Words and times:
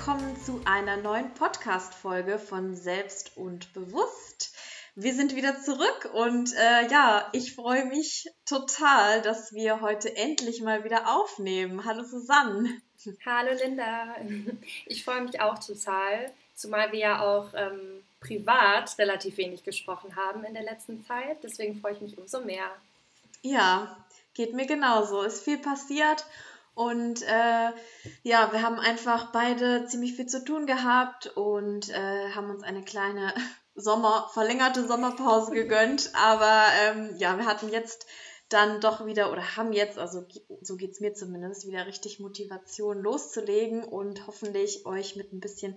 Willkommen 0.00 0.34
zu 0.42 0.62
einer 0.64 0.96
neuen 0.96 1.34
Podcast-Folge 1.34 2.38
von 2.38 2.74
Selbst 2.74 3.36
und 3.36 3.70
Bewusst. 3.74 4.56
Wir 4.94 5.12
sind 5.12 5.36
wieder 5.36 5.60
zurück 5.60 6.08
und 6.14 6.54
äh, 6.54 6.88
ja, 6.90 7.28
ich 7.32 7.54
freue 7.54 7.84
mich 7.84 8.30
total, 8.46 9.20
dass 9.20 9.52
wir 9.52 9.82
heute 9.82 10.16
endlich 10.16 10.62
mal 10.62 10.84
wieder 10.84 11.14
aufnehmen. 11.14 11.84
Hallo 11.84 12.02
Susanne. 12.02 12.80
Hallo 13.26 13.50
Linda. 13.62 14.16
Ich 14.86 15.04
freue 15.04 15.20
mich 15.20 15.38
auch 15.42 15.58
total, 15.58 16.32
zumal 16.54 16.92
wir 16.92 16.98
ja 16.98 17.20
auch 17.20 17.50
ähm, 17.52 18.02
privat 18.20 18.96
relativ 18.98 19.36
wenig 19.36 19.64
gesprochen 19.64 20.16
haben 20.16 20.44
in 20.44 20.54
der 20.54 20.62
letzten 20.62 21.04
Zeit. 21.04 21.44
Deswegen 21.44 21.78
freue 21.78 21.92
ich 21.92 22.00
mich 22.00 22.16
umso 22.16 22.40
mehr. 22.40 22.70
Ja, 23.42 23.98
geht 24.32 24.54
mir 24.54 24.66
genauso. 24.66 25.20
Ist 25.20 25.44
viel 25.44 25.58
passiert 25.58 26.24
und 26.74 27.22
äh, 27.22 27.70
ja, 28.22 28.52
wir 28.52 28.62
haben 28.62 28.78
einfach 28.78 29.32
beide 29.32 29.86
ziemlich 29.86 30.14
viel 30.14 30.26
zu 30.26 30.44
tun 30.44 30.66
gehabt 30.66 31.26
und 31.36 31.90
äh, 31.90 32.30
haben 32.30 32.50
uns 32.50 32.62
eine 32.62 32.82
kleine 32.82 33.34
Sommer, 33.74 34.30
verlängerte 34.32 34.86
Sommerpause 34.86 35.52
gegönnt. 35.52 36.10
Aber 36.14 36.64
ähm, 36.82 37.14
ja, 37.18 37.38
wir 37.38 37.46
hatten 37.46 37.68
jetzt 37.68 38.06
dann 38.48 38.80
doch 38.80 39.06
wieder 39.06 39.30
oder 39.30 39.56
haben 39.56 39.72
jetzt, 39.72 39.98
also 39.98 40.26
so 40.60 40.76
geht 40.76 40.90
es 40.92 41.00
mir 41.00 41.14
zumindest, 41.14 41.66
wieder 41.66 41.86
richtig 41.86 42.18
Motivation 42.18 42.98
loszulegen 42.98 43.84
und 43.84 44.26
hoffentlich 44.26 44.86
euch 44.86 45.16
mit 45.16 45.32
ein 45.32 45.40
bisschen 45.40 45.76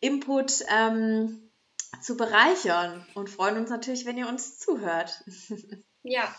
Input 0.00 0.64
ähm, 0.68 1.50
zu 2.02 2.16
bereichern 2.16 3.06
und 3.14 3.30
freuen 3.30 3.56
uns 3.56 3.70
natürlich, 3.70 4.04
wenn 4.04 4.18
ihr 4.18 4.28
uns 4.28 4.58
zuhört. 4.58 5.24
Ja, 6.02 6.34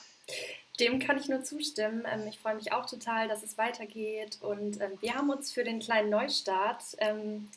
dem 0.81 0.99
kann 0.99 1.17
ich 1.17 1.29
nur 1.29 1.43
zustimmen. 1.43 2.03
Ähm, 2.11 2.27
ich 2.27 2.39
freue 2.39 2.55
mich 2.55 2.73
auch 2.73 2.85
total, 2.85 3.27
dass 3.27 3.43
es 3.43 3.57
weitergeht. 3.57 4.39
Und 4.41 4.81
ähm, 4.81 4.97
wir 4.99 5.15
haben 5.15 5.29
uns 5.29 5.51
für 5.51 5.63
den 5.63 5.79
kleinen 5.79 6.09
Neustart 6.09 6.83
ähm, 6.97 7.47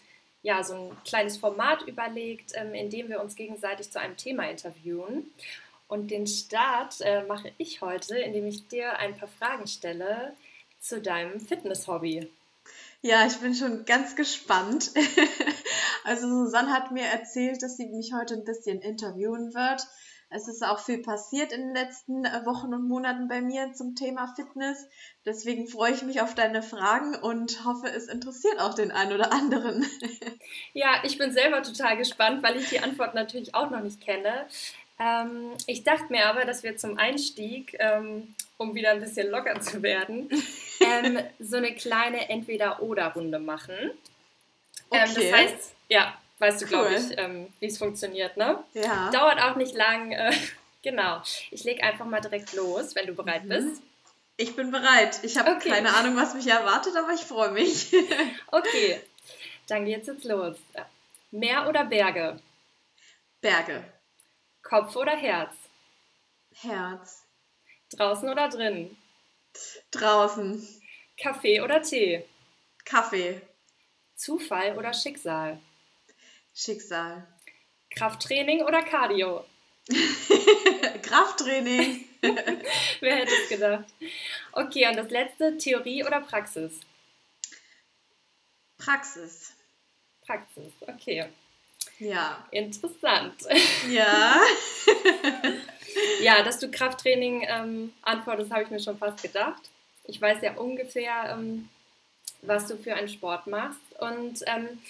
ja, 0.42 0.62
so 0.62 0.74
ein 0.74 0.96
kleines 1.04 1.38
Format 1.38 1.82
überlegt, 1.88 2.52
in 2.52 2.90
dem 2.90 3.08
wir 3.08 3.22
uns 3.22 3.34
gegenseitig 3.34 3.90
zu 3.90 3.98
einem 3.98 4.18
Thema 4.18 4.48
interviewen. 4.48 5.32
Und 5.88 6.10
den 6.10 6.26
Start 6.26 7.00
äh, 7.00 7.22
mache 7.24 7.52
ich 7.56 7.80
heute, 7.80 8.18
indem 8.18 8.46
ich 8.46 8.68
dir 8.68 8.98
ein 8.98 9.16
paar 9.16 9.28
Fragen 9.28 9.66
stelle 9.66 10.34
zu 10.80 11.00
deinem 11.00 11.40
Fitness-Hobby. 11.40 12.28
Ja, 13.00 13.26
ich 13.26 13.36
bin 13.38 13.54
schon 13.54 13.86
ganz 13.86 14.16
gespannt. 14.16 14.90
also 16.04 16.28
Susanne 16.28 16.72
hat 16.72 16.90
mir 16.90 17.04
erzählt, 17.04 17.62
dass 17.62 17.78
sie 17.78 17.86
mich 17.86 18.12
heute 18.12 18.34
ein 18.34 18.44
bisschen 18.44 18.80
interviewen 18.80 19.54
wird. 19.54 19.86
Es 20.34 20.48
ist 20.48 20.64
auch 20.64 20.80
viel 20.80 20.98
passiert 20.98 21.52
in 21.52 21.60
den 21.60 21.74
letzten 21.74 22.24
äh, 22.24 22.44
Wochen 22.44 22.74
und 22.74 22.88
Monaten 22.88 23.28
bei 23.28 23.40
mir 23.40 23.72
zum 23.72 23.94
Thema 23.94 24.34
Fitness. 24.34 24.88
Deswegen 25.24 25.68
freue 25.68 25.92
ich 25.92 26.02
mich 26.02 26.20
auf 26.22 26.34
deine 26.34 26.60
Fragen 26.60 27.14
und 27.14 27.64
hoffe, 27.64 27.86
es 27.86 28.08
interessiert 28.08 28.58
auch 28.58 28.74
den 28.74 28.90
einen 28.90 29.12
oder 29.12 29.32
anderen. 29.32 29.86
Ja, 30.72 30.96
ich 31.04 31.18
bin 31.18 31.32
selber 31.32 31.62
total 31.62 31.96
gespannt, 31.96 32.42
weil 32.42 32.56
ich 32.56 32.68
die 32.68 32.80
Antwort 32.80 33.14
natürlich 33.14 33.54
auch 33.54 33.70
noch 33.70 33.80
nicht 33.80 34.00
kenne. 34.00 34.46
Ähm, 34.98 35.52
ich 35.66 35.84
dachte 35.84 36.06
mir 36.10 36.26
aber, 36.26 36.44
dass 36.44 36.64
wir 36.64 36.76
zum 36.76 36.98
Einstieg, 36.98 37.76
ähm, 37.78 38.34
um 38.56 38.74
wieder 38.74 38.90
ein 38.90 39.00
bisschen 39.00 39.30
locker 39.30 39.60
zu 39.60 39.82
werden, 39.82 40.28
ähm, 40.80 41.18
so 41.38 41.56
eine 41.56 41.74
kleine 41.74 42.28
Entweder-Oder-Runde 42.28 43.38
machen. 43.38 43.74
Ähm, 44.90 45.10
okay. 45.10 45.14
das 45.14 45.32
heißt, 45.32 45.74
ja, 45.88 46.14
Weißt 46.38 46.60
du, 46.62 46.66
glaube 46.66 46.94
ich, 46.94 47.16
ähm, 47.18 47.52
wie 47.60 47.66
es 47.66 47.78
funktioniert, 47.78 48.36
ne? 48.36 48.62
Ja. 48.74 49.10
Dauert 49.10 49.40
auch 49.40 49.56
nicht 49.56 49.74
lang. 49.74 50.12
Äh, 50.12 50.32
genau. 50.82 51.22
Ich 51.50 51.64
lege 51.64 51.82
einfach 51.82 52.06
mal 52.06 52.20
direkt 52.20 52.52
los, 52.54 52.94
wenn 52.94 53.06
du 53.06 53.14
bereit 53.14 53.44
mhm. 53.44 53.48
bist. 53.48 53.82
Ich 54.36 54.56
bin 54.56 54.72
bereit. 54.72 55.20
Ich 55.22 55.38
habe 55.38 55.52
okay. 55.52 55.70
keine 55.70 55.94
Ahnung, 55.94 56.16
was 56.16 56.34
mich 56.34 56.48
erwartet, 56.48 56.96
aber 56.96 57.12
ich 57.12 57.20
freue 57.20 57.52
mich. 57.52 57.94
okay, 58.50 59.00
dann 59.68 59.84
geht's 59.84 60.08
jetzt 60.08 60.24
los. 60.24 60.56
Meer 61.30 61.68
oder 61.68 61.84
Berge? 61.84 62.40
Berge. 63.40 63.84
Kopf 64.62 64.96
oder 64.96 65.16
Herz? 65.16 65.54
Herz. 66.52 67.22
Draußen 67.92 68.28
oder 68.28 68.48
drin? 68.48 68.96
Draußen. 69.92 70.66
Kaffee 71.20 71.60
oder 71.60 71.82
Tee? 71.82 72.24
Kaffee. 72.84 73.40
Zufall 74.16 74.76
oder 74.76 74.92
Schicksal? 74.92 75.60
Schicksal. 76.54 77.26
Krafttraining 77.90 78.62
oder 78.62 78.82
Cardio? 78.82 79.44
Krafttraining. 81.02 82.04
Wer 83.00 83.16
hätte 83.16 83.32
es 83.42 83.48
gedacht? 83.48 83.84
Okay, 84.52 84.88
und 84.88 84.96
das 84.96 85.10
letzte, 85.10 85.56
Theorie 85.58 86.04
oder 86.04 86.20
Praxis? 86.20 86.80
Praxis. 88.78 89.52
Praxis, 90.26 90.72
okay. 90.86 91.26
Ja. 91.98 92.46
Interessant. 92.50 93.34
Ja. 93.90 94.40
ja, 96.22 96.42
dass 96.42 96.58
du 96.58 96.70
Krafttraining 96.70 97.46
ähm, 97.48 97.92
antwortest, 98.02 98.50
habe 98.50 98.62
ich 98.62 98.70
mir 98.70 98.80
schon 98.80 98.98
fast 98.98 99.22
gedacht. 99.22 99.70
Ich 100.04 100.20
weiß 100.20 100.38
ja 100.42 100.54
ungefähr, 100.54 101.30
ähm, 101.30 101.68
was 102.42 102.66
du 102.66 102.76
für 102.76 102.94
einen 102.94 103.08
Sport 103.08 103.46
machst. 103.46 103.80
Und 103.98 104.40
ähm, 104.46 104.80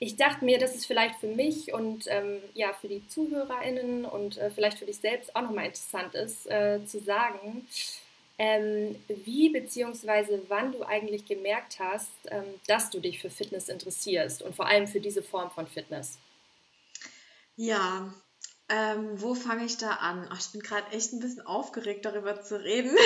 ich 0.00 0.16
dachte 0.16 0.46
mir, 0.46 0.58
dass 0.58 0.74
es 0.74 0.86
vielleicht 0.86 1.20
für 1.20 1.28
mich 1.28 1.74
und 1.74 2.06
ähm, 2.08 2.38
ja, 2.54 2.72
für 2.72 2.88
die 2.88 3.06
ZuhörerInnen 3.06 4.06
und 4.06 4.38
äh, 4.38 4.50
vielleicht 4.50 4.78
für 4.78 4.86
dich 4.86 4.96
selbst 4.96 5.36
auch 5.36 5.42
nochmal 5.42 5.66
interessant 5.66 6.14
ist, 6.14 6.46
äh, 6.46 6.80
zu 6.86 7.00
sagen, 7.00 7.68
ähm, 8.38 8.96
wie 9.08 9.50
bzw. 9.50 10.40
wann 10.48 10.72
du 10.72 10.82
eigentlich 10.84 11.26
gemerkt 11.26 11.78
hast, 11.78 12.10
ähm, 12.30 12.44
dass 12.66 12.88
du 12.88 12.98
dich 12.98 13.20
für 13.20 13.28
Fitness 13.28 13.68
interessierst 13.68 14.40
und 14.40 14.56
vor 14.56 14.66
allem 14.66 14.88
für 14.88 15.00
diese 15.00 15.22
Form 15.22 15.50
von 15.50 15.66
Fitness. 15.66 16.18
Ja, 17.56 18.10
ähm, 18.70 19.20
wo 19.20 19.34
fange 19.34 19.66
ich 19.66 19.76
da 19.76 19.90
an? 19.96 20.26
Ach, 20.30 20.40
ich 20.40 20.52
bin 20.52 20.62
gerade 20.62 20.90
echt 20.92 21.12
ein 21.12 21.20
bisschen 21.20 21.44
aufgeregt, 21.44 22.06
darüber 22.06 22.40
zu 22.40 22.58
reden. 22.58 22.96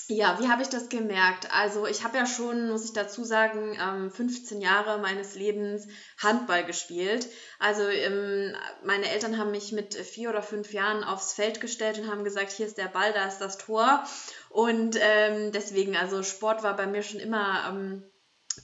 ähm, 0.09 0.17
ja, 0.17 0.39
wie 0.41 0.49
habe 0.49 0.63
ich 0.63 0.69
das 0.69 0.89
gemerkt? 0.89 1.53
Also 1.53 1.87
ich 1.87 2.05
habe 2.05 2.17
ja 2.17 2.27
schon, 2.27 2.71
muss 2.71 2.85
ich 2.85 2.93
dazu 2.93 3.25
sagen, 3.25 4.11
15 4.11 4.57
ähm, 4.57 4.63
Jahre 4.63 4.99
meines 4.99 5.35
Lebens 5.35 5.87
Handball 6.19 6.65
gespielt. 6.65 7.29
Also 7.59 7.87
ähm, 7.89 8.55
meine 8.85 9.11
Eltern 9.11 9.39
haben 9.39 9.51
mich 9.51 9.73
mit 9.73 9.95
vier 9.95 10.31
oder 10.31 10.43
fünf 10.43 10.73
Jahren 10.73 11.05
aufs 11.05 11.33
Feld 11.33 11.61
gestellt 11.61 11.99
und 11.99 12.11
haben 12.11 12.25
gesagt, 12.25 12.53
hier 12.53 12.67
ist 12.67 12.79
der 12.79 12.89
Ball, 12.89 13.13
da 13.13 13.27
ist 13.27 13.39
das 13.39 13.59
Tor. 13.59 14.05
Und 14.49 14.97
ähm, 15.01 15.53
deswegen, 15.53 15.97
also 15.97 16.23
Sport 16.23 16.63
war 16.63 16.77
bei 16.77 16.87
mir 16.87 17.03
schon 17.03 17.21
immer 17.21 18.01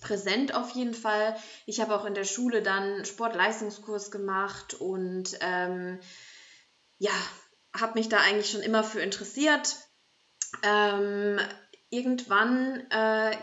präsent 0.01 0.55
auf 0.55 0.71
jeden 0.71 0.95
Fall. 0.95 1.37
Ich 1.67 1.81
habe 1.81 1.95
auch 1.95 2.05
in 2.05 2.15
der 2.15 2.25
Schule 2.25 2.63
dann 2.63 3.05
Sportleistungskurs 3.05 4.11
gemacht 4.11 4.75
und 4.75 5.39
ja, 6.99 7.13
habe 7.77 7.99
mich 7.99 8.09
da 8.09 8.19
eigentlich 8.19 8.51
schon 8.51 8.63
immer 8.63 8.83
für 8.83 9.01
interessiert 9.01 9.77
ähm, 10.63 11.39
irgendwann 11.91 12.87
äh, 12.91 13.37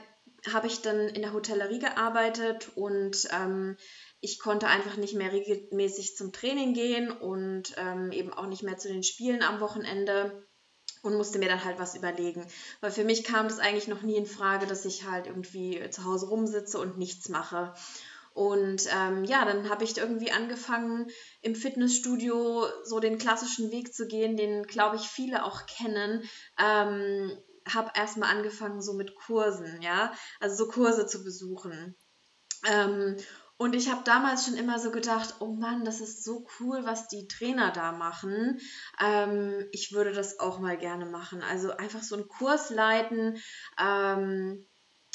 habe 0.51 0.67
ich 0.67 0.81
dann 0.81 1.07
in 1.09 1.21
der 1.21 1.33
Hotellerie 1.33 1.79
gearbeitet 1.79 2.71
und 2.75 3.27
ähm, 3.31 3.77
ich 4.21 4.39
konnte 4.39 4.67
einfach 4.67 4.97
nicht 4.97 5.15
mehr 5.15 5.31
regelmäßig 5.31 6.15
zum 6.15 6.31
Training 6.31 6.73
gehen 6.73 7.11
und 7.11 7.73
ähm, 7.77 8.11
eben 8.11 8.33
auch 8.33 8.47
nicht 8.47 8.63
mehr 8.63 8.77
zu 8.77 8.87
den 8.87 9.03
Spielen 9.03 9.43
am 9.43 9.59
Wochenende 9.59 10.47
und 11.01 11.15
musste 11.15 11.39
mir 11.39 11.49
dann 11.49 11.63
halt 11.63 11.79
was 11.79 11.95
überlegen. 11.95 12.45
Weil 12.79 12.91
für 12.91 13.03
mich 13.03 13.23
kam 13.23 13.47
das 13.47 13.59
eigentlich 13.59 13.87
noch 13.87 14.01
nie 14.01 14.15
in 14.15 14.25
Frage, 14.25 14.67
dass 14.67 14.85
ich 14.85 15.05
halt 15.05 15.27
irgendwie 15.27 15.89
zu 15.89 16.05
Hause 16.05 16.27
rumsitze 16.27 16.79
und 16.79 16.97
nichts 16.97 17.29
mache. 17.29 17.73
Und 18.33 18.87
ähm, 18.95 19.25
ja, 19.25 19.43
dann 19.45 19.69
habe 19.69 19.83
ich 19.83 19.97
irgendwie 19.97 20.31
angefangen, 20.31 21.07
im 21.41 21.55
Fitnessstudio 21.55 22.65
so 22.83 22.99
den 22.99 23.17
klassischen 23.17 23.71
Weg 23.71 23.93
zu 23.93 24.07
gehen, 24.07 24.37
den, 24.37 24.63
glaube 24.63 24.95
ich, 24.95 25.03
viele 25.03 25.43
auch 25.43 25.65
kennen. 25.65 26.23
Ähm, 26.57 27.37
habe 27.67 27.91
erstmal 27.93 28.35
angefangen 28.35 28.81
so 28.81 28.93
mit 28.93 29.15
Kursen, 29.15 29.81
ja, 29.81 30.13
also 30.39 30.55
so 30.55 30.71
Kurse 30.71 31.05
zu 31.05 31.23
besuchen. 31.23 31.95
Ähm, 32.67 33.17
und 33.57 33.75
ich 33.75 33.91
habe 33.91 34.01
damals 34.03 34.45
schon 34.45 34.55
immer 34.55 34.79
so 34.79 34.89
gedacht, 34.89 35.35
oh 35.39 35.53
Mann, 35.53 35.85
das 35.85 36.01
ist 36.01 36.23
so 36.23 36.47
cool, 36.59 36.83
was 36.83 37.07
die 37.09 37.27
Trainer 37.27 37.71
da 37.71 37.91
machen. 37.91 38.59
Ähm, 38.99 39.67
ich 39.71 39.91
würde 39.91 40.13
das 40.13 40.39
auch 40.39 40.57
mal 40.59 40.77
gerne 40.77 41.05
machen. 41.05 41.43
Also 41.43 41.69
einfach 41.69 42.01
so 42.01 42.15
einen 42.15 42.27
Kurs 42.27 42.71
leiten, 42.71 43.37
ähm, 43.79 44.67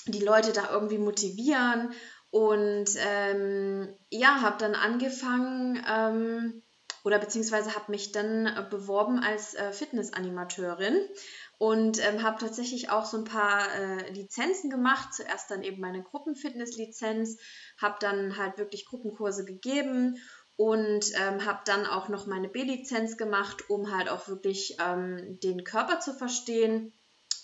die 0.07 0.21
Leute 0.21 0.53
da 0.53 0.71
irgendwie 0.71 0.99
motivieren 0.99 1.93
und 2.37 2.91
ähm, 2.99 3.88
ja, 4.11 4.43
habe 4.43 4.59
dann 4.59 4.75
angefangen 4.75 5.83
ähm, 5.91 6.62
oder 7.03 7.19
beziehungsweise 7.19 7.75
habe 7.75 7.91
mich 7.91 8.12
dann 8.12 8.44
äh, 8.44 8.62
beworben 8.69 9.21
als 9.21 9.55
äh, 9.55 9.73
Fitnessanimateurin 9.73 10.99
und 11.56 11.99
ähm, 12.06 12.23
habe 12.23 12.38
tatsächlich 12.38 12.91
auch 12.91 13.06
so 13.06 13.17
ein 13.17 13.25
paar 13.25 13.75
äh, 13.75 14.11
Lizenzen 14.11 14.69
gemacht. 14.69 15.15
Zuerst 15.15 15.50
dann 15.50 15.62
eben 15.62 15.81
meine 15.81 16.03
Gruppenfitness-Lizenz, 16.03 17.38
habe 17.81 17.97
dann 18.00 18.37
halt 18.37 18.59
wirklich 18.59 18.85
Gruppenkurse 18.85 19.47
gegeben 19.47 20.19
und 20.56 21.06
ähm, 21.15 21.47
habe 21.47 21.61
dann 21.65 21.87
auch 21.87 22.11
noch 22.11 22.27
meine 22.27 22.50
B-Lizenz 22.50 23.17
gemacht, 23.17 23.71
um 23.71 23.97
halt 23.97 24.11
auch 24.11 24.29
wirklich 24.29 24.77
ähm, 24.79 25.41
den 25.43 25.65
Körper 25.65 26.00
zu 26.00 26.12
verstehen 26.12 26.93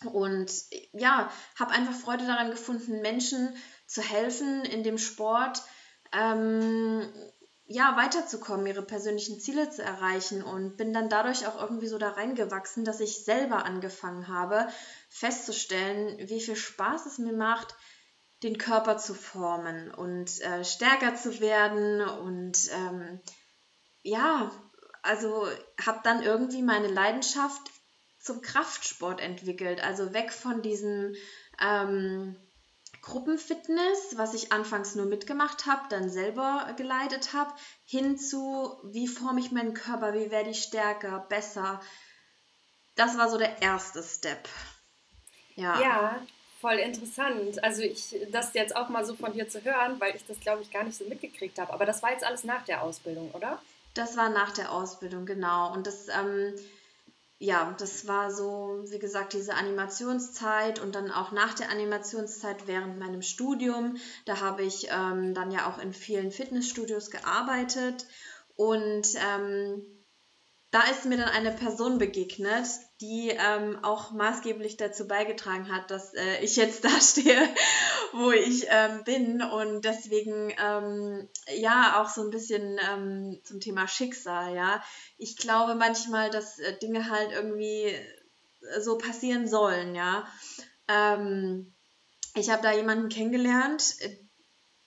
Und 0.05 0.53
ja, 0.93 1.31
habe 1.59 1.73
einfach 1.73 1.95
Freude 1.95 2.27
daran 2.27 2.51
gefunden, 2.51 3.01
Menschen 3.01 3.55
zu 3.87 4.03
helfen 4.03 4.65
in 4.65 4.83
dem 4.83 4.99
Sport, 4.99 5.63
ähm, 6.13 7.13
ja, 7.65 7.97
weiterzukommen, 7.97 8.67
ihre 8.67 8.83
persönlichen 8.83 9.41
Ziele 9.41 9.71
zu 9.71 9.83
erreichen. 9.83 10.43
Und 10.43 10.77
bin 10.77 10.93
dann 10.93 11.09
dadurch 11.09 11.47
auch 11.47 11.61
irgendwie 11.61 11.87
so 11.87 11.99
da 11.99 12.11
reingewachsen, 12.11 12.85
dass 12.85 13.01
ich 13.01 13.25
selber 13.25 13.65
angefangen 13.65 14.29
habe, 14.29 14.69
festzustellen, 15.09 16.29
wie 16.29 16.41
viel 16.41 16.57
Spaß 16.57 17.07
es 17.07 17.19
mir 17.19 17.33
macht, 17.33 17.75
den 18.43 18.59
Körper 18.59 18.99
zu 18.99 19.15
formen 19.15 19.93
und 19.93 20.41
äh, 20.41 20.65
stärker 20.65 21.15
zu 21.15 21.41
werden. 21.41 22.03
Und 22.03 22.59
ähm, 22.73 23.21
ja, 24.03 24.51
also 25.03 25.49
habe 25.85 26.01
dann 26.03 26.23
irgendwie 26.23 26.63
meine 26.63 26.89
Leidenschaft 26.89 27.63
zum 28.19 28.41
Kraftsport 28.41 29.21
entwickelt, 29.21 29.83
also 29.83 30.13
weg 30.13 30.33
von 30.33 30.63
diesem 30.63 31.15
ähm, 31.61 32.37
Gruppenfitness, 33.03 34.17
was 34.17 34.33
ich 34.33 34.53
anfangs 34.53 34.95
nur 34.95 35.07
mitgemacht 35.07 35.67
habe, 35.67 35.83
dann 35.91 36.09
selber 36.09 36.73
geleitet 36.77 37.33
habe, 37.33 37.53
hin 37.85 38.17
zu, 38.17 38.77
wie 38.85 39.09
forme 39.09 39.41
ich 39.41 39.51
meinen 39.51 39.75
Körper, 39.75 40.15
wie 40.15 40.31
werde 40.31 40.51
ich 40.51 40.63
stärker, 40.63 41.27
besser. 41.29 41.81
Das 42.95 43.19
war 43.19 43.29
so 43.29 43.39
der 43.39 43.61
erste 43.61 44.03
Step. 44.03 44.49
Ja. 45.57 45.81
ja, 45.81 46.23
voll 46.61 46.75
interessant. 46.75 47.63
Also 47.63 47.83
ich, 47.83 48.17
das 48.31 48.55
jetzt 48.55 48.77
auch 48.77 48.89
mal 48.89 49.05
so 49.05 49.15
von 49.15 49.33
dir 49.33 49.49
zu 49.49 49.65
hören, 49.65 50.01
weil 50.01 50.15
ich 50.15 50.25
das, 50.27 50.39
glaube 50.41 50.63
ich, 50.63 50.71
gar 50.71 50.85
nicht 50.85 50.97
so 50.97 51.05
mitgekriegt 51.05 51.59
habe. 51.59 51.73
Aber 51.73 51.85
das 51.85 52.03
war 52.03 52.13
jetzt 52.13 52.25
alles 52.25 52.45
nach 52.45 52.65
der 52.65 52.83
Ausbildung, 52.83 53.33
oder? 53.33 53.61
Das 53.95 54.17
war 54.17 54.31
nach 54.31 54.53
der 54.53 54.73
Ausbildung, 54.73 55.27
genau. 55.27 55.73
Und 55.73 55.87
das, 55.87 56.09
ähm, 56.09 56.55
ja, 57.43 57.75
das 57.79 58.07
war 58.07 58.31
so, 58.31 58.85
wie 58.87 59.01
gesagt, 59.01 59.33
diese 59.33 59.55
Animationszeit 59.55 60.79
und 60.79 60.95
dann 60.95 61.11
auch 61.11 61.33
nach 61.33 61.55
der 61.55 61.71
Animationszeit 61.71 62.69
während 62.69 63.01
meinem 63.01 63.21
Studium. 63.21 63.97
Da 64.27 64.41
habe 64.41 64.63
ich 64.63 64.87
ähm, 64.91 65.35
dann 65.35 65.51
ja 65.51 65.69
auch 65.69 65.79
in 65.79 65.93
vielen 65.93 66.31
Fitnessstudios 66.31 67.11
gearbeitet 67.11 68.07
und 68.55 69.09
ähm, 69.17 69.83
da 70.71 70.85
ist 70.85 71.05
mir 71.05 71.19
dann 71.19 71.31
eine 71.31 71.51
Person 71.51 71.99
begegnet, 71.99 72.67
die 73.01 73.31
ähm, 73.31 73.79
auch 73.83 74.13
maßgeblich 74.13 74.77
dazu 74.77 75.09
beigetragen 75.09 75.71
hat, 75.75 75.91
dass 75.91 76.15
äh, 76.15 76.39
ich 76.43 76.55
jetzt 76.55 76.85
da 76.85 77.01
stehe, 77.01 77.43
wo 78.13 78.31
ich 78.31 78.67
ähm, 78.69 79.05
bin 79.05 79.43
und 79.43 79.85
deswegen 79.85 80.53
ähm, 80.63 81.29
ja 81.57 82.01
auch 82.03 82.09
so 82.09 82.23
ein 82.23 82.31
bisschen 82.31 82.79
ähm, 82.91 83.41
zum 83.45 83.61
Thema 83.61 83.89
Schicksal, 83.89 84.55
ja. 84.55 84.83
Ich 85.19 85.37
glaube 85.37 85.75
manchmal, 85.75 86.31
dass 86.31 86.59
äh, 86.59 86.79
Dinge 86.79 87.11
halt 87.11 87.33
irgendwie 87.33 87.85
äh, 87.85 88.81
so 88.81 88.99
passieren 88.99 89.49
sollen, 89.49 89.95
ja. 89.95 90.27
Ähm, 90.89 91.73
ich 92.35 92.51
habe 92.51 92.63
da 92.63 92.73
jemanden 92.73 93.09
kennengelernt, 93.09 93.97
äh, 94.01 94.17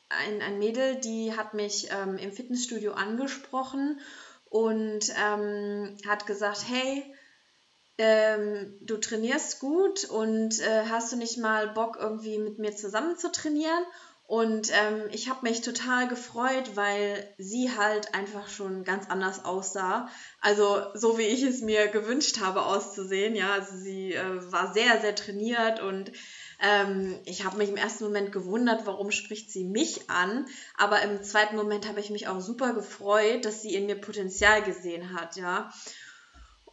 ein, 0.09 0.41
ein 0.41 0.59
Mädel, 0.59 0.97
die 0.97 1.35
hat 1.35 1.53
mich 1.53 1.89
ähm, 1.91 2.17
im 2.17 2.31
Fitnessstudio 2.31 2.93
angesprochen 2.93 3.99
und 4.45 5.11
ähm, 5.17 5.97
hat 6.07 6.27
gesagt, 6.27 6.65
hey, 6.67 7.14
ähm, 7.97 8.77
du 8.81 8.97
trainierst 8.97 9.59
gut 9.59 10.05
und 10.05 10.59
äh, 10.59 10.85
hast 10.89 11.11
du 11.11 11.17
nicht 11.17 11.37
mal 11.37 11.69
Bock, 11.69 11.97
irgendwie 11.99 12.37
mit 12.37 12.59
mir 12.59 12.75
zusammen 12.75 13.17
zu 13.17 13.31
trainieren? 13.31 13.83
Und 14.27 14.71
ähm, 14.73 15.03
ich 15.11 15.29
habe 15.29 15.43
mich 15.43 15.61
total 15.61 16.07
gefreut, 16.07 16.75
weil 16.75 17.31
sie 17.37 17.69
halt 17.77 18.15
einfach 18.15 18.49
schon 18.49 18.83
ganz 18.83 19.07
anders 19.07 19.45
aussah. 19.45 20.09
Also 20.41 20.81
so 20.95 21.19
wie 21.19 21.23
ich 21.27 21.43
es 21.43 21.61
mir 21.61 21.87
gewünscht 21.89 22.41
habe 22.41 22.63
auszusehen. 22.63 23.35
Ja, 23.35 23.53
also 23.53 23.77
sie 23.77 24.13
äh, 24.13 24.51
war 24.51 24.73
sehr, 24.73 24.99
sehr 24.99 25.13
trainiert 25.13 25.79
und 25.79 26.11
ähm, 26.59 27.19
ich 27.25 27.45
habe 27.45 27.57
mich 27.57 27.69
im 27.69 27.77
ersten 27.77 28.05
Moment 28.05 28.31
gewundert, 28.31 28.87
warum 28.87 29.11
spricht 29.11 29.51
sie 29.51 29.63
mich 29.63 30.09
an. 30.09 30.47
Aber 30.75 31.03
im 31.03 31.21
zweiten 31.21 31.55
Moment 31.55 31.87
habe 31.87 31.99
ich 31.99 32.09
mich 32.09 32.27
auch 32.27 32.41
super 32.41 32.73
gefreut, 32.73 33.45
dass 33.45 33.61
sie 33.61 33.75
in 33.75 33.85
mir 33.85 34.01
Potenzial 34.01 34.63
gesehen 34.63 35.13
hat, 35.13 35.35
ja. 35.35 35.71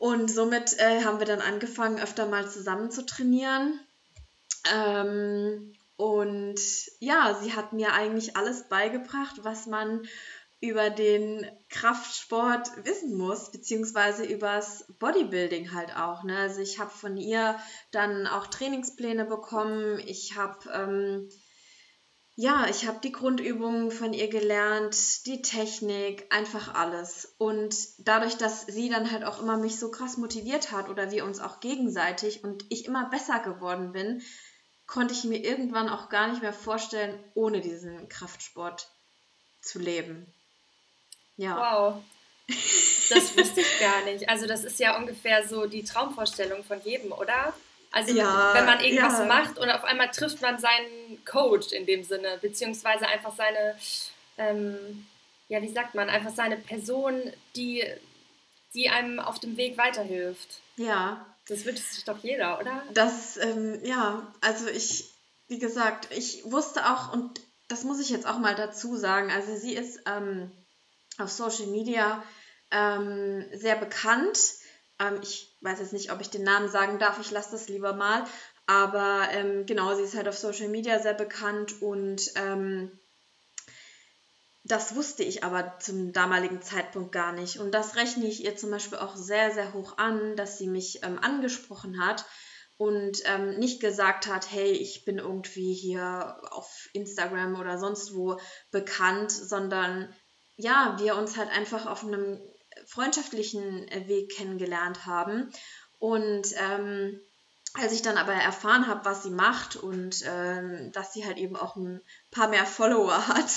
Und 0.02 0.32
somit 0.32 0.80
äh, 0.80 1.04
haben 1.04 1.20
wir 1.20 1.26
dann 1.26 1.40
angefangen, 1.40 2.00
öfter 2.00 2.26
mal 2.26 2.50
zusammen 2.50 2.90
zu 2.90 3.06
trainieren. 3.06 3.78
Ähm, 4.74 5.74
und 5.96 6.60
ja, 6.98 7.38
sie 7.40 7.54
hat 7.54 7.72
mir 7.72 7.92
eigentlich 7.92 8.36
alles 8.36 8.68
beigebracht, 8.68 9.44
was 9.44 9.66
man 9.66 10.02
über 10.60 10.90
den 10.90 11.46
Kraftsport 11.68 12.84
wissen 12.84 13.16
muss, 13.16 13.52
beziehungsweise 13.52 14.24
übers 14.24 14.86
Bodybuilding 14.98 15.72
halt 15.72 15.94
auch. 15.94 16.24
Ne? 16.24 16.36
Also 16.36 16.62
ich 16.62 16.80
habe 16.80 16.90
von 16.90 17.16
ihr 17.16 17.56
dann 17.92 18.26
auch 18.26 18.48
Trainingspläne 18.48 19.24
bekommen. 19.24 20.00
Ich 20.04 20.36
habe 20.36 20.68
ähm, 20.74 21.28
ja, 22.34 22.66
ich 22.68 22.86
habe 22.86 22.98
die 23.02 23.12
Grundübungen 23.12 23.90
von 23.90 24.14
ihr 24.14 24.28
gelernt, 24.28 25.26
die 25.26 25.42
Technik, 25.42 26.26
einfach 26.30 26.74
alles. 26.74 27.34
Und 27.36 27.76
dadurch, 27.98 28.36
dass 28.36 28.62
sie 28.66 28.88
dann 28.88 29.10
halt 29.10 29.24
auch 29.24 29.40
immer 29.40 29.58
mich 29.58 29.78
so 29.78 29.90
krass 29.90 30.16
motiviert 30.16 30.72
hat 30.72 30.88
oder 30.88 31.10
wir 31.10 31.24
uns 31.24 31.40
auch 31.40 31.60
gegenseitig 31.60 32.42
und 32.42 32.64
ich 32.70 32.86
immer 32.86 33.10
besser 33.10 33.40
geworden 33.40 33.92
bin, 33.92 34.22
konnte 34.86 35.12
ich 35.12 35.24
mir 35.24 35.44
irgendwann 35.44 35.90
auch 35.90 36.08
gar 36.08 36.28
nicht 36.28 36.42
mehr 36.42 36.54
vorstellen, 36.54 37.22
ohne 37.34 37.60
diesen 37.60 38.08
Kraftsport 38.08 38.88
zu 39.60 39.78
leben. 39.78 40.26
Ja. 41.36 41.56
Wow. 41.56 42.02
Das 43.10 43.36
wusste 43.36 43.60
ich 43.60 43.80
gar 43.80 44.04
nicht. 44.04 44.30
Also 44.30 44.46
das 44.46 44.64
ist 44.64 44.78
ja 44.78 44.96
ungefähr 44.96 45.46
so 45.46 45.66
die 45.66 45.84
Traumvorstellung 45.84 46.64
von 46.64 46.80
jedem, 46.82 47.12
oder? 47.12 47.52
Also 47.92 48.14
ja, 48.14 48.54
wenn 48.54 48.64
man 48.64 48.80
irgendwas 48.80 49.18
ja. 49.18 49.26
macht 49.26 49.58
und 49.58 49.70
auf 49.70 49.84
einmal 49.84 50.10
trifft 50.10 50.40
man 50.40 50.58
seinen 50.58 51.22
Coach 51.24 51.72
in 51.72 51.84
dem 51.86 52.02
Sinne, 52.02 52.38
beziehungsweise 52.40 53.06
einfach 53.06 53.34
seine, 53.36 53.76
ähm, 54.38 55.06
ja, 55.48 55.60
wie 55.60 55.72
sagt 55.72 55.94
man, 55.94 56.08
einfach 56.08 56.34
seine 56.34 56.56
Person, 56.56 57.20
die, 57.54 57.84
die 58.74 58.88
einem 58.88 59.20
auf 59.20 59.38
dem 59.38 59.58
Weg 59.58 59.76
weiterhilft. 59.76 60.60
Ja. 60.76 61.26
Das 61.48 61.64
wünscht 61.66 61.84
sich 61.92 62.04
doch 62.04 62.18
jeder, 62.22 62.58
oder? 62.60 62.82
Das, 62.94 63.36
ähm, 63.36 63.80
ja, 63.84 64.32
also 64.40 64.68
ich, 64.68 65.10
wie 65.48 65.58
gesagt, 65.58 66.08
ich 66.10 66.42
wusste 66.50 66.86
auch, 66.86 67.12
und 67.12 67.40
das 67.68 67.84
muss 67.84 68.00
ich 68.00 68.10
jetzt 68.10 68.26
auch 68.26 68.38
mal 68.38 68.54
dazu 68.54 68.96
sagen, 68.96 69.30
also 69.30 69.56
sie 69.56 69.74
ist 69.74 70.00
ähm, 70.06 70.50
auf 71.18 71.30
Social 71.30 71.66
Media 71.66 72.22
ähm, 72.70 73.44
sehr 73.52 73.76
bekannt. 73.76 74.38
Ähm, 75.02 75.20
ich 75.22 75.56
weiß 75.60 75.80
jetzt 75.80 75.92
nicht, 75.92 76.12
ob 76.12 76.20
ich 76.20 76.30
den 76.30 76.44
Namen 76.44 76.68
sagen 76.68 76.98
darf, 76.98 77.20
ich 77.20 77.30
lasse 77.30 77.52
das 77.52 77.68
lieber 77.68 77.92
mal. 77.92 78.24
Aber 78.66 79.28
ähm, 79.32 79.66
genau, 79.66 79.94
sie 79.94 80.02
ist 80.02 80.16
halt 80.16 80.28
auf 80.28 80.38
Social 80.38 80.68
Media 80.68 80.98
sehr 81.00 81.14
bekannt 81.14 81.82
und 81.82 82.30
ähm, 82.36 82.98
das 84.64 84.94
wusste 84.94 85.24
ich 85.24 85.42
aber 85.42 85.78
zum 85.80 86.12
damaligen 86.12 86.62
Zeitpunkt 86.62 87.10
gar 87.10 87.32
nicht. 87.32 87.58
Und 87.58 87.72
das 87.72 87.96
rechne 87.96 88.26
ich 88.26 88.44
ihr 88.44 88.56
zum 88.56 88.70
Beispiel 88.70 88.98
auch 88.98 89.16
sehr, 89.16 89.52
sehr 89.52 89.74
hoch 89.74 89.98
an, 89.98 90.36
dass 90.36 90.58
sie 90.58 90.68
mich 90.68 91.00
ähm, 91.02 91.18
angesprochen 91.18 92.04
hat 92.04 92.24
und 92.76 93.18
ähm, 93.24 93.58
nicht 93.58 93.80
gesagt 93.80 94.28
hat, 94.28 94.50
hey, 94.50 94.70
ich 94.70 95.04
bin 95.04 95.18
irgendwie 95.18 95.74
hier 95.74 96.40
auf 96.50 96.88
Instagram 96.92 97.58
oder 97.58 97.78
sonst 97.78 98.14
wo 98.14 98.38
bekannt, 98.70 99.32
sondern 99.32 100.14
ja, 100.56 100.96
wir 101.00 101.16
uns 101.16 101.36
halt 101.36 101.50
einfach 101.50 101.86
auf 101.86 102.04
einem 102.04 102.40
freundschaftlichen 102.92 103.88
äh, 103.88 104.06
Weg 104.06 104.36
kennengelernt 104.36 105.06
haben. 105.06 105.50
Und 105.98 106.48
ähm, 106.58 107.20
als 107.74 107.92
ich 107.92 108.02
dann 108.02 108.18
aber 108.18 108.34
erfahren 108.34 108.86
habe, 108.86 109.04
was 109.04 109.22
sie 109.22 109.30
macht 109.30 109.76
und 109.76 110.22
ähm, 110.26 110.92
dass 110.92 111.14
sie 111.14 111.24
halt 111.24 111.38
eben 111.38 111.56
auch 111.56 111.76
ein 111.76 112.02
paar 112.30 112.48
mehr 112.48 112.66
Follower 112.66 113.26
hat, 113.28 113.50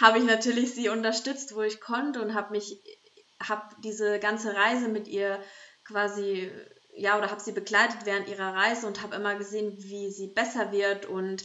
habe 0.00 0.18
ich 0.18 0.24
natürlich 0.24 0.74
sie 0.74 0.88
unterstützt, 0.88 1.54
wo 1.54 1.62
ich 1.62 1.80
konnte 1.80 2.20
und 2.20 2.34
habe 2.34 2.50
mich, 2.50 2.82
habe 3.40 3.62
diese 3.84 4.18
ganze 4.18 4.54
Reise 4.54 4.88
mit 4.88 5.06
ihr 5.06 5.40
quasi, 5.84 6.50
ja, 6.96 7.16
oder 7.16 7.30
habe 7.30 7.40
sie 7.40 7.52
begleitet 7.52 8.00
während 8.04 8.28
ihrer 8.28 8.54
Reise 8.54 8.88
und 8.88 9.02
habe 9.02 9.14
immer 9.14 9.36
gesehen, 9.36 9.76
wie 9.78 10.10
sie 10.10 10.32
besser 10.34 10.72
wird 10.72 11.06
und 11.06 11.44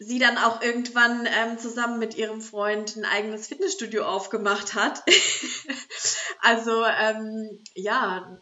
sie 0.00 0.18
dann 0.18 0.38
auch 0.38 0.62
irgendwann 0.62 1.26
ähm, 1.26 1.58
zusammen 1.58 1.98
mit 1.98 2.16
ihrem 2.16 2.40
Freund 2.40 2.96
ein 2.96 3.04
eigenes 3.04 3.46
Fitnessstudio 3.46 4.04
aufgemacht 4.04 4.74
hat. 4.74 5.02
also 6.42 6.84
ähm, 6.84 7.62
ja, 7.74 8.38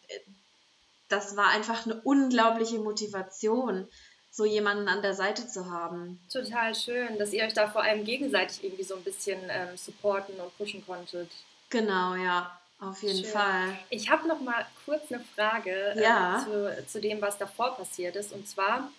das 1.08 1.36
war 1.36 1.48
einfach 1.50 1.86
eine 1.86 2.00
unglaubliche 2.02 2.78
Motivation, 2.78 3.88
so 4.30 4.44
jemanden 4.44 4.88
an 4.88 5.02
der 5.02 5.14
Seite 5.14 5.46
zu 5.46 5.70
haben. 5.70 6.20
Total 6.32 6.74
schön, 6.74 7.18
dass 7.18 7.32
ihr 7.32 7.44
euch 7.44 7.52
da 7.52 7.68
vor 7.68 7.82
allem 7.82 8.04
gegenseitig 8.04 8.64
irgendwie 8.64 8.84
so 8.84 8.96
ein 8.96 9.04
bisschen 9.04 9.38
ähm, 9.48 9.76
supporten 9.76 10.34
und 10.40 10.56
pushen 10.56 10.84
konntet. 10.84 11.30
Genau, 11.68 12.14
ja. 12.14 12.56
Auf 12.80 13.02
jeden 13.02 13.22
Schön. 13.22 13.32
Fall. 13.32 13.78
Ich 13.90 14.08
habe 14.08 14.26
noch 14.26 14.40
mal 14.40 14.66
kurz 14.86 15.12
eine 15.12 15.22
Frage 15.36 15.94
äh, 15.96 16.02
ja. 16.02 16.40
äh, 16.40 16.44
zu, 16.44 16.86
zu 16.86 17.00
dem, 17.00 17.20
was 17.20 17.36
davor 17.36 17.76
passiert 17.76 18.16
ist. 18.16 18.32
Und 18.32 18.48
zwar, 18.48 18.90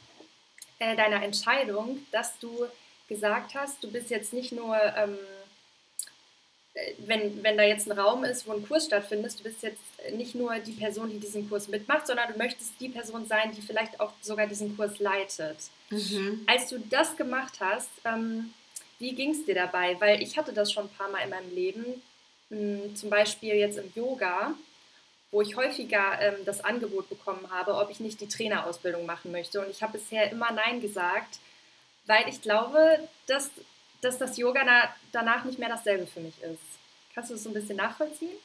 äh, 0.77 0.95
deiner 0.95 1.23
Entscheidung, 1.23 2.05
dass 2.11 2.37
du 2.37 2.67
gesagt 3.07 3.55
hast, 3.55 3.83
du 3.83 3.91
bist 3.91 4.11
jetzt 4.11 4.33
nicht 4.33 4.51
nur 4.51 4.75
ähm, 4.75 5.15
äh, 5.15 5.40
wenn, 6.99 7.43
wenn 7.43 7.57
da 7.57 7.63
jetzt 7.63 7.89
ein 7.89 7.97
Raum 7.97 8.23
ist, 8.23 8.47
wo 8.47 8.53
ein 8.53 8.65
Kurs 8.65 8.85
stattfindet, 8.85 9.37
du 9.39 9.43
bist 9.43 9.61
jetzt 9.61 9.81
nicht 10.13 10.35
nur 10.35 10.57
die 10.59 10.71
Person, 10.71 11.09
die 11.09 11.19
diesen 11.19 11.49
Kurs 11.49 11.67
mitmacht, 11.67 12.07
sondern 12.07 12.31
du 12.31 12.37
möchtest 12.37 12.79
die 12.79 12.89
Person 12.89 13.25
sein, 13.27 13.51
die 13.55 13.61
vielleicht 13.61 13.99
auch 13.99 14.13
sogar 14.21 14.47
diesen 14.47 14.77
Kurs 14.77 14.99
leitet. 14.99 15.57
Mhm. 15.89 16.45
Als 16.47 16.67
du 16.67 16.79
das 16.79 17.17
gemacht 17.17 17.59
hast, 17.59 17.89
ähm, 18.05 18.53
wie 18.99 19.13
ging 19.13 19.31
es 19.31 19.45
dir 19.45 19.55
dabei? 19.55 19.99
Weil 19.99 20.21
ich 20.21 20.37
hatte 20.37 20.53
das 20.53 20.71
schon 20.71 20.85
ein 20.85 20.97
paar 20.97 21.09
Mal 21.09 21.23
in 21.23 21.29
meinem 21.29 21.53
Leben, 21.53 22.01
mh, 22.49 22.83
hm, 22.83 22.95
zum 22.95 23.09
Beispiel 23.09 23.55
jetzt 23.55 23.77
im 23.77 23.91
Yoga, 23.93 24.53
wo 25.31 25.41
ich 25.41 25.55
häufiger 25.55 26.19
ähm, 26.21 26.35
das 26.45 26.63
Angebot 26.63 27.09
bekommen 27.09 27.49
habe, 27.51 27.75
ob 27.75 27.89
ich 27.89 27.99
nicht 27.99 28.21
die 28.21 28.27
Trainerausbildung 28.27 29.05
machen 29.05 29.31
möchte. 29.31 29.59
Und 29.59 29.69
ich 29.69 29.81
habe 29.81 29.97
bisher 29.97 30.31
immer 30.31 30.51
Nein 30.51 30.81
gesagt, 30.81 31.39
weil 32.05 32.27
ich 32.27 32.41
glaube, 32.41 32.99
dass, 33.27 33.49
dass 34.01 34.17
das 34.17 34.37
Yoga 34.37 34.63
da, 34.63 34.95
danach 35.11 35.45
nicht 35.45 35.59
mehr 35.59 35.69
dasselbe 35.69 36.07
für 36.07 36.19
mich 36.19 36.41
ist. 36.41 36.59
Kannst 37.13 37.29
du 37.29 37.35
das 37.35 37.43
so 37.43 37.49
ein 37.49 37.53
bisschen 37.53 37.77
nachvollziehen? 37.77 38.35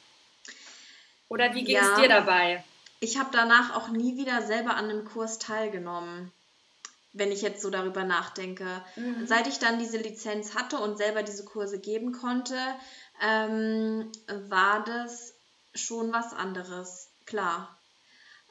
Oder 1.29 1.53
wie 1.53 1.63
ging 1.63 1.77
es 1.77 1.87
ja, 1.87 1.99
dir 1.99 2.09
dabei? 2.09 2.63
Ich 2.99 3.17
habe 3.17 3.29
danach 3.31 3.75
auch 3.75 3.89
nie 3.89 4.17
wieder 4.17 4.41
selber 4.41 4.75
an 4.75 4.85
einem 4.85 5.05
Kurs 5.05 5.39
teilgenommen, 5.39 6.31
wenn 7.13 7.31
ich 7.31 7.41
jetzt 7.41 7.61
so 7.61 7.69
darüber 7.69 8.03
nachdenke. 8.03 8.81
Mhm. 8.95 9.27
Seit 9.27 9.47
ich 9.47 9.59
dann 9.59 9.79
diese 9.79 9.97
Lizenz 9.97 10.55
hatte 10.55 10.77
und 10.77 10.97
selber 10.97 11.23
diese 11.23 11.45
Kurse 11.45 11.79
geben 11.79 12.11
konnte, 12.11 12.57
ähm, 13.21 14.11
war 14.49 14.83
das 14.83 15.33
schon 15.73 16.11
was 16.11 16.33
anderes, 16.33 17.09
klar. 17.25 17.77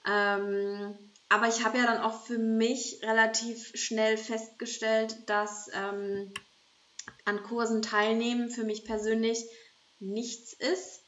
Ähm, 0.06 0.96
aber 1.28 1.48
ich 1.48 1.64
habe 1.64 1.78
ja 1.78 1.86
dann 1.86 2.00
auch 2.00 2.24
für 2.24 2.38
mich 2.38 3.00
relativ 3.02 3.72
schnell 3.74 4.16
festgestellt, 4.16 5.28
dass 5.28 5.68
ähm, 5.74 6.32
an 7.26 7.42
Kursen 7.42 7.82
teilnehmen 7.82 8.48
für 8.48 8.64
mich 8.64 8.84
persönlich 8.84 9.44
nichts 9.98 10.54
ist. 10.54 11.00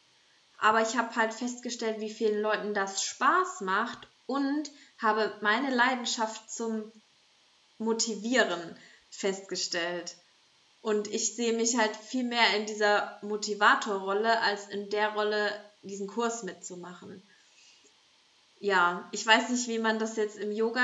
Aber 0.58 0.82
ich 0.82 0.96
habe 0.96 1.14
halt 1.16 1.32
festgestellt, 1.32 2.00
wie 2.00 2.12
vielen 2.12 2.42
Leuten 2.42 2.74
das 2.74 3.02
Spaß 3.02 3.62
macht 3.62 4.08
und 4.26 4.70
habe 4.98 5.32
meine 5.40 5.74
Leidenschaft 5.74 6.50
zum 6.50 6.92
Motivieren 7.78 8.76
festgestellt. 9.08 10.16
Und 10.80 11.06
ich 11.08 11.36
sehe 11.36 11.52
mich 11.52 11.76
halt 11.78 11.94
viel 11.96 12.24
mehr 12.24 12.56
in 12.56 12.66
dieser 12.66 13.18
Motivatorrolle 13.22 14.40
als 14.40 14.68
in 14.68 14.90
der 14.90 15.10
Rolle, 15.10 15.52
diesen 15.82 16.08
Kurs 16.08 16.42
mitzumachen. 16.42 17.22
Ja, 18.58 19.08
ich 19.12 19.24
weiß 19.24 19.50
nicht, 19.50 19.68
wie 19.68 19.78
man 19.78 20.00
das 20.00 20.16
jetzt 20.16 20.36
im 20.36 20.50
Yoga. 20.50 20.82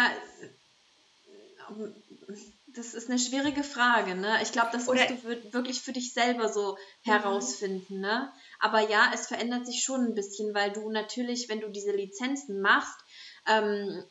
Das 2.74 2.94
ist 2.94 3.08
eine 3.08 3.18
schwierige 3.18 3.62
Frage, 3.62 4.16
ne? 4.16 4.38
Ich 4.42 4.50
glaube, 4.50 4.70
das 4.72 4.86
musst 4.86 5.08
du 5.08 5.52
wirklich 5.52 5.80
für 5.80 5.92
dich 5.92 6.12
selber 6.12 6.52
so 6.52 6.72
mhm. 7.04 7.10
herausfinden, 7.10 8.00
ne? 8.00 8.32
Aber 8.58 8.80
ja, 8.80 9.10
es 9.14 9.26
verändert 9.26 9.66
sich 9.66 9.82
schon 9.82 10.04
ein 10.06 10.14
bisschen, 10.14 10.54
weil 10.54 10.72
du 10.72 10.90
natürlich, 10.90 11.48
wenn 11.48 11.60
du 11.60 11.68
diese 11.70 11.92
Lizenzen 11.92 12.60
machst, 12.60 12.98
ähm, 13.46 14.04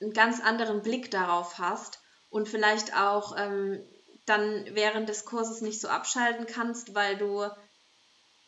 einen 0.00 0.12
ganz 0.12 0.40
anderen 0.40 0.82
Blick 0.82 1.10
darauf 1.10 1.58
hast 1.58 2.00
und 2.30 2.48
vielleicht 2.48 2.96
auch 2.96 3.36
ähm, 3.36 3.84
dann 4.26 4.64
während 4.70 5.08
des 5.08 5.24
Kurses 5.24 5.60
nicht 5.60 5.80
so 5.80 5.88
abschalten 5.88 6.46
kannst, 6.46 6.94
weil 6.94 7.16
du 7.16 7.48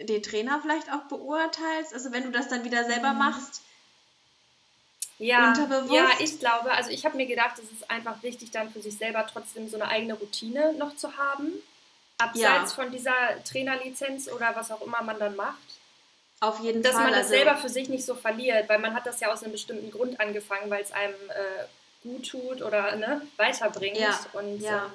den 0.00 0.22
Trainer 0.22 0.60
vielleicht 0.60 0.92
auch 0.92 1.04
beurteilst? 1.08 1.94
Also 1.94 2.12
wenn 2.12 2.24
du 2.24 2.30
das 2.30 2.48
dann 2.48 2.64
wieder 2.64 2.84
selber 2.84 3.12
mhm. 3.12 3.18
machst? 3.18 3.62
Ja, 5.18 5.54
ja, 5.90 6.10
ich 6.18 6.40
glaube, 6.40 6.72
also 6.72 6.90
ich 6.90 7.04
habe 7.04 7.16
mir 7.16 7.26
gedacht, 7.26 7.52
es 7.58 7.70
ist 7.70 7.88
einfach 7.90 8.22
wichtig, 8.22 8.50
dann 8.50 8.70
für 8.70 8.80
sich 8.80 8.98
selber 8.98 9.26
trotzdem 9.26 9.68
so 9.68 9.76
eine 9.76 9.88
eigene 9.88 10.14
Routine 10.14 10.74
noch 10.74 10.96
zu 10.96 11.16
haben. 11.16 11.52
Abseits 12.18 12.42
ja. 12.42 12.66
von 12.66 12.90
dieser 12.90 13.12
Trainerlizenz 13.44 14.28
oder 14.28 14.54
was 14.54 14.70
auch 14.70 14.82
immer 14.82 15.02
man 15.02 15.18
dann 15.18 15.36
macht. 15.36 15.58
Auf 16.40 16.60
jeden 16.60 16.82
dass 16.82 16.92
Fall. 16.92 17.02
Dass 17.02 17.10
man 17.10 17.20
das 17.20 17.26
also 17.26 17.36
selber 17.36 17.56
für 17.56 17.68
sich 17.68 17.88
nicht 17.88 18.04
so 18.04 18.14
verliert, 18.14 18.68
weil 18.68 18.78
man 18.78 18.94
hat 18.94 19.06
das 19.06 19.20
ja 19.20 19.32
aus 19.32 19.42
einem 19.42 19.52
bestimmten 19.52 19.90
Grund 19.90 20.20
angefangen, 20.20 20.68
weil 20.70 20.82
es 20.82 20.92
einem 20.92 21.14
äh, 21.30 21.64
gut 22.02 22.28
tut 22.28 22.62
oder 22.62 22.96
ne, 22.96 23.22
weiterbringt. 23.36 23.98
Ja, 23.98 24.18
und, 24.32 24.60
ja. 24.60 24.86
Ähm, 24.86 24.90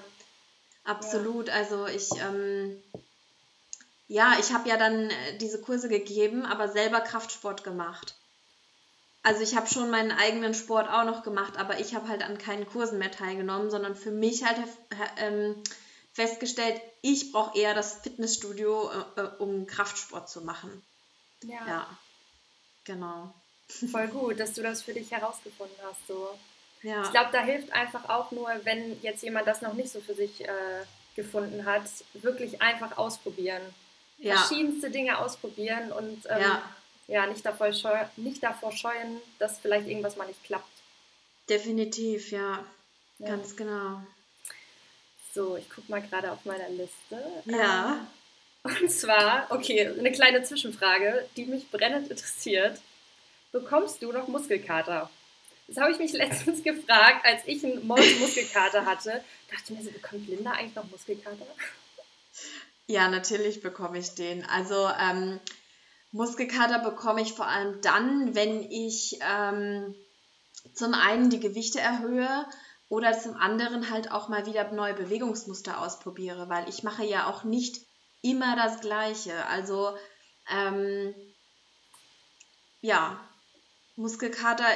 absolut. 0.84 1.48
Ja. 1.48 1.54
Also 1.56 1.88
ich 1.88 2.10
ähm, 2.22 2.82
ja, 4.10 4.38
ich 4.40 4.52
habe 4.52 4.68
ja 4.68 4.76
dann 4.76 5.12
äh, 5.12 5.38
diese 5.38 5.62
Kurse 5.62 5.88
gegeben, 5.88 6.46
aber 6.46 6.68
selber 6.68 7.00
Kraftsport 7.00 7.64
gemacht. 7.64 8.16
Also 9.22 9.42
ich 9.42 9.56
habe 9.56 9.68
schon 9.68 9.90
meinen 9.90 10.12
eigenen 10.12 10.54
Sport 10.54 10.90
auch 10.90 11.04
noch 11.04 11.24
gemacht, 11.24 11.58
aber 11.58 11.80
ich 11.80 11.94
habe 11.94 12.08
halt 12.08 12.24
an 12.24 12.38
keinen 12.38 12.66
Kursen 12.68 13.00
mehr 13.00 13.12
teilgenommen, 13.12 13.70
sondern 13.70 13.96
für 13.96 14.12
mich 14.12 14.46
halt 14.46 14.58
ähm, 15.18 15.56
festgestellt, 16.14 16.82
ich 17.02 17.32
brauche 17.32 17.58
eher 17.58 17.74
das 17.74 18.02
Fitnessstudio, 18.02 18.90
äh, 18.90 19.22
äh, 19.22 19.30
um 19.40 19.68
Kraftsport 19.68 20.30
zu 20.30 20.42
machen. 20.42 20.82
Ja. 21.44 21.68
Ja, 21.68 21.98
genau. 22.86 23.34
Voll 23.92 24.08
gut, 24.08 24.40
dass 24.40 24.54
du 24.54 24.64
das 24.64 24.82
für 24.82 24.94
dich 24.94 25.12
herausgefunden 25.12 25.78
hast. 25.84 26.08
So. 26.08 26.30
Ja. 26.82 27.04
Ich 27.04 27.12
glaube, 27.12 27.30
da 27.32 27.42
hilft 27.42 27.74
einfach 27.74 28.08
auch 28.10 28.32
nur, 28.32 28.50
wenn 28.64 29.02
jetzt 29.02 29.22
jemand 29.22 29.48
das 29.48 29.62
noch 29.62 29.74
nicht 29.74 29.92
so 29.92 30.00
für 30.00 30.16
sich 30.16 30.48
äh, 30.48 30.86
gefunden 31.16 31.66
hat, 31.66 31.84
wirklich 32.14 32.62
einfach 32.62 32.98
ausprobieren 32.98 33.62
ja. 34.20 34.38
verschiedenste 34.38 34.90
Dinge 34.90 35.18
ausprobieren 35.18 35.92
und 35.92 36.26
ähm, 36.30 36.42
ja. 36.42 36.62
Ja, 37.10 37.26
nicht, 37.26 37.46
davor 37.46 37.74
scheu 37.74 37.98
nicht 38.18 38.44
davor 38.44 38.72
scheuen, 38.72 39.20
dass 39.40 39.60
vielleicht 39.60 39.88
irgendwas 39.88 40.16
mal 40.16 40.28
nicht 40.28 40.44
klappt. 40.44 40.66
Definitiv, 41.50 42.32
ja. 42.32 42.64
ja. 43.18 43.28
Ganz 43.28 43.56
genau. 43.56 44.02
So, 45.34 45.58
ich 45.58 45.70
gucke 45.70 45.90
mal 45.92 46.02
gerade 46.02 46.32
auf 46.32 46.46
meiner 46.46 46.70
Liste. 46.70 47.44
Ja. 47.46 48.08
Ähm, 48.64 48.82
und 48.82 48.92
zwar, 48.92 49.48
okay, 49.50 49.88
eine 49.88 50.12
kleine 50.12 50.44
Zwischenfrage, 50.44 51.28
die 51.36 51.46
mich 51.46 51.70
brennend 51.72 52.12
interessiert. 52.12 52.80
Bekommst 53.52 54.02
du 54.02 54.12
noch 54.12 54.28
Muskelkater? 54.28 55.10
Das 55.68 55.78
habe 55.78 55.92
ich 55.92 55.98
mich 55.98 56.12
letztens 56.14 56.64
gefragt, 56.64 57.26
als 57.26 57.42
ich 57.46 57.64
einen 57.64 57.88
Muskelkater 57.88 58.86
hatte. 58.86 59.24
Dachte 59.50 59.74
mir 59.74 59.84
so, 59.84 59.90
bekommt 59.92 60.28
Linda 60.28 60.52
eigentlich 60.52 60.76
noch 60.76 60.90
Muskelkater? 60.92 61.48
Ja, 62.88 63.08
natürlich 63.08 63.62
bekomme 63.62 64.00
ich 64.00 64.16
den. 64.16 64.46
Also 64.46 64.90
ähm, 65.00 65.40
Muskelkater 66.12 66.80
bekomme 66.80 67.22
ich 67.22 67.34
vor 67.34 67.48
allem 67.48 67.82
dann, 67.82 68.34
wenn 68.36 68.64
ich 68.72 69.20
ähm, 69.22 69.96
zum 70.74 70.94
einen 70.94 71.30
die 71.30 71.40
Gewichte 71.40 71.80
erhöhe 71.80 72.46
oder 72.90 73.18
zum 73.18 73.36
anderen 73.36 73.92
halt 73.92 74.12
auch 74.12 74.30
mal 74.30 74.46
wieder 74.46 74.72
neue 74.72 74.96
Bewegungsmuster 74.96 75.80
ausprobiere, 75.80 76.50
weil 76.50 76.68
ich 76.68 76.84
mache 76.84 77.06
ja 77.06 77.28
auch 77.28 77.44
nicht 77.44 77.86
immer 78.22 78.56
das 78.56 78.82
Gleiche. 78.82 79.46
Also 79.46 79.96
ähm, 80.50 81.14
ja, 82.82 83.20
Muskelkater 83.96 84.68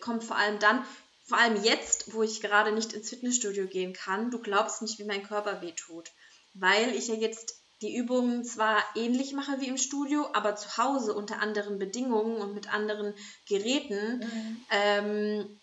kommt 0.00 0.24
vor 0.24 0.36
allem 0.36 0.58
dann, 0.58 0.84
vor 1.24 1.38
allem 1.38 1.62
jetzt, 1.62 2.14
wo 2.14 2.22
ich 2.22 2.40
gerade 2.40 2.72
nicht 2.72 2.94
ins 2.94 3.10
Fitnessstudio 3.10 3.66
gehen 3.66 3.92
kann. 3.92 4.30
Du 4.30 4.40
glaubst 4.40 4.80
nicht, 4.80 4.98
wie 4.98 5.04
mein 5.04 5.22
Körper 5.22 5.60
wehtut 5.60 6.10
weil 6.54 6.94
ich 6.94 7.08
ja 7.08 7.14
jetzt 7.14 7.59
die 7.82 7.96
Übungen 7.96 8.44
zwar 8.44 8.82
ähnlich 8.94 9.32
mache 9.32 9.60
wie 9.60 9.68
im 9.68 9.78
Studio, 9.78 10.28
aber 10.34 10.54
zu 10.56 10.76
Hause 10.76 11.14
unter 11.14 11.40
anderen 11.40 11.78
Bedingungen 11.78 12.36
und 12.36 12.54
mit 12.54 12.72
anderen 12.72 13.14
Geräten 13.48 14.18
mhm. 14.18 14.64
ähm, 14.70 15.60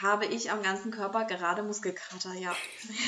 habe 0.00 0.26
ich 0.26 0.50
am 0.50 0.62
ganzen 0.62 0.90
Körper 0.90 1.24
gerade 1.24 1.62
Muskelkater, 1.62 2.32
ja. 2.34 2.56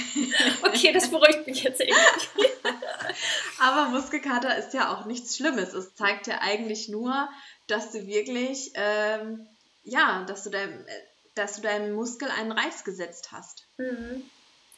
okay, 0.63 0.93
das 0.93 1.11
beruhigt 1.11 1.47
mich 1.47 1.63
jetzt 1.63 1.81
irgendwie. 1.81 2.49
aber 3.59 3.89
Muskelkater 3.89 4.57
ist 4.57 4.75
ja 4.75 4.95
auch 4.95 5.07
nichts 5.07 5.37
Schlimmes. 5.37 5.73
Es 5.73 5.95
zeigt 5.95 6.27
ja 6.27 6.41
eigentlich 6.41 6.89
nur, 6.89 7.29
dass 7.67 7.93
du 7.93 8.07
wirklich, 8.07 8.73
ähm, 8.75 9.47
ja, 9.83 10.25
dass 10.25 10.45
du, 10.45 10.51
dein, 10.51 10.87
dass 11.35 11.57
du 11.57 11.63
deinem 11.63 11.95
Muskel 11.95 12.29
einen 12.31 12.53
Reiz 12.53 12.85
gesetzt 12.85 13.33
hast. 13.33 13.67
Mhm. 13.79 14.23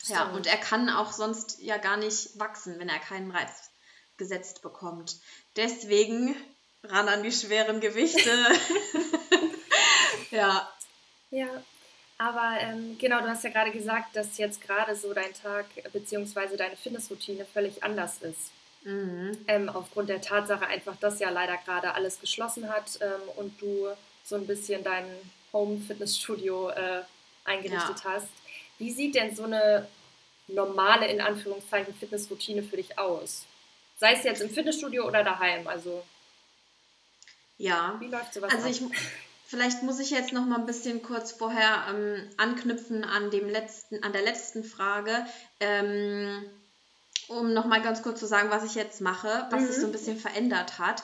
Ja, 0.07 0.31
und 0.31 0.47
er 0.47 0.59
kann 0.59 0.91
auch 0.91 1.13
sonst 1.13 1.63
ja 1.63 1.79
gar 1.79 1.97
nicht 1.97 2.39
wachsen, 2.39 2.79
wenn 2.79 2.91
er 2.91 2.99
keinen 2.99 3.31
Reiz 3.31 3.71
gesetzt 4.17 4.63
bekommt. 4.63 5.17
Deswegen 5.57 6.37
ran 6.85 7.09
an 7.09 7.23
die 7.23 7.33
schweren 7.33 7.81
Gewichte. 7.81 8.31
ja. 10.31 10.69
Ja, 11.31 11.49
aber 12.19 12.59
ähm, 12.61 12.97
genau, 12.99 13.21
du 13.21 13.29
hast 13.29 13.45
ja 13.45 13.51
gerade 13.51 13.73
gesagt, 13.73 14.15
dass 14.15 14.39
jetzt 14.39 14.61
gerade 14.61 14.95
so 14.95 15.13
dein 15.13 15.35
Tag 15.35 15.67
bzw. 15.93 16.57
deine 16.57 16.77
Fitnessroutine 16.77 17.45
völlig 17.45 17.83
anders 17.83 18.23
ist. 18.23 18.53
Mhm. 18.85 19.39
Ähm, 19.49 19.69
aufgrund 19.69 20.11
der 20.11 20.21
Tatsache 20.21 20.67
einfach, 20.67 20.97
dass 20.97 21.19
ja 21.19 21.31
leider 21.31 21.57
gerade 21.57 21.95
alles 21.95 22.21
geschlossen 22.21 22.69
hat 22.69 22.99
ähm, 23.01 23.29
und 23.37 23.61
du 23.61 23.89
so 24.23 24.37
ein 24.37 24.47
bisschen 24.47 24.85
dein 24.85 25.07
Home-Fitnessstudio 25.53 26.71
äh, 26.71 27.03
eingerichtet 27.45 28.05
ja. 28.05 28.13
hast. 28.13 28.29
Wie 28.79 28.91
sieht 28.91 29.15
denn 29.15 29.35
so 29.35 29.45
eine 29.45 29.89
normale, 30.49 31.09
in 31.09 31.21
Anführungszeichen, 31.21 31.95
Fitnessroutine 31.95 32.63
für 32.63 32.77
dich 32.77 32.99
aus? 32.99 33.47
Sei 33.97 34.15
es 34.15 34.25
jetzt 34.25 34.43
im 34.43 34.51
Fitnessstudio 34.51 35.07
oder 35.07 35.23
daheim, 35.25 35.67
also. 35.67 36.05
Ja. 37.57 37.97
Wie 38.01 38.09
läuft 38.09 38.35
sowas 38.35 38.53
Also 38.53 38.69
ich, 38.69 38.83
vielleicht 39.47 39.83
muss 39.83 40.01
ich 40.01 40.11
jetzt 40.11 40.33
noch 40.33 40.45
mal 40.45 40.59
ein 40.59 40.67
bisschen 40.67 41.03
kurz 41.03 41.33
vorher 41.33 41.87
ähm, 41.89 42.29
anknüpfen 42.37 43.05
an 43.05 43.31
dem 43.31 43.49
letzten, 43.49 44.03
an 44.03 44.13
der 44.13 44.23
letzten 44.23 44.65
Frage. 44.65 45.25
Ähm, 45.61 46.45
um 47.29 47.53
nochmal 47.53 47.83
ganz 47.83 48.03
kurz 48.03 48.21
zu 48.21 48.27
sagen, 48.27 48.51
was 48.51 48.65
ich 48.65 48.75
jetzt 48.75 49.01
mache, 49.01 49.47
was 49.51 49.63
mhm. 49.63 49.67
sich 49.67 49.77
so 49.77 49.87
ein 49.87 49.93
bisschen 49.93 50.19
verändert 50.19 50.79
hat. 50.79 51.03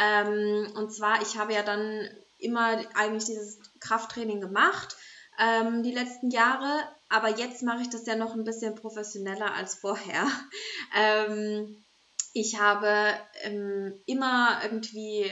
Ähm, 0.00 0.72
und 0.74 0.92
zwar, 0.92 1.22
ich 1.22 1.38
habe 1.38 1.54
ja 1.54 1.62
dann 1.62 2.08
immer 2.38 2.82
eigentlich 2.94 3.24
dieses 3.24 3.58
Krafttraining 3.80 4.40
gemacht, 4.40 4.96
ähm, 5.38 5.82
die 5.82 5.92
letzten 5.92 6.30
Jahre, 6.30 6.80
aber 7.08 7.28
jetzt 7.38 7.62
mache 7.62 7.82
ich 7.82 7.90
das 7.90 8.06
ja 8.06 8.16
noch 8.16 8.34
ein 8.34 8.44
bisschen 8.44 8.74
professioneller 8.74 9.54
als 9.54 9.74
vorher. 9.74 10.26
Ähm, 10.94 11.81
ich 12.32 12.58
habe 12.58 13.14
ähm, 13.42 13.94
immer 14.06 14.60
irgendwie, 14.62 15.30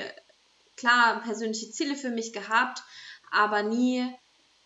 klar, 0.76 1.22
persönliche 1.22 1.70
Ziele 1.70 1.96
für 1.96 2.10
mich 2.10 2.32
gehabt, 2.32 2.82
aber 3.30 3.62
nie 3.62 4.06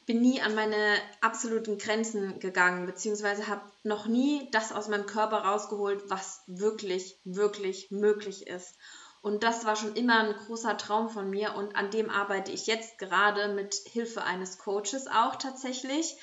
bin 0.06 0.20
nie 0.20 0.40
an 0.40 0.54
meine 0.54 0.98
absoluten 1.22 1.78
Grenzen 1.78 2.38
gegangen, 2.38 2.86
beziehungsweise 2.86 3.46
habe 3.48 3.62
noch 3.84 4.06
nie 4.06 4.48
das 4.50 4.72
aus 4.72 4.88
meinem 4.88 5.06
Körper 5.06 5.38
rausgeholt, 5.38 6.02
was 6.08 6.42
wirklich, 6.46 7.18
wirklich 7.24 7.90
möglich 7.90 8.46
ist. 8.46 8.74
Und 9.22 9.42
das 9.42 9.64
war 9.64 9.76
schon 9.76 9.96
immer 9.96 10.20
ein 10.20 10.34
großer 10.34 10.76
Traum 10.76 11.08
von 11.08 11.30
mir 11.30 11.54
und 11.54 11.74
an 11.76 11.90
dem 11.90 12.10
arbeite 12.10 12.52
ich 12.52 12.66
jetzt 12.66 12.98
gerade 12.98 13.54
mit 13.54 13.74
Hilfe 13.90 14.22
eines 14.22 14.58
Coaches 14.58 15.06
auch 15.06 15.36
tatsächlich. 15.36 16.16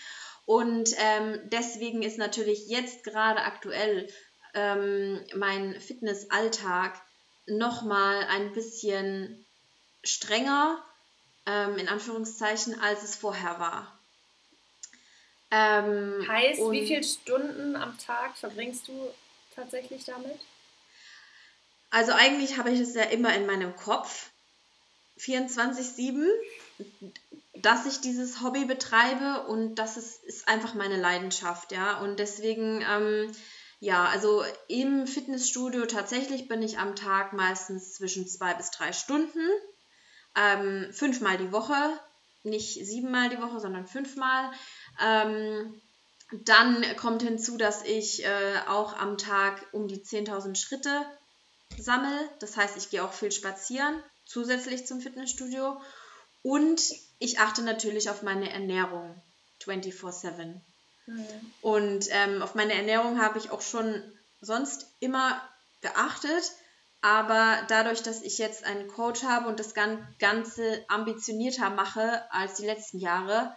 Und 0.45 0.91
ähm, 0.97 1.39
deswegen 1.45 2.03
ist 2.03 2.19
natürlich 2.19 2.67
jetzt 2.67 3.03
gerade 3.03 3.41
aktuell 3.41 4.07
ähm, 4.53 5.19
mein 5.35 5.79
Fitnessalltag 5.79 6.99
nochmal 7.47 8.25
ein 8.29 8.53
bisschen 8.53 9.45
strenger, 10.03 10.83
ähm, 11.45 11.77
in 11.77 11.87
Anführungszeichen, 11.87 12.79
als 12.79 13.03
es 13.03 13.15
vorher 13.15 13.59
war. 13.59 13.97
Ähm, 15.51 16.25
heißt, 16.27 16.59
wie 16.71 16.87
viele 16.87 17.03
Stunden 17.03 17.75
am 17.75 17.97
Tag 17.97 18.37
verbringst 18.37 18.87
du 18.87 19.13
tatsächlich 19.53 20.05
damit? 20.05 20.39
Also 21.89 22.13
eigentlich 22.13 22.57
habe 22.57 22.71
ich 22.71 22.79
es 22.79 22.95
ja 22.95 23.03
immer 23.03 23.35
in 23.35 23.45
meinem 23.45 23.75
Kopf, 23.75 24.29
24-7, 25.19 26.25
dass 27.55 27.85
ich 27.85 27.99
dieses 28.01 28.41
Hobby 28.41 28.65
betreibe 28.65 29.43
und 29.47 29.75
das 29.75 29.97
ist, 29.97 30.23
ist 30.23 30.47
einfach 30.47 30.73
meine 30.73 30.97
Leidenschaft, 30.97 31.73
ja. 31.73 31.99
Und 31.99 32.17
deswegen, 32.17 32.83
ähm, 32.89 33.31
ja, 33.81 34.05
also 34.05 34.43
im 34.67 35.07
Fitnessstudio 35.07 35.87
tatsächlich 35.87 36.47
bin 36.47 36.61
ich 36.61 36.77
am 36.77 36.95
Tag 36.95 37.33
meistens 37.33 37.95
zwischen 37.95 38.27
zwei 38.27 38.53
bis 38.53 38.69
drei 38.69 38.93
Stunden, 38.93 39.39
ähm, 40.35 40.93
fünfmal 40.93 41.39
die 41.39 41.51
Woche, 41.51 41.73
nicht 42.43 42.85
siebenmal 42.85 43.29
die 43.29 43.41
Woche, 43.41 43.59
sondern 43.59 43.87
fünfmal. 43.87 44.51
Ähm, 45.03 45.81
dann 46.31 46.85
kommt 46.95 47.23
hinzu, 47.23 47.57
dass 47.57 47.83
ich 47.83 48.23
äh, 48.23 48.59
auch 48.67 48.93
am 48.93 49.17
Tag 49.17 49.65
um 49.71 49.87
die 49.87 50.03
10.000 50.03 50.55
Schritte 50.55 51.03
sammle. 51.75 52.29
Das 52.39 52.57
heißt, 52.57 52.77
ich 52.77 52.91
gehe 52.91 53.03
auch 53.03 53.13
viel 53.13 53.31
spazieren, 53.31 53.99
zusätzlich 54.27 54.85
zum 54.85 55.01
Fitnessstudio. 55.01 55.81
Und 56.43 56.93
ich 57.17 57.39
achte 57.39 57.63
natürlich 57.63 58.11
auf 58.11 58.21
meine 58.21 58.51
Ernährung 58.51 59.19
24-7. 59.63 60.61
Mhm. 61.11 61.53
Und 61.61 62.05
ähm, 62.11 62.41
auf 62.41 62.55
meine 62.55 62.73
Ernährung 62.73 63.21
habe 63.21 63.37
ich 63.37 63.51
auch 63.51 63.61
schon 63.61 64.01
sonst 64.41 64.87
immer 64.99 65.41
geachtet. 65.81 66.51
Aber 67.01 67.63
dadurch, 67.67 68.03
dass 68.03 68.21
ich 68.21 68.37
jetzt 68.37 68.63
einen 68.63 68.87
Coach 68.87 69.23
habe 69.23 69.47
und 69.47 69.59
das 69.59 69.73
Ganze 69.73 70.85
ambitionierter 70.87 71.71
mache 71.71 72.21
als 72.31 72.55
die 72.55 72.65
letzten 72.65 72.99
Jahre, 72.99 73.55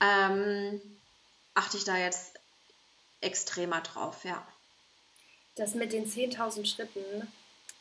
ähm, 0.00 0.80
achte 1.54 1.76
ich 1.76 1.84
da 1.84 1.96
jetzt 1.96 2.32
extremer 3.20 3.80
drauf, 3.80 4.24
ja 4.24 4.44
das 5.58 5.74
mit 5.74 5.92
den 5.92 6.06
10.000 6.06 6.66
Schritten, 6.66 7.02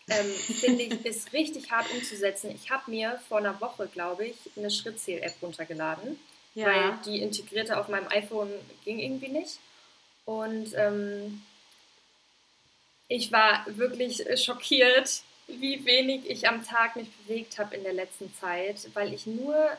ähm, 0.09 0.31
finde 0.35 0.83
ich, 0.83 0.93
ist 1.05 1.33
richtig 1.33 1.71
hart 1.71 1.89
umzusetzen. 1.91 2.51
Ich 2.51 2.69
habe 2.71 2.89
mir 2.89 3.19
vor 3.27 3.37
einer 3.37 3.59
Woche, 3.61 3.87
glaube 3.87 4.27
ich, 4.27 4.35
eine 4.55 4.71
Schrittzähl-App 4.71 5.35
runtergeladen, 5.41 6.19
ja. 6.57 6.65
weil 6.65 6.97
die 7.05 7.21
integrierte 7.21 7.77
auf 7.77 7.87
meinem 7.87 8.07
iPhone 8.09 8.51
ging 8.83 8.99
irgendwie 8.99 9.29
nicht. 9.29 9.59
Und 10.25 10.73
ähm, 10.75 11.41
ich 13.07 13.31
war 13.31 13.63
wirklich 13.67 14.23
schockiert, 14.43 15.21
wie 15.47 15.85
wenig 15.85 16.29
ich 16.29 16.47
am 16.47 16.65
Tag 16.65 16.95
mich 16.95 17.09
bewegt 17.11 17.57
habe 17.57 17.75
in 17.75 17.83
der 17.83 17.93
letzten 17.93 18.33
Zeit, 18.35 18.89
weil 18.93 19.13
ich 19.13 19.25
nur 19.25 19.69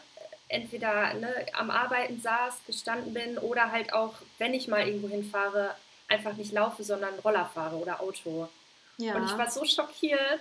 entweder 0.49 1.13
ne, 1.15 1.47
am 1.53 1.71
Arbeiten 1.71 2.21
saß, 2.21 2.61
gestanden 2.67 3.13
bin 3.13 3.37
oder 3.39 3.71
halt 3.71 3.93
auch, 3.93 4.15
wenn 4.39 4.55
ich 4.55 4.69
mal 4.69 4.87
irgendwo 4.87 5.09
hinfahre, 5.09 5.75
einfach 6.09 6.35
nicht 6.35 6.53
laufe, 6.53 6.85
sondern 6.85 7.19
Roller 7.19 7.51
fahre 7.53 7.77
oder 7.77 8.01
Auto. 8.01 8.49
Ja. 8.97 9.15
Und 9.15 9.27
ich 9.27 9.37
war 9.37 9.51
so 9.51 9.65
schockiert. 9.65 10.41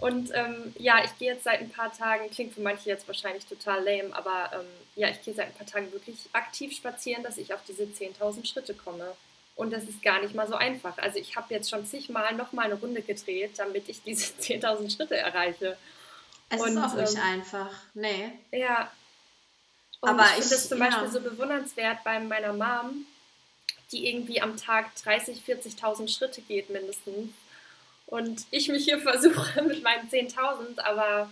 Und 0.00 0.30
ähm, 0.34 0.74
ja, 0.78 1.04
ich 1.04 1.16
gehe 1.18 1.32
jetzt 1.32 1.44
seit 1.44 1.60
ein 1.60 1.70
paar 1.70 1.92
Tagen, 1.92 2.30
klingt 2.30 2.54
für 2.54 2.62
manche 2.62 2.88
jetzt 2.88 3.06
wahrscheinlich 3.06 3.44
total 3.44 3.84
lame, 3.84 4.14
aber 4.16 4.50
ähm, 4.54 4.66
ja, 4.96 5.08
ich 5.08 5.22
gehe 5.22 5.34
seit 5.34 5.48
ein 5.48 5.54
paar 5.54 5.66
Tagen 5.66 5.92
wirklich 5.92 6.16
aktiv 6.32 6.74
spazieren, 6.74 7.22
dass 7.22 7.36
ich 7.36 7.52
auf 7.52 7.60
diese 7.68 7.82
10.000 7.84 8.46
Schritte 8.46 8.74
komme. 8.74 9.14
Und 9.56 9.74
das 9.74 9.84
ist 9.84 10.02
gar 10.02 10.22
nicht 10.22 10.34
mal 10.34 10.48
so 10.48 10.54
einfach. 10.54 10.96
Also 10.96 11.18
ich 11.18 11.36
habe 11.36 11.52
jetzt 11.52 11.68
schon 11.68 11.84
zigmal 11.84 12.34
nochmal 12.34 12.66
eine 12.66 12.74
Runde 12.74 13.02
gedreht, 13.02 13.58
damit 13.58 13.90
ich 13.90 14.02
diese 14.02 14.32
10.000 14.40 14.94
Schritte 14.94 15.18
erreiche. 15.18 15.76
Es 16.48 16.60
und, 16.62 16.70
ist 16.70 16.78
auch 16.78 16.94
nicht 16.94 17.14
ähm, 17.14 17.22
einfach. 17.22 17.70
Nee. 17.92 18.32
Ja. 18.52 18.90
Und 20.00 20.08
aber 20.08 20.24
ich 20.24 20.44
finde 20.44 20.48
das 20.48 20.68
zum 20.68 20.78
ja. 20.78 20.86
Beispiel 20.86 21.10
so 21.10 21.20
bewundernswert 21.20 22.02
bei 22.04 22.18
meiner 22.20 22.54
Mom, 22.54 23.04
die 23.92 24.08
irgendwie 24.08 24.40
am 24.40 24.56
Tag 24.56 24.96
30, 24.96 25.42
40.000 25.46 26.08
Schritte 26.08 26.40
geht 26.40 26.70
mindestens. 26.70 27.30
Und 28.10 28.44
ich 28.50 28.68
mich 28.68 28.84
hier 28.84 28.98
versuche 29.00 29.62
mit 29.62 29.82
meinen 29.82 30.10
10.000, 30.10 30.80
aber 30.80 31.30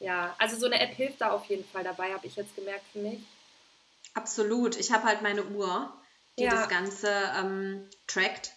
ja, 0.00 0.34
also 0.38 0.56
so 0.56 0.66
eine 0.66 0.80
App 0.80 0.94
hilft 0.94 1.20
da 1.20 1.30
auf 1.30 1.46
jeden 1.46 1.64
Fall 1.64 1.84
dabei, 1.84 2.12
habe 2.12 2.26
ich 2.26 2.36
jetzt 2.36 2.56
gemerkt 2.56 2.84
für 2.92 3.00
mich. 3.00 3.20
Absolut. 4.14 4.76
Ich 4.76 4.92
habe 4.92 5.04
halt 5.04 5.22
meine 5.22 5.44
Uhr, 5.44 5.92
die 6.38 6.44
ja. 6.44 6.50
das 6.50 6.68
Ganze 6.68 7.08
ähm, 7.36 7.88
trackt. 8.06 8.52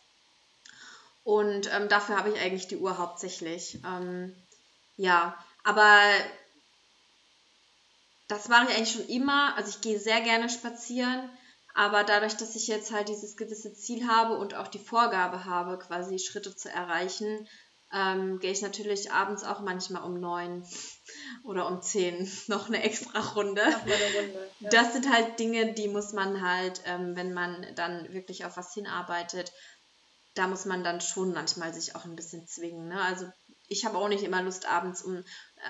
Und 1.23 1.69
ähm, 1.73 1.89
dafür 1.89 2.17
habe 2.17 2.29
ich 2.29 2.39
eigentlich 2.39 2.67
die 2.67 2.77
Uhr 2.77 2.97
hauptsächlich. 2.97 3.79
Ähm, 3.85 4.35
ja, 4.95 5.37
aber 5.63 5.99
das 8.27 8.47
mache 8.49 8.69
ich 8.69 8.77
eigentlich 8.77 8.91
schon 8.91 9.07
immer. 9.07 9.55
Also 9.57 9.69
ich 9.69 9.81
gehe 9.81 9.99
sehr 9.99 10.21
gerne 10.21 10.49
spazieren. 10.49 11.29
Aber 11.77 12.03
dadurch, 12.03 12.35
dass 12.35 12.55
ich 12.55 12.65
jetzt 12.65 12.91
halt 12.91 13.07
dieses 13.07 13.37
gewisse 13.37 13.71
Ziel 13.71 14.07
habe 14.07 14.35
und 14.39 14.55
auch 14.55 14.67
die 14.67 14.79
Vorgabe 14.79 15.45
habe, 15.45 15.77
quasi 15.77 16.17
Schritte 16.17 16.55
zu 16.55 16.71
erreichen, 16.71 17.47
ähm, 17.93 18.39
gehe 18.39 18.51
ich 18.51 18.63
natürlich 18.63 19.11
abends 19.11 19.43
auch 19.43 19.59
manchmal 19.61 20.01
um 20.01 20.19
neun 20.19 20.65
oder 21.43 21.67
um 21.67 21.83
zehn 21.83 22.27
noch 22.47 22.67
eine 22.67 22.81
extra 22.81 23.19
Runde. 23.19 23.61
Eine 23.61 23.75
Runde 23.75 24.49
ja. 24.59 24.69
Das 24.71 24.93
sind 24.93 25.13
halt 25.13 25.37
Dinge, 25.37 25.73
die 25.73 25.87
muss 25.87 26.13
man 26.13 26.41
halt, 26.41 26.81
ähm, 26.85 27.15
wenn 27.15 27.31
man 27.31 27.63
dann 27.75 28.11
wirklich 28.11 28.43
auf 28.43 28.57
was 28.57 28.73
hinarbeitet, 28.73 29.53
da 30.33 30.47
muss 30.47 30.65
man 30.65 30.83
dann 30.83 30.99
schon 30.99 31.31
manchmal 31.31 31.75
sich 31.75 31.95
auch 31.95 32.05
ein 32.05 32.15
bisschen 32.15 32.47
zwingen. 32.47 32.87
Ne? 32.87 32.99
Also 33.03 33.27
ich 33.67 33.85
habe 33.85 33.99
auch 33.99 34.09
nicht 34.09 34.23
immer 34.23 34.41
Lust, 34.41 34.67
abends 34.67 35.03
um 35.03 35.23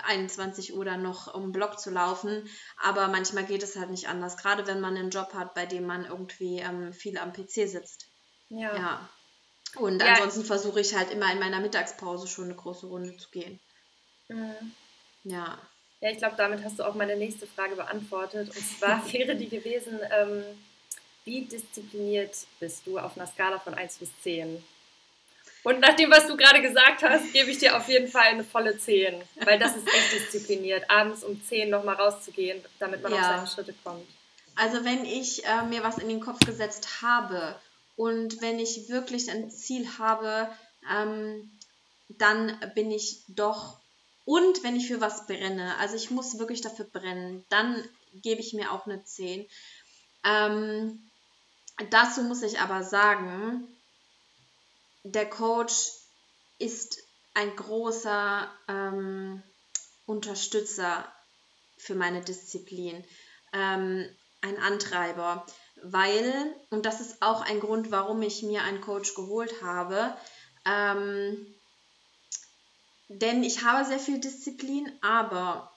21 0.04 0.74
Uhr 0.74 0.84
dann 0.84 1.02
noch 1.02 1.32
um 1.34 1.44
den 1.44 1.52
Block 1.52 1.78
zu 1.78 1.90
laufen, 1.90 2.48
aber 2.76 3.08
manchmal 3.08 3.44
geht 3.44 3.62
es 3.62 3.76
halt 3.76 3.90
nicht 3.90 4.08
anders, 4.08 4.36
gerade 4.36 4.66
wenn 4.66 4.80
man 4.80 4.96
einen 4.96 5.10
Job 5.10 5.34
hat, 5.34 5.54
bei 5.54 5.66
dem 5.66 5.86
man 5.86 6.04
irgendwie 6.04 6.58
ähm, 6.58 6.92
viel 6.92 7.18
am 7.18 7.32
PC 7.32 7.68
sitzt. 7.68 8.06
Ja. 8.48 8.76
ja. 8.76 9.08
Und 9.76 10.00
ja. 10.00 10.12
ansonsten 10.12 10.44
versuche 10.44 10.80
ich 10.80 10.94
halt 10.94 11.10
immer 11.10 11.30
in 11.32 11.38
meiner 11.38 11.60
Mittagspause 11.60 12.26
schon 12.26 12.44
eine 12.44 12.54
große 12.54 12.86
Runde 12.86 13.16
zu 13.16 13.30
gehen. 13.30 13.60
Mhm. 14.28 14.72
Ja. 15.24 15.58
Ja, 16.00 16.10
ich 16.10 16.18
glaube, 16.18 16.36
damit 16.36 16.62
hast 16.62 16.78
du 16.78 16.84
auch 16.84 16.94
meine 16.94 17.16
nächste 17.16 17.46
Frage 17.46 17.74
beantwortet. 17.74 18.48
Und 18.48 18.78
zwar 18.78 19.04
wäre 19.12 19.36
die 19.36 19.48
gewesen, 19.48 19.98
ähm, 20.10 20.44
wie 21.24 21.42
diszipliniert 21.42 22.46
bist 22.60 22.86
du 22.86 22.98
auf 22.98 23.16
einer 23.16 23.26
Skala 23.26 23.58
von 23.58 23.74
1 23.74 23.98
bis 23.98 24.10
10? 24.22 24.62
Und 25.64 25.80
nach 25.80 25.94
dem, 25.94 26.10
was 26.10 26.26
du 26.26 26.36
gerade 26.36 26.62
gesagt 26.62 27.02
hast, 27.02 27.32
gebe 27.32 27.50
ich 27.50 27.58
dir 27.58 27.76
auf 27.76 27.88
jeden 27.88 28.08
Fall 28.08 28.28
eine 28.28 28.44
volle 28.44 28.78
10. 28.78 29.22
Weil 29.44 29.58
das 29.58 29.76
ist 29.76 29.86
echt 29.86 30.12
diszipliniert, 30.12 30.88
abends 30.88 31.24
um 31.24 31.42
10 31.42 31.68
nochmal 31.68 31.96
rauszugehen, 31.96 32.64
damit 32.78 33.02
man 33.02 33.12
ja. 33.12 33.18
auf 33.18 33.26
seine 33.26 33.46
Schritte 33.46 33.74
kommt. 33.84 34.06
Also 34.54 34.84
wenn 34.84 35.04
ich 35.04 35.44
äh, 35.44 35.62
mir 35.62 35.82
was 35.82 35.98
in 35.98 36.08
den 36.08 36.20
Kopf 36.20 36.40
gesetzt 36.40 37.02
habe 37.02 37.54
und 37.96 38.40
wenn 38.40 38.58
ich 38.58 38.88
wirklich 38.88 39.30
ein 39.30 39.50
Ziel 39.50 39.86
habe, 39.98 40.48
ähm, 40.92 41.50
dann 42.08 42.58
bin 42.74 42.90
ich 42.90 43.22
doch 43.28 43.76
und 44.24 44.62
wenn 44.62 44.76
ich 44.76 44.88
für 44.88 45.00
was 45.00 45.26
brenne, 45.26 45.76
also 45.78 45.96
ich 45.96 46.10
muss 46.10 46.38
wirklich 46.38 46.60
dafür 46.60 46.84
brennen, 46.84 47.44
dann 47.48 47.82
gebe 48.14 48.40
ich 48.40 48.52
mir 48.52 48.72
auch 48.72 48.86
eine 48.86 49.02
10. 49.02 49.46
Ähm, 50.24 51.00
dazu 51.90 52.22
muss 52.22 52.42
ich 52.42 52.60
aber 52.60 52.82
sagen, 52.82 53.66
der 55.12 55.28
Coach 55.28 55.92
ist 56.58 56.98
ein 57.34 57.54
großer 57.54 58.50
ähm, 58.68 59.42
Unterstützer 60.06 61.10
für 61.76 61.94
meine 61.94 62.20
Disziplin, 62.20 63.04
ähm, 63.52 64.08
ein 64.40 64.58
Antreiber. 64.58 65.46
weil, 65.82 66.56
und 66.70 66.86
das 66.86 67.00
ist 67.00 67.22
auch 67.22 67.40
ein 67.40 67.60
Grund, 67.60 67.92
warum 67.92 68.20
ich 68.22 68.42
mir 68.42 68.62
einen 68.62 68.80
Coach 68.80 69.14
geholt 69.14 69.62
habe, 69.62 70.16
ähm, 70.64 71.54
denn 73.08 73.44
ich 73.44 73.62
habe 73.62 73.84
sehr 73.84 74.00
viel 74.00 74.18
Disziplin, 74.18 74.90
aber 75.02 75.72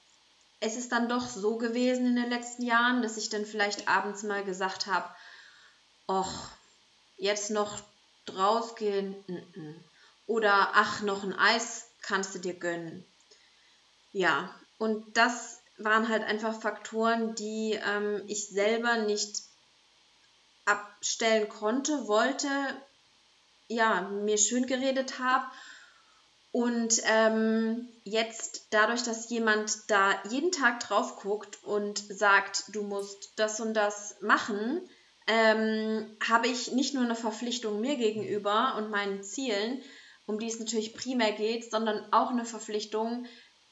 es 0.60 0.76
ist 0.76 0.92
dann 0.92 1.08
doch 1.08 1.30
so 1.30 1.58
gewesen 1.58 2.08
in 2.08 2.16
den 2.16 2.30
letzten 2.30 2.64
Jahren, 2.64 3.02
dass 3.02 3.18
ich 3.18 3.30
dann 3.30 3.46
vielleicht 3.46 3.88
abends 3.88 4.24
mal 4.24 4.44
gesagt 4.44 4.88
habe, 4.88 5.08
och, 6.08 6.50
jetzt 7.18 7.52
noch 7.52 7.80
rausgehen, 8.30 9.16
oder 10.28 10.72
ach, 10.74 11.02
noch 11.02 11.24
ein 11.24 11.34
Eis 11.34 11.88
kannst 12.02 12.36
du 12.36 12.40
dir 12.40 12.54
gönnen. 12.54 13.06
Ja, 14.12 14.54
und 14.78 15.18
das 15.18 15.62
waren 15.78 16.10
halt 16.10 16.24
einfach 16.24 16.60
Faktoren, 16.62 17.36
die 17.36 17.80
ähm, 17.84 18.24
ich 18.28 18.50
selber 18.50 18.98
nicht 18.98 19.44
abstellen 20.66 21.50
konnte, 21.50 22.08
wollte, 22.08 22.48
ja, 23.68 24.02
mir 24.02 24.38
schön 24.38 24.68
geredet 24.68 25.20
habe. 25.20 25.46
Und 26.52 27.02
ähm, 27.06 27.88
jetzt 28.04 28.68
dadurch, 28.72 29.04
dass 29.04 29.30
jemand 29.30 29.90
da 29.90 30.22
jeden 30.30 30.52
Tag 30.52 30.82
drauf 30.82 31.16
guckt 31.16 31.64
und 31.64 32.00
sagt, 32.00 32.66
du 32.76 32.84
musst 32.84 33.34
das 33.38 33.62
und 33.62 33.74
das 33.74 34.18
machen, 34.22 34.82
ähm, 35.32 36.18
habe 36.28 36.50
ich 36.50 36.74
nicht 36.74 36.94
nur 36.94 37.06
eine 37.06 37.16
Verpflichtung 37.16 37.80
mir 37.80 37.96
gegenüber 37.96 38.76
und 38.78 38.90
meinen 38.90 39.24
Zielen, 39.24 39.82
um 40.26 40.40
die 40.40 40.48
es 40.48 40.60
natürlich 40.60 40.94
primär 40.94 41.32
geht, 41.32 41.72
sondern 41.72 42.06
auch 42.12 42.32
eine 42.32 42.44
Verpflichtung 42.44 43.26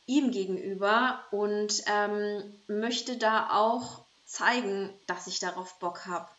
ihm 0.06 0.32
gegenüber 0.32 1.26
und 1.32 1.84
ähm, 1.88 2.62
möchte 2.68 3.18
da 3.18 3.50
auch 3.52 4.06
zeigen, 4.26 4.98
dass 5.06 5.28
ich 5.28 5.40
darauf 5.40 5.78
Bock 5.80 6.06
habe. 6.06 6.30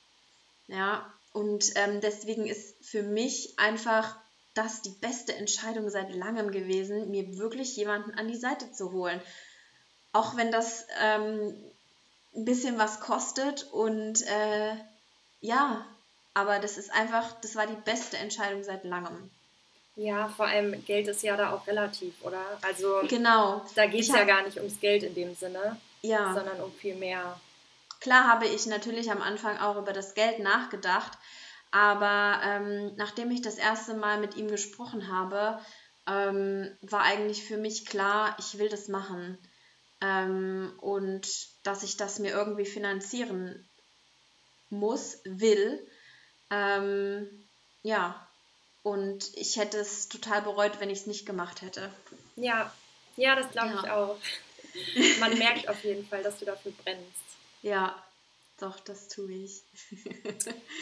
Ja, 0.68 1.12
und 1.34 1.70
ähm, 1.74 2.00
deswegen 2.00 2.46
ist 2.46 2.82
für 2.82 3.02
mich 3.02 3.58
einfach 3.58 4.16
das 4.54 4.80
die 4.80 4.96
beste 5.02 5.34
Entscheidung 5.34 5.90
seit 5.90 6.14
langem 6.14 6.50
gewesen, 6.50 7.10
mir 7.10 7.36
wirklich 7.36 7.76
jemanden 7.76 8.12
an 8.12 8.26
die 8.26 8.38
Seite 8.38 8.72
zu 8.72 8.92
holen. 8.92 9.20
Auch 10.12 10.36
wenn 10.36 10.50
das 10.50 10.86
ähm, 10.98 11.54
ein 12.34 12.44
bisschen 12.46 12.78
was 12.78 13.00
kostet 13.00 13.64
und 13.72 14.22
äh, 14.22 14.76
ja, 15.40 15.84
aber 16.34 16.58
das 16.58 16.78
ist 16.78 16.92
einfach, 16.92 17.32
das 17.40 17.56
war 17.56 17.66
die 17.66 17.80
beste 17.84 18.16
Entscheidung 18.16 18.62
seit 18.62 18.84
langem. 18.84 19.30
Ja, 19.96 20.28
vor 20.28 20.46
allem 20.46 20.84
Geld 20.84 21.08
ist 21.08 21.22
ja 21.22 21.36
da 21.36 21.52
auch 21.52 21.66
relativ, 21.66 22.14
oder? 22.22 22.42
Also 22.62 23.02
genau. 23.08 23.64
da 23.74 23.86
geht 23.86 24.02
es 24.02 24.08
ja 24.08 24.24
gar 24.24 24.42
nicht 24.44 24.56
ums 24.56 24.80
Geld 24.80 25.02
in 25.02 25.14
dem 25.14 25.34
Sinne, 25.34 25.76
ja. 26.02 26.32
sondern 26.32 26.60
um 26.60 26.72
viel 26.72 26.94
mehr. 26.94 27.38
Klar 28.00 28.28
habe 28.28 28.46
ich 28.46 28.66
natürlich 28.66 29.10
am 29.10 29.20
Anfang 29.20 29.58
auch 29.58 29.76
über 29.76 29.92
das 29.92 30.14
Geld 30.14 30.38
nachgedacht, 30.38 31.12
aber 31.70 32.40
ähm, 32.44 32.92
nachdem 32.96 33.30
ich 33.30 33.42
das 33.42 33.56
erste 33.56 33.94
Mal 33.94 34.18
mit 34.18 34.36
ihm 34.36 34.48
gesprochen 34.48 35.08
habe, 35.08 35.60
ähm, 36.06 36.70
war 36.80 37.02
eigentlich 37.02 37.44
für 37.44 37.58
mich 37.58 37.84
klar, 37.84 38.36
ich 38.38 38.58
will 38.58 38.68
das 38.68 38.88
machen 38.88 39.38
ähm, 40.00 40.72
und 40.80 41.28
dass 41.62 41.82
ich 41.82 41.96
das 41.96 42.18
mir 42.18 42.30
irgendwie 42.30 42.64
finanzieren 42.64 43.68
muss, 44.70 45.18
will. 45.24 45.86
Ähm, 46.50 47.28
ja, 47.82 48.26
und 48.82 49.36
ich 49.36 49.56
hätte 49.56 49.78
es 49.78 50.08
total 50.08 50.42
bereut, 50.42 50.80
wenn 50.80 50.90
ich 50.90 51.00
es 51.00 51.06
nicht 51.06 51.26
gemacht 51.26 51.62
hätte. 51.62 51.90
Ja, 52.36 52.72
ja, 53.16 53.36
das 53.36 53.50
glaube 53.50 53.74
ja. 53.74 53.80
ich 53.82 53.90
auch. 53.90 54.16
Man 55.20 55.36
merkt 55.38 55.68
auf 55.68 55.84
jeden 55.84 56.06
Fall, 56.06 56.22
dass 56.22 56.38
du 56.38 56.44
dafür 56.44 56.72
brennst. 56.82 57.22
Ja, 57.62 58.02
doch, 58.58 58.78
das 58.80 59.08
tue 59.08 59.32
ich. 59.32 59.62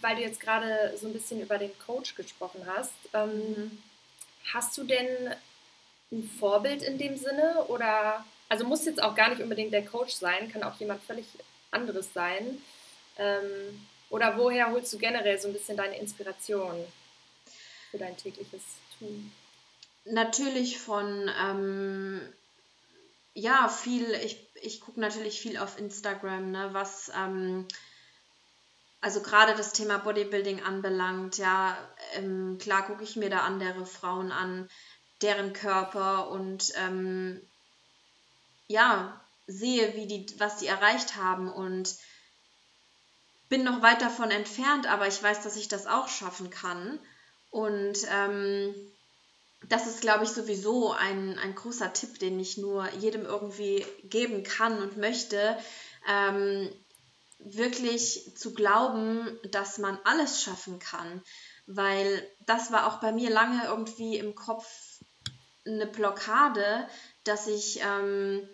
Weil 0.00 0.16
du 0.16 0.22
jetzt 0.22 0.40
gerade 0.40 0.96
so 1.00 1.06
ein 1.06 1.12
bisschen 1.12 1.40
über 1.40 1.58
den 1.58 1.76
Coach 1.78 2.14
gesprochen 2.14 2.62
hast, 2.66 2.92
ähm, 3.14 3.38
mhm. 3.38 3.82
hast 4.52 4.76
du 4.76 4.84
denn 4.84 5.34
ein 6.12 6.30
Vorbild 6.38 6.82
in 6.82 6.98
dem 6.98 7.16
Sinne? 7.16 7.64
Oder, 7.68 8.24
also 8.48 8.64
muss 8.64 8.84
jetzt 8.84 9.02
auch 9.02 9.14
gar 9.14 9.30
nicht 9.30 9.42
unbedingt 9.42 9.72
der 9.72 9.84
Coach 9.84 10.14
sein, 10.14 10.50
kann 10.50 10.62
auch 10.62 10.78
jemand 10.78 11.02
völlig 11.02 11.26
anderes 11.70 12.12
sein. 12.12 12.62
Ähm, 13.18 13.86
oder 14.10 14.36
woher 14.38 14.70
holst 14.70 14.92
du 14.92 14.98
generell 14.98 15.38
so 15.40 15.48
ein 15.48 15.54
bisschen 15.54 15.76
deine 15.76 15.98
Inspiration 15.98 16.84
für 17.90 17.98
dein 17.98 18.16
tägliches 18.16 18.62
Tun? 18.98 19.32
Natürlich 20.04 20.78
von, 20.78 21.30
ähm, 21.42 22.20
ja, 23.34 23.68
viel, 23.68 24.08
ich, 24.24 24.38
ich 24.62 24.80
gucke 24.80 25.00
natürlich 25.00 25.40
viel 25.40 25.58
auf 25.58 25.78
Instagram, 25.78 26.52
ne, 26.52 26.68
was, 26.72 27.10
ähm, 27.16 27.66
also 29.00 29.20
gerade 29.20 29.54
das 29.56 29.72
Thema 29.72 29.98
Bodybuilding 29.98 30.62
anbelangt, 30.62 31.38
ja, 31.38 31.76
ähm, 32.14 32.58
klar 32.60 32.86
gucke 32.86 33.02
ich 33.02 33.16
mir 33.16 33.30
da 33.30 33.40
andere 33.40 33.84
Frauen 33.84 34.30
an, 34.30 34.70
deren 35.22 35.52
Körper 35.52 36.28
und 36.28 36.72
ähm, 36.76 37.40
ja, 38.68 39.20
sehe, 39.46 39.94
wie 39.94 40.06
die, 40.06 40.26
was 40.38 40.58
die 40.58 40.66
erreicht 40.66 41.16
haben 41.16 41.50
und 41.50 41.94
bin 43.48 43.62
noch 43.64 43.82
weit 43.82 44.02
davon 44.02 44.30
entfernt, 44.30 44.86
aber 44.86 45.06
ich 45.06 45.22
weiß, 45.22 45.42
dass 45.42 45.56
ich 45.56 45.68
das 45.68 45.86
auch 45.86 46.08
schaffen 46.08 46.50
kann. 46.50 46.98
Und 47.50 47.98
ähm, 48.10 48.74
das 49.68 49.86
ist, 49.86 50.00
glaube 50.00 50.24
ich, 50.24 50.30
sowieso 50.30 50.92
ein, 50.92 51.38
ein 51.38 51.54
großer 51.54 51.92
Tipp, 51.92 52.18
den 52.18 52.38
ich 52.40 52.58
nur 52.58 52.92
jedem 52.94 53.24
irgendwie 53.24 53.86
geben 54.04 54.42
kann 54.42 54.82
und 54.82 54.96
möchte. 54.96 55.56
Ähm, 56.08 56.68
wirklich 57.38 58.36
zu 58.36 58.52
glauben, 58.54 59.38
dass 59.50 59.78
man 59.78 59.98
alles 60.04 60.42
schaffen 60.42 60.78
kann. 60.78 61.22
Weil 61.66 62.28
das 62.46 62.72
war 62.72 62.86
auch 62.86 63.00
bei 63.00 63.12
mir 63.12 63.30
lange 63.30 63.64
irgendwie 63.64 64.18
im 64.18 64.34
Kopf 64.34 64.66
eine 65.66 65.86
Blockade, 65.86 66.88
dass 67.24 67.46
ich 67.48 67.80
ähm, 67.82 68.48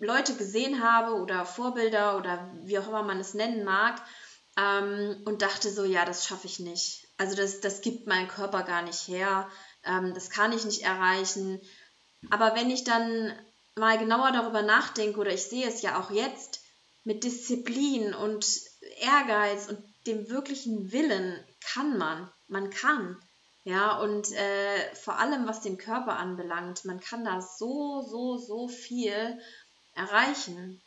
Leute 0.00 0.34
gesehen 0.34 0.82
habe 0.82 1.14
oder 1.14 1.44
Vorbilder 1.44 2.16
oder 2.16 2.50
wie 2.62 2.78
auch 2.78 2.88
immer 2.88 3.02
man 3.02 3.20
es 3.20 3.34
nennen 3.34 3.64
mag 3.64 4.02
ähm, 4.56 5.22
und 5.24 5.42
dachte 5.42 5.70
so, 5.70 5.84
ja, 5.84 6.04
das 6.04 6.26
schaffe 6.26 6.46
ich 6.46 6.58
nicht. 6.58 7.08
Also 7.16 7.36
das, 7.36 7.60
das 7.60 7.80
gibt 7.80 8.06
mein 8.06 8.28
Körper 8.28 8.62
gar 8.62 8.82
nicht 8.82 9.08
her, 9.08 9.48
ähm, 9.84 10.14
das 10.14 10.30
kann 10.30 10.52
ich 10.52 10.64
nicht 10.64 10.82
erreichen. 10.82 11.60
Aber 12.30 12.54
wenn 12.54 12.70
ich 12.70 12.84
dann 12.84 13.32
mal 13.76 13.98
genauer 13.98 14.32
darüber 14.32 14.62
nachdenke 14.62 15.18
oder 15.18 15.32
ich 15.32 15.44
sehe 15.44 15.66
es 15.66 15.82
ja 15.82 16.00
auch 16.00 16.10
jetzt 16.10 16.60
mit 17.04 17.24
Disziplin 17.24 18.14
und 18.14 18.46
Ehrgeiz 19.00 19.68
und 19.68 19.82
dem 20.06 20.28
wirklichen 20.28 20.92
Willen 20.92 21.38
kann 21.60 21.96
man, 21.96 22.30
man 22.48 22.70
kann. 22.70 23.16
Ja, 23.64 23.98
und 23.98 24.32
äh, 24.32 24.94
vor 24.94 25.18
allem 25.18 25.46
was 25.46 25.60
den 25.60 25.78
Körper 25.78 26.16
anbelangt, 26.16 26.84
man 26.84 26.98
kann 27.00 27.24
da 27.24 27.40
so, 27.40 28.02
so, 28.02 28.36
so 28.36 28.68
viel 28.68 29.40
erreichen. 29.94 30.82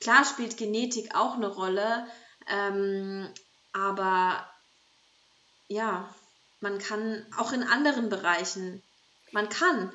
Klar 0.00 0.24
spielt 0.24 0.56
Genetik 0.56 1.14
auch 1.14 1.34
eine 1.34 1.48
Rolle, 1.48 2.06
ähm, 2.48 3.28
aber 3.72 4.44
ja, 5.68 6.12
man 6.60 6.78
kann 6.78 7.24
auch 7.38 7.52
in 7.52 7.62
anderen 7.62 8.08
Bereichen, 8.08 8.82
man 9.30 9.48
kann. 9.48 9.92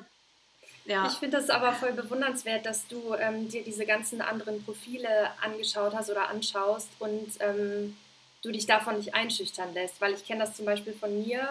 Ja. 0.84 1.06
Ich 1.06 1.14
finde 1.14 1.36
das 1.36 1.50
aber 1.50 1.72
voll 1.72 1.92
bewundernswert, 1.92 2.66
dass 2.66 2.86
du 2.88 3.14
ähm, 3.14 3.48
dir 3.48 3.62
diese 3.62 3.86
ganzen 3.86 4.20
anderen 4.20 4.64
Profile 4.64 5.30
angeschaut 5.40 5.94
hast 5.94 6.10
oder 6.10 6.28
anschaust 6.28 6.88
und 6.98 7.30
ähm, 7.40 7.96
du 8.42 8.50
dich 8.50 8.66
davon 8.66 8.96
nicht 8.96 9.14
einschüchtern 9.14 9.72
lässt, 9.74 10.00
weil 10.00 10.14
ich 10.14 10.26
kenne 10.26 10.40
das 10.40 10.56
zum 10.56 10.64
Beispiel 10.66 10.92
von 10.92 11.22
mir. 11.22 11.48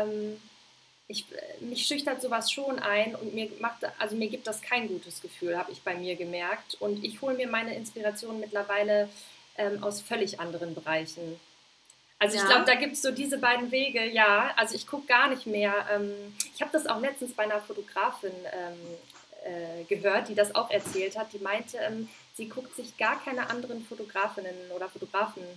Ähm, 0.00 0.40
ich, 1.08 1.26
mich 1.60 1.86
schüchtert 1.86 2.22
sowas 2.22 2.50
schon 2.50 2.78
ein 2.78 3.14
und 3.14 3.34
mir 3.34 3.48
macht, 3.60 3.84
also 3.98 4.16
mir 4.16 4.28
gibt 4.28 4.46
das 4.46 4.62
kein 4.62 4.88
gutes 4.88 5.20
Gefühl, 5.20 5.58
habe 5.58 5.70
ich 5.70 5.82
bei 5.82 5.94
mir 5.94 6.16
gemerkt. 6.16 6.76
Und 6.80 7.04
ich 7.04 7.20
hole 7.20 7.36
mir 7.36 7.48
meine 7.48 7.74
Inspiration 7.74 8.40
mittlerweile 8.40 9.08
ähm, 9.58 9.82
aus 9.82 10.00
völlig 10.00 10.40
anderen 10.40 10.74
Bereichen. 10.74 11.38
Also 12.18 12.36
ja. 12.36 12.42
ich 12.42 12.48
glaube, 12.48 12.64
da 12.64 12.76
gibt 12.76 12.94
es 12.94 13.02
so 13.02 13.10
diese 13.10 13.38
beiden 13.38 13.70
Wege, 13.72 14.06
ja. 14.06 14.52
Also 14.56 14.74
ich 14.76 14.86
gucke 14.86 15.06
gar 15.06 15.28
nicht 15.28 15.46
mehr. 15.46 15.74
Ähm, 15.92 16.12
ich 16.54 16.62
habe 16.62 16.70
das 16.72 16.86
auch 16.86 17.00
letztens 17.00 17.34
bei 17.34 17.42
einer 17.42 17.60
Fotografin 17.60 18.30
ähm, 18.52 18.78
äh, 19.44 19.84
gehört, 19.84 20.28
die 20.28 20.34
das 20.34 20.54
auch 20.54 20.70
erzählt 20.70 21.18
hat. 21.18 21.32
Die 21.32 21.40
meinte, 21.40 21.78
ähm, 21.78 22.08
sie 22.36 22.48
guckt 22.48 22.76
sich 22.76 22.96
gar 22.96 23.22
keine 23.22 23.50
anderen 23.50 23.84
Fotografinnen 23.84 24.54
oder 24.74 24.88
Fotografenseiten 24.88 25.56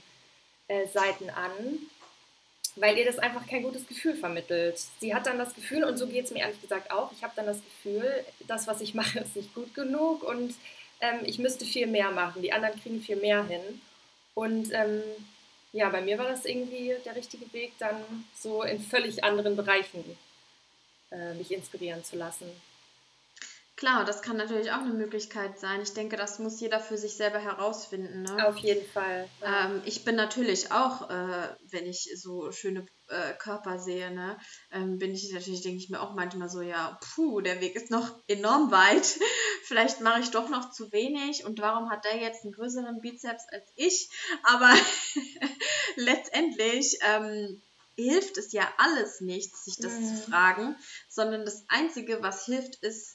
äh, 1.30 1.32
an, 1.32 1.80
weil 2.76 2.98
ihr 2.98 3.06
das 3.06 3.20
einfach 3.20 3.48
kein 3.48 3.64
gutes 3.64 3.88
Gefühl 3.88 4.16
vermittelt. 4.16 4.78
Sie 5.00 5.16
hat 5.16 5.26
dann 5.28 5.38
das 5.38 5.54
Gefühl, 5.54 5.84
und 5.84 5.98
so 5.98 6.08
geht 6.08 6.26
es 6.26 6.32
mir 6.32 6.40
ehrlich 6.40 6.62
gesagt 6.62 6.92
auch, 6.92 7.12
ich 7.12 7.24
habe 7.24 7.34
dann 7.36 7.46
das 7.46 7.62
Gefühl, 7.64 8.26
das, 8.48 8.68
was 8.68 8.82
ich 8.82 8.94
mache, 8.94 9.20
ist 9.20 9.36
nicht 9.36 9.54
gut 9.54 9.74
genug 9.74 10.24
und 10.24 10.54
ähm, 11.02 11.20
ich 11.26 11.40
müsste 11.40 11.66
viel 11.66 11.88
mehr 11.88 12.12
machen. 12.12 12.42
Die 12.42 12.54
anderen 12.54 12.80
kriegen 12.82 13.02
viel 13.02 13.18
mehr 13.18 13.44
hin. 13.46 13.82
Und 14.34 14.74
ähm, 14.74 15.02
ja, 15.72 15.90
bei 15.90 16.02
mir 16.02 16.18
war 16.18 16.28
das 16.28 16.46
irgendwie 16.46 16.94
der 17.06 17.16
richtige 17.16 17.52
Weg, 17.54 17.74
dann 17.80 17.96
so 18.38 18.64
in 18.64 18.80
völlig 18.80 19.24
anderen 19.24 19.56
Bereichen 19.56 20.04
äh, 21.12 21.34
mich 21.34 21.52
inspirieren 21.52 22.04
zu 22.04 22.18
lassen. 22.18 22.46
Klar, 23.78 24.06
das 24.06 24.22
kann 24.22 24.38
natürlich 24.38 24.72
auch 24.72 24.80
eine 24.80 24.94
Möglichkeit 24.94 25.60
sein. 25.60 25.82
Ich 25.82 25.94
denke, 25.94 26.16
das 26.16 26.40
muss 26.40 26.62
jeder 26.62 26.80
für 26.80 26.98
sich 26.98 27.18
selber 27.18 27.40
herausfinden. 27.40 28.22
Ne? 28.22 28.48
Auf 28.48 28.58
jeden 28.58 28.86
Fall. 28.90 29.28
Ja. 29.42 29.66
Ähm, 29.66 29.82
ich 29.84 30.06
bin 30.06 30.16
natürlich 30.16 30.72
auch, 30.72 31.10
äh, 31.10 31.56
wenn 31.70 31.86
ich 31.86 32.10
so 32.16 32.54
schöne 32.54 32.86
äh, 33.10 33.34
Körper 33.34 33.78
sehe, 33.78 34.12
ne, 34.12 34.38
ähm, 34.72 34.98
bin 34.98 35.14
ich 35.14 35.30
natürlich, 35.34 35.62
denke 35.62 35.80
ich 35.80 35.90
mir 35.90 36.02
auch 36.02 36.14
manchmal 36.14 36.50
so, 36.50 36.62
ja, 36.62 36.98
puh, 37.02 37.42
der 37.42 37.60
Weg 37.60 37.76
ist 37.76 37.92
noch 37.92 38.18
enorm 38.28 38.72
weit. 38.72 39.20
Vielleicht 39.64 40.00
mache 40.00 40.22
ich 40.22 40.32
doch 40.32 40.48
noch 40.48 40.72
zu 40.72 40.94
wenig 40.94 41.44
und 41.44 41.60
warum 41.60 41.90
hat 41.90 42.06
der 42.06 42.18
jetzt 42.18 42.44
einen 42.44 42.54
größeren 42.54 43.02
Bizeps 43.02 43.44
als 43.52 43.70
ich? 43.76 44.10
Aber 44.44 44.74
letztendlich 45.98 46.98
ähm, 47.02 47.62
hilft 47.98 48.38
es 48.38 48.54
ja 48.54 48.68
alles 48.78 49.20
nichts, 49.20 49.66
sich 49.66 49.78
das 49.78 50.00
mhm. 50.00 50.06
zu 50.06 50.32
fragen, 50.32 50.76
sondern 51.10 51.44
das 51.44 51.66
Einzige, 51.68 52.22
was 52.22 52.46
hilft, 52.46 52.76
ist 52.76 53.15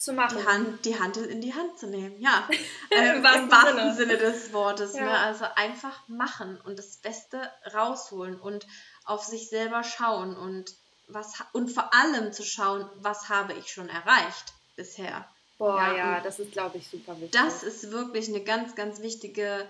zu 0.00 0.14
machen. 0.14 0.38
Die 0.38 0.46
Hand, 0.46 0.84
die 0.86 0.98
Hand 0.98 1.16
in 1.18 1.40
die 1.40 1.54
Hand 1.54 1.78
zu 1.78 1.86
nehmen, 1.86 2.20
ja. 2.20 2.48
Äh, 2.90 3.16
Im, 3.16 3.22
wahrsten, 3.22 3.44
Im 3.44 3.50
wahrsten 3.52 3.94
Sinne. 3.94 3.94
Sinne. 3.94 4.32
des 4.32 4.52
Wortes. 4.52 4.94
Ja. 4.94 5.04
Ne? 5.04 5.18
Also 5.18 5.44
einfach 5.54 6.08
machen 6.08 6.60
und 6.64 6.78
das 6.78 6.96
Beste 6.96 7.48
rausholen 7.72 8.40
und 8.40 8.66
auf 9.04 9.22
sich 9.24 9.48
selber 9.48 9.84
schauen 9.84 10.36
und 10.36 10.74
was 11.06 11.34
und 11.52 11.70
vor 11.70 11.94
allem 11.94 12.32
zu 12.32 12.42
schauen, 12.42 12.88
was 12.96 13.28
habe 13.28 13.52
ich 13.54 13.70
schon 13.70 13.88
erreicht 13.88 14.54
bisher. 14.74 15.28
Boah, 15.58 15.76
ja, 15.76 15.96
ja 15.96 16.20
das 16.20 16.38
ist, 16.38 16.52
glaube 16.52 16.78
ich, 16.78 16.88
super 16.88 17.14
wichtig. 17.20 17.32
Das 17.32 17.62
ist 17.62 17.92
wirklich 17.92 18.28
eine 18.28 18.42
ganz, 18.42 18.74
ganz 18.74 19.02
wichtige, 19.02 19.68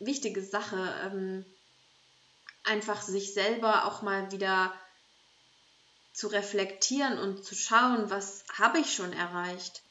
wichtige 0.00 0.42
Sache. 0.42 0.92
Ähm, 1.04 1.44
einfach 2.64 3.00
sich 3.00 3.32
selber 3.32 3.86
auch 3.86 4.02
mal 4.02 4.32
wieder 4.32 4.74
zu 6.18 6.26
reflektieren 6.26 7.16
und 7.16 7.44
zu 7.44 7.54
schauen, 7.54 8.10
was 8.10 8.42
habe 8.58 8.80
ich 8.80 8.92
schon 8.92 9.12
erreicht. 9.12 9.82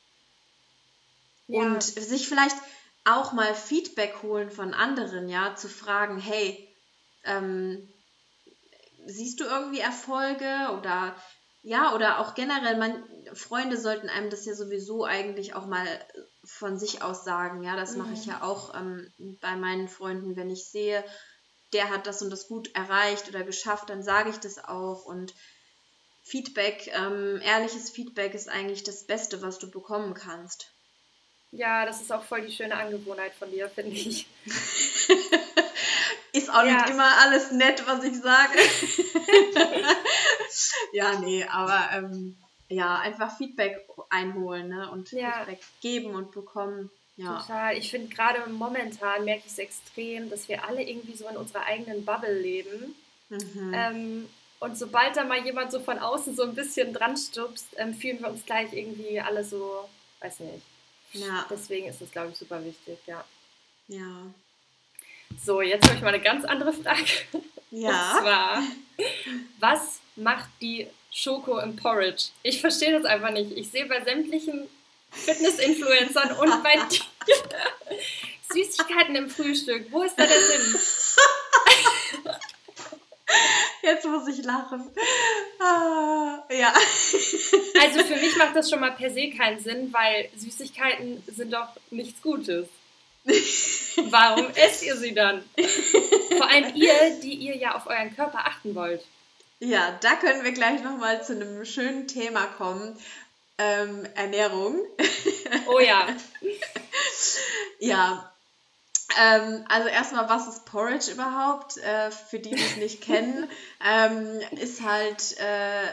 Ja. 1.47 1.61
Und 1.61 1.81
sich 1.81 2.27
vielleicht 2.27 2.57
auch 3.05 3.31
mal 3.31 3.55
Feedback 3.55 4.21
holen 4.23 4.51
von 4.51 4.73
anderen, 4.73 5.29
ja, 5.29 5.55
zu 5.55 5.69
fragen, 5.69 6.19
hey, 6.19 6.67
ähm, 7.23 7.87
siehst 9.05 9.39
du 9.39 9.45
irgendwie 9.45 9.79
Erfolge 9.79 10.77
oder 10.77 11.15
ja, 11.63 11.95
oder 11.95 12.19
auch 12.19 12.35
generell, 12.35 12.77
man, 12.77 13.03
Freunde 13.33 13.77
sollten 13.77 14.09
einem 14.09 14.29
das 14.29 14.45
ja 14.45 14.53
sowieso 14.53 15.05
eigentlich 15.05 15.53
auch 15.53 15.65
mal 15.65 15.87
von 16.43 16.77
sich 16.77 17.01
aus 17.01 17.23
sagen, 17.23 17.63
ja, 17.63 17.77
das 17.77 17.93
mhm. 17.93 17.99
mache 17.99 18.13
ich 18.13 18.25
mhm. 18.25 18.31
ja 18.33 18.43
auch 18.43 18.75
ähm, 18.75 19.13
bei 19.39 19.55
meinen 19.55 19.87
Freunden, 19.87 20.35
wenn 20.35 20.49
ich 20.49 20.69
sehe, 20.69 21.05
der 21.71 21.89
hat 21.89 22.05
das 22.05 22.21
und 22.21 22.31
das 22.31 22.49
gut 22.49 22.75
erreicht 22.75 23.29
oder 23.29 23.43
geschafft, 23.43 23.89
dann 23.89 24.03
sage 24.03 24.29
ich 24.29 24.37
das 24.37 24.61
auch 24.61 25.05
und 25.05 25.33
Feedback, 26.27 26.91
ähm, 26.93 27.39
ehrliches 27.41 27.89
Feedback 27.89 28.33
ist 28.33 28.49
eigentlich 28.49 28.83
das 28.83 29.05
Beste, 29.05 29.41
was 29.41 29.59
du 29.59 29.71
bekommen 29.71 30.13
kannst. 30.13 30.73
Ja, 31.51 31.85
das 31.85 32.01
ist 32.01 32.11
auch 32.11 32.23
voll 32.23 32.41
die 32.41 32.51
schöne 32.51 32.75
Angewohnheit 32.75 33.33
von 33.33 33.49
dir, 33.49 33.69
finde 33.69 33.95
ich. 33.95 34.27
ist 36.33 36.49
auch 36.49 36.65
ja. 36.65 36.73
nicht 36.73 36.89
immer 36.89 37.09
alles 37.21 37.51
nett, 37.51 37.81
was 37.87 38.03
ich 38.03 38.19
sage. 38.19 38.59
ja, 40.91 41.17
nee, 41.21 41.45
aber 41.45 41.89
ähm, 41.93 42.35
ja, 42.67 42.97
einfach 42.99 43.37
Feedback 43.37 43.87
einholen 44.09 44.67
ne? 44.67 44.91
und 44.91 45.09
ja. 45.13 45.31
Feedback 45.31 45.61
geben 45.79 46.13
und 46.13 46.31
bekommen. 46.31 46.91
Ja. 47.15 47.39
Total. 47.39 47.77
Ich 47.77 47.89
finde 47.89 48.13
gerade 48.13 48.47
momentan 48.49 49.23
merke 49.23 49.43
ich 49.45 49.53
es 49.53 49.59
extrem, 49.59 50.29
dass 50.29 50.49
wir 50.49 50.65
alle 50.65 50.83
irgendwie 50.83 51.15
so 51.15 51.25
in 51.29 51.37
unserer 51.37 51.63
eigenen 51.63 52.03
Bubble 52.03 52.37
leben. 52.37 52.95
Mhm. 53.29 53.73
Ähm, 53.73 54.29
und 54.59 54.77
sobald 54.77 55.15
da 55.15 55.23
mal 55.23 55.43
jemand 55.45 55.71
so 55.71 55.79
von 55.79 55.99
außen 55.99 56.35
so 56.35 56.43
ein 56.43 56.55
bisschen 56.55 56.93
dran 56.93 57.15
stupst, 57.15 57.67
ähm, 57.77 57.93
fühlen 57.93 58.19
wir 58.19 58.29
uns 58.29 58.45
gleich 58.45 58.73
irgendwie 58.73 59.19
alle 59.19 59.43
so, 59.43 59.87
weiß 60.21 60.39
nicht. 60.39 60.63
Ja. 61.13 61.45
Deswegen 61.49 61.87
ist 61.87 62.01
das, 62.01 62.11
glaube 62.11 62.31
ich, 62.31 62.37
super 62.37 62.63
wichtig, 62.63 62.97
ja. 63.05 63.23
Ja. 63.87 64.23
So, 65.43 65.61
jetzt 65.61 65.85
habe 65.85 65.95
ich 65.95 66.01
mal 66.01 66.13
eine 66.13 66.21
ganz 66.23 66.45
andere 66.45 66.73
Frage. 66.73 67.05
Ja. 67.71 67.89
Und 67.89 68.21
zwar, 68.21 68.63
was 69.59 69.99
macht 70.15 70.49
die 70.61 70.87
Schoko 71.11 71.59
im 71.59 71.75
Porridge? 71.75 72.27
Ich 72.43 72.61
verstehe 72.61 72.91
das 72.91 73.05
einfach 73.05 73.31
nicht. 73.31 73.51
Ich 73.51 73.69
sehe 73.69 73.85
bei 73.85 74.03
sämtlichen 74.03 74.67
Fitness-Influencern 75.11 76.31
und 76.37 76.63
bei 76.63 76.75
dir 76.89 77.01
Süßigkeiten 78.53 79.15
im 79.15 79.29
Frühstück. 79.29 79.91
Wo 79.91 80.01
ist 80.03 80.15
da 80.17 80.25
der 80.25 80.41
Sinn? 80.41 80.79
Jetzt 83.81 84.05
muss 84.05 84.27
ich 84.27 84.43
lachen. 84.43 84.89
Ah, 85.59 86.43
ja. 86.49 86.73
Also 87.79 88.03
für 88.03 88.15
mich 88.15 88.35
macht 88.37 88.55
das 88.55 88.69
schon 88.69 88.79
mal 88.79 88.91
per 88.91 89.11
se 89.11 89.29
keinen 89.29 89.59
Sinn, 89.59 89.93
weil 89.93 90.29
Süßigkeiten 90.35 91.23
sind 91.27 91.53
doch 91.53 91.69
nichts 91.91 92.21
Gutes. 92.21 92.67
Warum 94.09 94.47
esst 94.55 94.83
ihr 94.83 94.97
sie 94.97 95.13
dann? 95.13 95.43
Vor 96.37 96.49
allem 96.49 96.75
ihr, 96.75 97.19
die 97.21 97.33
ihr 97.33 97.55
ja 97.55 97.75
auf 97.75 97.87
euren 97.87 98.15
Körper 98.15 98.39
achten 98.39 98.73
wollt. 98.75 99.05
Ja, 99.59 99.97
da 100.01 100.15
können 100.15 100.43
wir 100.43 100.51
gleich 100.51 100.83
nochmal 100.83 101.23
zu 101.23 101.33
einem 101.33 101.65
schönen 101.65 102.07
Thema 102.07 102.45
kommen. 102.57 102.97
Ähm, 103.57 104.07
Ernährung. 104.15 104.79
Oh 105.67 105.79
ja. 105.79 106.07
ja, 107.79 108.31
ähm, 109.17 109.65
also 109.67 109.88
erstmal, 109.88 110.30
was 110.30 110.47
ist 110.47 110.65
Porridge 110.65 111.12
überhaupt? 111.12 111.77
Äh, 111.77 112.12
für 112.12 112.39
die, 112.39 112.51
die 112.51 112.63
es 112.63 112.77
nicht 112.77 113.01
kennen, 113.01 113.49
ähm, 113.86 114.39
ist 114.51 114.82
halt 114.82 115.38
äh, 115.39 115.88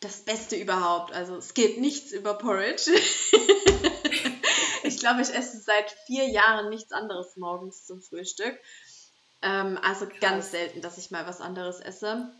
das 0.00 0.20
Beste 0.20 0.56
überhaupt. 0.56 1.12
Also 1.12 1.36
es 1.36 1.54
geht 1.54 1.80
nichts 1.80 2.12
über 2.12 2.34
Porridge. 2.34 2.90
ich 4.82 4.98
glaube, 4.98 5.22
ich 5.22 5.34
esse 5.34 5.60
seit 5.60 5.90
vier 6.06 6.28
Jahren 6.28 6.70
nichts 6.70 6.92
anderes 6.92 7.36
morgens 7.36 7.84
zum 7.84 8.00
Frühstück. 8.00 8.58
Ähm, 9.42 9.78
also 9.82 10.06
Krass. 10.06 10.20
ganz 10.20 10.50
selten, 10.50 10.80
dass 10.82 10.98
ich 10.98 11.10
mal 11.10 11.26
was 11.26 11.40
anderes 11.40 11.80
esse. 11.80 12.32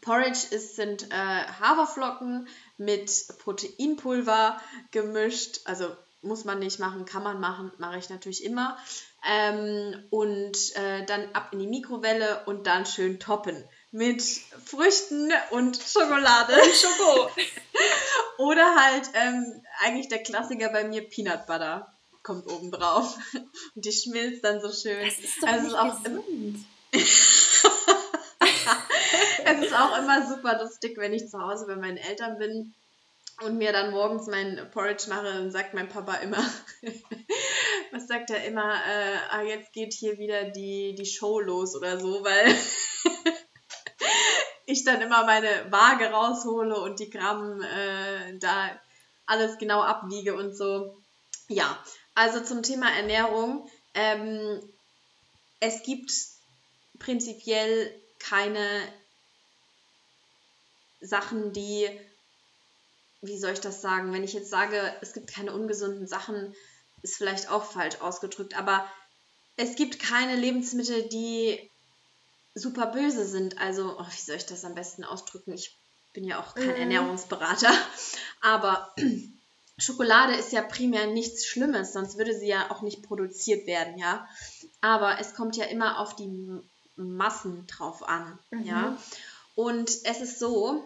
Porridge 0.00 0.46
ist, 0.50 0.76
sind 0.76 1.10
äh, 1.10 1.14
Haferflocken 1.14 2.48
mit 2.78 3.10
Proteinpulver 3.38 4.60
gemischt, 4.90 5.60
also 5.66 5.94
muss 6.22 6.44
man 6.44 6.58
nicht 6.58 6.78
machen, 6.78 7.04
kann 7.04 7.22
man 7.22 7.38
machen, 7.38 7.70
mache 7.78 7.98
ich 7.98 8.08
natürlich 8.08 8.44
immer. 8.44 8.78
Ähm, 9.26 10.04
und 10.10 10.76
äh, 10.76 11.04
dann 11.06 11.28
ab 11.32 11.48
in 11.52 11.58
die 11.58 11.66
Mikrowelle 11.66 12.42
und 12.46 12.66
dann 12.66 12.84
schön 12.84 13.18
toppen 13.20 13.64
mit 13.94 14.22
Früchten 14.64 15.32
und 15.50 15.76
Schokolade. 15.76 16.52
Und 16.54 16.74
Schoko. 16.74 17.30
Oder 18.38 18.74
halt 18.74 19.08
ähm, 19.14 19.62
eigentlich 19.84 20.08
der 20.08 20.22
Klassiker 20.22 20.70
bei 20.70 20.82
mir 20.84 21.08
Peanut 21.08 21.46
Butter 21.46 21.94
kommt 22.24 22.50
oben 22.50 22.72
drauf 22.72 23.16
und 23.74 23.84
die 23.84 23.92
schmilzt 23.92 24.42
dann 24.42 24.60
so 24.60 24.72
schön. 24.72 25.04
Das 25.04 25.18
ist 25.18 25.40
doch 25.40 25.48
also 25.48 25.66
nicht 25.66 25.76
auch 25.76 26.02
gesund. 26.02 26.64
es 29.44 29.60
ist 29.60 29.74
auch 29.74 29.98
immer 29.98 30.26
super 30.26 30.58
lustig, 30.60 30.96
wenn 30.96 31.12
ich 31.12 31.28
zu 31.28 31.38
Hause 31.40 31.66
bei 31.66 31.76
meinen 31.76 31.98
Eltern 31.98 32.38
bin 32.38 32.74
und 33.42 33.58
mir 33.58 33.72
dann 33.72 33.92
morgens 33.92 34.26
mein 34.26 34.68
Porridge 34.72 35.04
mache, 35.08 35.24
dann 35.24 35.50
sagt 35.52 35.74
mein 35.74 35.88
Papa 35.88 36.14
immer, 36.16 36.44
was 37.94 38.08
sagt 38.08 38.30
er 38.30 38.44
immer, 38.44 38.74
äh, 38.74 39.16
ah, 39.30 39.42
jetzt 39.42 39.72
geht 39.72 39.92
hier 39.92 40.18
wieder 40.18 40.50
die, 40.50 40.94
die 40.94 41.06
Show 41.06 41.38
los 41.40 41.76
oder 41.76 42.00
so, 42.00 42.24
weil 42.24 42.54
ich 44.66 44.84
dann 44.84 45.00
immer 45.00 45.24
meine 45.24 45.70
Waage 45.70 46.10
raushole 46.10 46.80
und 46.80 46.98
die 46.98 47.10
Gramm 47.10 47.62
äh, 47.62 48.38
da 48.38 48.70
alles 49.26 49.58
genau 49.58 49.80
abwiege 49.80 50.34
und 50.34 50.56
so. 50.56 51.00
Ja, 51.48 51.78
also 52.14 52.40
zum 52.42 52.62
Thema 52.62 52.90
Ernährung. 52.90 53.68
Ähm, 53.94 54.60
es 55.60 55.82
gibt 55.82 56.12
prinzipiell 56.98 57.94
keine 58.18 58.66
Sachen, 61.00 61.52
die 61.52 61.88
wie 63.26 63.38
soll 63.38 63.52
ich 63.52 63.60
das 63.60 63.80
sagen? 63.80 64.12
Wenn 64.12 64.24
ich 64.24 64.34
jetzt 64.34 64.50
sage, 64.50 64.78
es 65.00 65.14
gibt 65.14 65.32
keine 65.32 65.54
ungesunden 65.54 66.06
Sachen, 66.06 66.54
ist 67.04 67.16
vielleicht 67.16 67.50
auch 67.50 67.64
falsch 67.64 68.00
ausgedrückt, 68.00 68.58
aber 68.58 68.84
es 69.56 69.76
gibt 69.76 70.00
keine 70.00 70.34
Lebensmittel, 70.34 71.08
die 71.08 71.70
super 72.54 72.86
böse 72.86 73.26
sind. 73.26 73.58
Also, 73.58 73.96
oh, 73.98 74.06
wie 74.06 74.20
soll 74.20 74.36
ich 74.36 74.46
das 74.46 74.64
am 74.64 74.74
besten 74.74 75.04
ausdrücken? 75.04 75.52
Ich 75.52 75.76
bin 76.14 76.24
ja 76.24 76.40
auch 76.40 76.54
kein 76.54 76.68
mhm. 76.68 76.76
Ernährungsberater, 76.76 77.72
aber 78.40 78.94
Schokolade 79.78 80.34
ist 80.34 80.52
ja 80.52 80.62
primär 80.62 81.06
nichts 81.08 81.46
Schlimmes, 81.46 81.92
sonst 81.92 82.16
würde 82.16 82.36
sie 82.36 82.48
ja 82.48 82.70
auch 82.70 82.82
nicht 82.82 83.02
produziert 83.02 83.66
werden, 83.66 83.98
ja. 83.98 84.26
Aber 84.80 85.20
es 85.20 85.34
kommt 85.34 85.56
ja 85.56 85.66
immer 85.66 85.98
auf 85.98 86.16
die 86.16 86.62
Massen 86.96 87.66
drauf 87.66 88.02
an, 88.08 88.38
mhm. 88.50 88.64
ja. 88.64 88.98
Und 89.56 89.90
es 89.90 90.20
ist 90.20 90.38
so, 90.38 90.82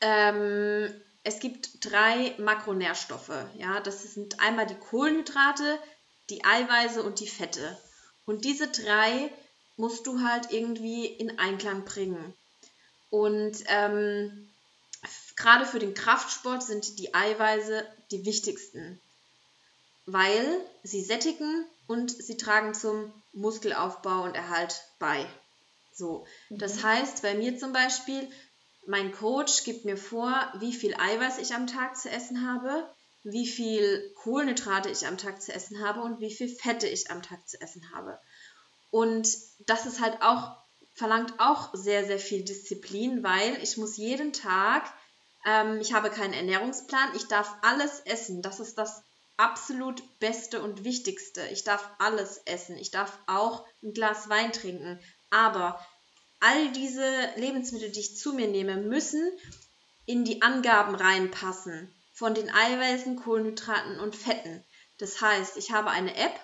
ähm, 0.00 0.88
es 1.28 1.40
gibt 1.40 1.84
drei 1.84 2.34
Makronährstoffe. 2.38 3.44
Ja, 3.58 3.80
das 3.80 4.02
sind 4.14 4.40
einmal 4.40 4.66
die 4.66 4.76
Kohlenhydrate, 4.76 5.78
die 6.30 6.42
Eiweiße 6.42 7.02
und 7.02 7.20
die 7.20 7.28
Fette. 7.28 7.78
Und 8.24 8.46
diese 8.46 8.68
drei 8.68 9.30
musst 9.76 10.06
du 10.06 10.22
halt 10.22 10.50
irgendwie 10.52 11.04
in 11.04 11.38
Einklang 11.38 11.84
bringen. 11.84 12.34
Und 13.10 13.62
ähm, 13.66 14.48
gerade 15.36 15.66
für 15.66 15.78
den 15.78 15.92
Kraftsport 15.92 16.62
sind 16.62 16.98
die 16.98 17.14
Eiweiße 17.14 17.86
die 18.10 18.24
wichtigsten, 18.24 18.98
weil 20.06 20.60
sie 20.82 21.04
sättigen 21.04 21.66
und 21.86 22.10
sie 22.10 22.38
tragen 22.38 22.72
zum 22.72 23.12
Muskelaufbau 23.34 24.22
und 24.22 24.34
Erhalt 24.34 24.82
bei. 24.98 25.26
So, 25.92 26.26
das 26.48 26.76
Mhm. 26.76 26.82
heißt, 26.84 27.22
bei 27.22 27.34
mir 27.34 27.58
zum 27.58 27.74
Beispiel, 27.74 28.30
mein 28.88 29.12
Coach 29.12 29.64
gibt 29.64 29.84
mir 29.84 29.98
vor, 29.98 30.34
wie 30.60 30.72
viel 30.72 30.94
Eiweiß 30.94 31.38
ich 31.38 31.54
am 31.54 31.66
Tag 31.66 31.96
zu 31.96 32.10
essen 32.10 32.50
habe, 32.50 32.90
wie 33.22 33.46
viel 33.46 34.12
Kohlenhydrate 34.14 34.88
ich 34.88 35.06
am 35.06 35.18
Tag 35.18 35.42
zu 35.42 35.52
essen 35.52 35.86
habe 35.86 36.00
und 36.00 36.20
wie 36.20 36.34
viel 36.34 36.48
Fette 36.48 36.86
ich 36.88 37.10
am 37.10 37.22
Tag 37.22 37.46
zu 37.46 37.60
essen 37.60 37.82
habe. 37.94 38.18
Und 38.90 39.28
das 39.66 39.84
ist 39.84 40.00
halt 40.00 40.22
auch, 40.22 40.56
verlangt 40.94 41.34
auch 41.38 41.74
sehr, 41.74 42.06
sehr 42.06 42.18
viel 42.18 42.44
Disziplin, 42.44 43.22
weil 43.22 43.62
ich 43.62 43.76
muss 43.76 43.98
jeden 43.98 44.32
Tag, 44.32 44.90
ähm, 45.44 45.78
ich 45.80 45.92
habe 45.92 46.08
keinen 46.08 46.32
Ernährungsplan, 46.32 47.14
ich 47.14 47.26
darf 47.28 47.56
alles 47.60 48.00
essen. 48.00 48.40
Das 48.40 48.58
ist 48.58 48.78
das 48.78 49.02
absolut 49.36 50.02
Beste 50.18 50.62
und 50.62 50.84
Wichtigste. 50.84 51.46
Ich 51.48 51.62
darf 51.62 51.90
alles 51.98 52.38
essen. 52.46 52.78
Ich 52.78 52.90
darf 52.90 53.18
auch 53.26 53.66
ein 53.82 53.92
Glas 53.92 54.30
Wein 54.30 54.50
trinken. 54.52 54.98
Aber 55.30 55.78
all 56.40 56.72
diese 56.72 57.30
Lebensmittel, 57.36 57.90
die 57.90 58.00
ich 58.00 58.16
zu 58.16 58.32
mir 58.32 58.48
nehme, 58.48 58.76
müssen 58.76 59.30
in 60.06 60.24
die 60.24 60.42
Angaben 60.42 60.94
reinpassen 60.94 61.92
von 62.12 62.34
den 62.34 62.50
Eiweißen, 62.50 63.16
Kohlenhydraten 63.16 64.00
und 64.00 64.16
Fetten. 64.16 64.64
Das 64.98 65.20
heißt, 65.20 65.56
ich 65.56 65.70
habe 65.70 65.90
eine 65.90 66.16
App, 66.16 66.34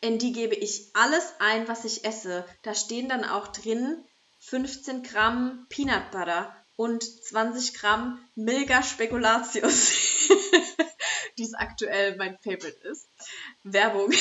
in 0.00 0.18
die 0.18 0.32
gebe 0.32 0.54
ich 0.54 0.90
alles 0.94 1.32
ein, 1.38 1.68
was 1.68 1.84
ich 1.84 2.04
esse. 2.04 2.44
Da 2.62 2.74
stehen 2.74 3.08
dann 3.08 3.24
auch 3.24 3.48
drin 3.48 4.04
15 4.40 5.02
Gramm 5.02 5.66
Peanut 5.70 6.10
Butter 6.10 6.54
und 6.76 7.02
20 7.02 7.74
Gramm 7.74 8.22
Milka 8.34 8.82
Spekulatius, 8.82 9.92
die 11.38 11.44
es 11.44 11.54
aktuell 11.54 12.16
mein 12.16 12.36
Favorite 12.38 12.88
ist. 12.88 13.08
Werbung. 13.62 14.10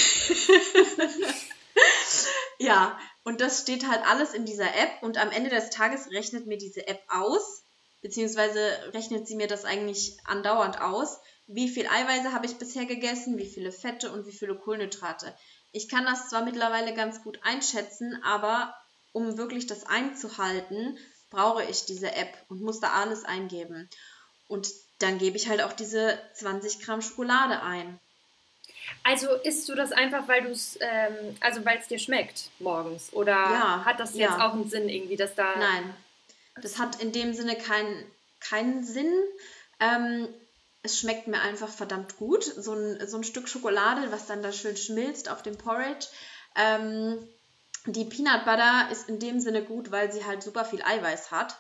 ja, 2.59 2.97
und 3.23 3.41
das 3.41 3.62
steht 3.62 3.88
halt 3.88 4.05
alles 4.05 4.33
in 4.33 4.45
dieser 4.45 4.75
App 4.75 5.01
und 5.01 5.17
am 5.17 5.31
Ende 5.31 5.49
des 5.49 5.69
Tages 5.69 6.12
rechnet 6.12 6.45
mir 6.45 6.57
diese 6.57 6.88
App 6.88 7.01
aus, 7.07 7.63
beziehungsweise 8.01 8.59
rechnet 8.93 9.27
sie 9.27 9.36
mir 9.36 9.47
das 9.47 9.65
eigentlich 9.65 10.17
andauernd 10.25 10.81
aus, 10.81 11.19
wie 11.47 11.69
viel 11.69 11.88
Eiweiße 11.88 12.33
habe 12.33 12.45
ich 12.45 12.57
bisher 12.57 12.86
gegessen, 12.86 13.38
wie 13.38 13.45
viele 13.49 13.71
Fette 13.71 14.12
und 14.12 14.25
wie 14.25 14.31
viele 14.31 14.55
Kohlenhydrate. 14.55 15.36
Ich 15.71 15.89
kann 15.89 16.05
das 16.05 16.29
zwar 16.29 16.43
mittlerweile 16.43 16.93
ganz 16.93 17.23
gut 17.23 17.39
einschätzen, 17.43 18.21
aber 18.23 18.73
um 19.12 19.38
wirklich 19.38 19.67
das 19.67 19.86
einzuhalten, 19.86 20.97
brauche 21.29 21.63
ich 21.63 21.86
diese 21.86 22.13
App 22.13 22.45
und 22.47 22.62
muss 22.62 22.79
da 22.79 22.91
alles 22.91 23.25
eingeben. 23.25 23.89
Und 24.47 24.69
dann 24.99 25.17
gebe 25.17 25.36
ich 25.36 25.49
halt 25.49 25.62
auch 25.62 25.73
diese 25.73 26.19
20 26.36 26.79
Gramm 26.81 27.01
Schokolade 27.01 27.62
ein. 27.62 27.99
Also 29.03 29.33
isst 29.43 29.67
du 29.69 29.75
das 29.75 29.91
einfach, 29.91 30.27
weil 30.27 30.43
du 30.43 30.49
es, 30.49 30.77
ähm, 30.79 31.35
also 31.39 31.63
weil 31.65 31.77
es 31.77 31.87
dir 31.87 31.99
schmeckt 31.99 32.49
morgens? 32.59 33.11
Oder 33.13 33.33
Ja, 33.33 33.85
hat 33.85 33.99
das 33.99 34.15
ja. 34.15 34.29
jetzt 34.29 34.39
auch 34.39 34.53
einen 34.53 34.69
Sinn 34.69 34.89
irgendwie, 34.89 35.17
dass 35.17 35.35
da. 35.35 35.55
Nein, 35.57 35.93
das 36.61 36.79
hat 36.79 37.01
in 37.01 37.11
dem 37.11 37.33
Sinne 37.33 37.55
keinen 37.55 38.05
keinen 38.39 38.83
Sinn. 38.83 39.11
Ähm, 39.79 40.27
es 40.83 40.99
schmeckt 40.99 41.27
mir 41.27 41.41
einfach 41.41 41.69
verdammt 41.69 42.17
gut. 42.17 42.43
So 42.43 42.73
ein, 42.73 43.07
so 43.07 43.17
ein 43.17 43.23
Stück 43.23 43.47
Schokolade, 43.47 44.11
was 44.11 44.27
dann 44.27 44.43
da 44.43 44.51
schön 44.51 44.75
schmilzt 44.75 45.29
auf 45.29 45.41
dem 45.41 45.57
Porridge. 45.57 46.07
Ähm, 46.55 47.17
die 47.85 48.05
Peanut 48.05 48.45
Butter 48.45 48.89
ist 48.91 49.09
in 49.09 49.19
dem 49.19 49.39
Sinne 49.39 49.63
gut, 49.63 49.91
weil 49.91 50.11
sie 50.11 50.25
halt 50.25 50.43
super 50.43 50.65
viel 50.65 50.81
Eiweiß 50.81 51.31
hat. 51.31 51.57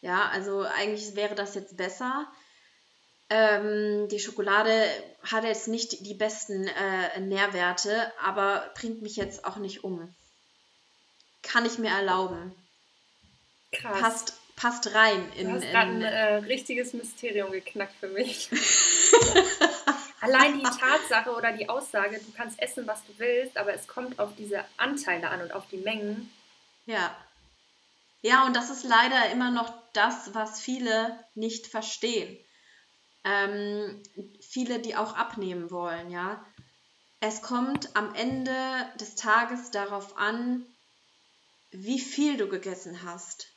Ja, 0.00 0.28
also 0.32 0.62
eigentlich 0.62 1.16
wäre 1.16 1.34
das 1.34 1.54
jetzt 1.54 1.76
besser. 1.76 2.26
Ähm, 3.28 4.08
die 4.08 4.20
Schokolade 4.20 4.86
hat 5.24 5.44
jetzt 5.44 5.66
nicht 5.66 6.06
die 6.06 6.14
besten 6.14 6.68
äh, 6.68 7.20
Nährwerte, 7.20 8.12
aber 8.22 8.70
bringt 8.74 9.02
mich 9.02 9.16
jetzt 9.16 9.44
auch 9.44 9.56
nicht 9.56 9.82
um. 9.82 10.14
Kann 11.42 11.66
ich 11.66 11.78
mir 11.78 11.90
erlauben. 11.90 12.54
Krass. 13.72 14.00
Passt, 14.00 14.34
passt 14.54 14.94
rein 14.94 15.32
in. 15.36 15.48
du 15.48 15.54
hast 15.54 15.70
gerade 15.70 15.90
ein 15.90 15.96
in 15.96 16.02
äh, 16.02 16.34
richtiges 16.36 16.92
Mysterium 16.92 17.50
geknackt 17.50 17.94
für 17.98 18.08
mich. 18.08 18.48
Allein 20.20 20.58
die 20.58 20.62
Tatsache 20.62 21.30
oder 21.34 21.52
die 21.52 21.68
Aussage, 21.68 22.18
du 22.18 22.32
kannst 22.36 22.60
essen, 22.60 22.86
was 22.86 23.04
du 23.06 23.12
willst, 23.18 23.56
aber 23.58 23.74
es 23.74 23.86
kommt 23.86 24.18
auf 24.18 24.30
diese 24.36 24.64
Anteile 24.76 25.28
an 25.30 25.42
und 25.42 25.52
auf 25.52 25.64
die 25.70 25.78
Mengen. 25.78 26.32
ja. 26.86 27.16
Ja, 28.22 28.44
und 28.44 28.56
das 28.56 28.70
ist 28.70 28.82
leider 28.82 29.30
immer 29.30 29.52
noch 29.52 29.72
das, 29.92 30.34
was 30.34 30.60
viele 30.60 31.16
nicht 31.36 31.68
verstehen. 31.68 32.36
Ähm, 33.26 34.00
viele, 34.40 34.78
die 34.78 34.94
auch 34.94 35.16
abnehmen 35.16 35.72
wollen, 35.72 36.10
ja. 36.10 36.46
Es 37.18 37.42
kommt 37.42 37.96
am 37.96 38.14
Ende 38.14 38.54
des 39.00 39.16
Tages 39.16 39.72
darauf 39.72 40.16
an, 40.16 40.64
wie 41.72 41.98
viel 41.98 42.36
du 42.36 42.48
gegessen 42.48 43.02
hast. 43.02 43.48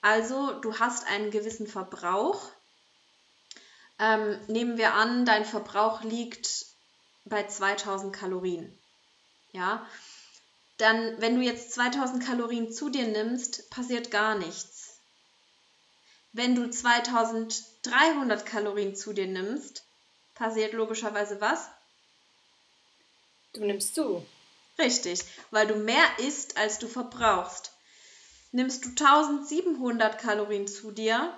Also, 0.00 0.54
du 0.60 0.80
hast 0.80 1.06
einen 1.06 1.30
gewissen 1.30 1.68
Verbrauch. 1.68 2.50
Ähm, 4.00 4.40
nehmen 4.48 4.76
wir 4.76 4.94
an, 4.94 5.24
dein 5.24 5.44
Verbrauch 5.44 6.02
liegt 6.02 6.66
bei 7.24 7.46
2000 7.46 8.12
Kalorien. 8.12 8.76
Ja, 9.52 9.86
dann, 10.78 11.20
wenn 11.20 11.36
du 11.36 11.42
jetzt 11.42 11.70
2000 11.74 12.24
Kalorien 12.24 12.72
zu 12.72 12.90
dir 12.90 13.06
nimmst, 13.06 13.70
passiert 13.70 14.10
gar 14.10 14.36
nichts. 14.36 14.81
Wenn 16.32 16.54
du 16.54 16.70
2300 16.70 18.46
Kalorien 18.46 18.96
zu 18.96 19.12
dir 19.12 19.26
nimmst, 19.26 19.84
passiert 20.34 20.72
logischerweise 20.72 21.40
was? 21.42 21.68
Du 23.52 23.60
nimmst 23.60 23.94
zu. 23.94 24.24
Richtig, 24.78 25.22
weil 25.50 25.66
du 25.66 25.74
mehr 25.76 26.18
isst, 26.18 26.56
als 26.56 26.78
du 26.78 26.88
verbrauchst. 26.88 27.72
Nimmst 28.50 28.84
du 28.84 28.88
1700 28.88 30.18
Kalorien 30.18 30.66
zu 30.66 30.90
dir, 30.90 31.36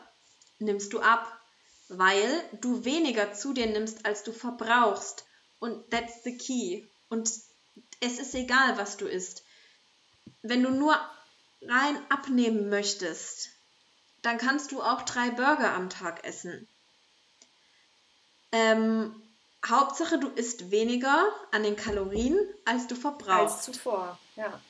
nimmst 0.60 0.92
du 0.92 1.00
ab, 1.00 1.40
weil 1.88 2.48
du 2.60 2.84
weniger 2.84 3.34
zu 3.34 3.52
dir 3.52 3.66
nimmst, 3.66 4.06
als 4.06 4.22
du 4.22 4.32
verbrauchst. 4.32 5.24
Und 5.58 5.90
that's 5.90 6.22
the 6.22 6.36
key. 6.36 6.86
Und 7.08 7.28
es 8.00 8.18
ist 8.20 8.34
egal, 8.34 8.78
was 8.78 8.96
du 8.96 9.06
isst. 9.06 9.42
Wenn 10.42 10.62
du 10.62 10.70
nur 10.70 10.96
rein 11.62 11.98
abnehmen 12.10 12.68
möchtest, 12.68 13.53
dann 14.24 14.38
kannst 14.38 14.72
du 14.72 14.82
auch 14.82 15.02
drei 15.02 15.30
Burger 15.30 15.74
am 15.74 15.90
Tag 15.90 16.24
essen. 16.24 16.66
Ähm, 18.52 19.14
Hauptsache, 19.66 20.18
du 20.18 20.28
isst 20.28 20.70
weniger 20.70 21.28
an 21.52 21.62
den 21.62 21.76
Kalorien, 21.76 22.38
als 22.64 22.86
du 22.86 22.94
Als 22.94 23.02
verbrauchst. 23.02 23.64
zuvor, 23.64 24.18
ja. 24.36 24.60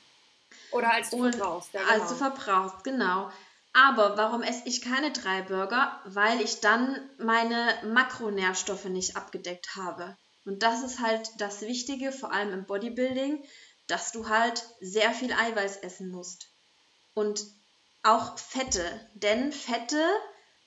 Oder 0.71 0.93
als 0.93 1.09
du 1.09 1.17
Und 1.17 1.35
verbrauchst, 1.35 1.73
ja, 1.73 1.81
Als 1.81 2.03
genau. 2.03 2.09
du 2.09 2.15
verbrauchst, 2.15 2.83
genau. 2.83 3.31
Aber 3.73 4.17
warum 4.17 4.41
esse 4.41 4.63
ich 4.65 4.81
keine 4.81 5.11
drei 5.11 5.41
Burger? 5.41 5.99
Weil 6.05 6.39
ich 6.41 6.61
dann 6.61 7.09
meine 7.17 7.77
Makronährstoffe 7.83 8.85
nicht 8.85 9.17
abgedeckt 9.17 9.75
habe. 9.75 10.17
Und 10.45 10.63
das 10.63 10.81
ist 10.81 10.99
halt 11.01 11.29
das 11.39 11.61
Wichtige, 11.61 12.11
vor 12.11 12.31
allem 12.31 12.53
im 12.53 12.65
Bodybuilding, 12.65 13.43
dass 13.87 14.11
du 14.11 14.29
halt 14.29 14.63
sehr 14.79 15.11
viel 15.11 15.33
Eiweiß 15.33 15.77
essen 15.77 16.09
musst. 16.09 16.47
Und 17.13 17.45
auch 18.05 18.37
Fette. 18.37 19.09
Denn 19.15 19.51
Fette, 19.51 20.03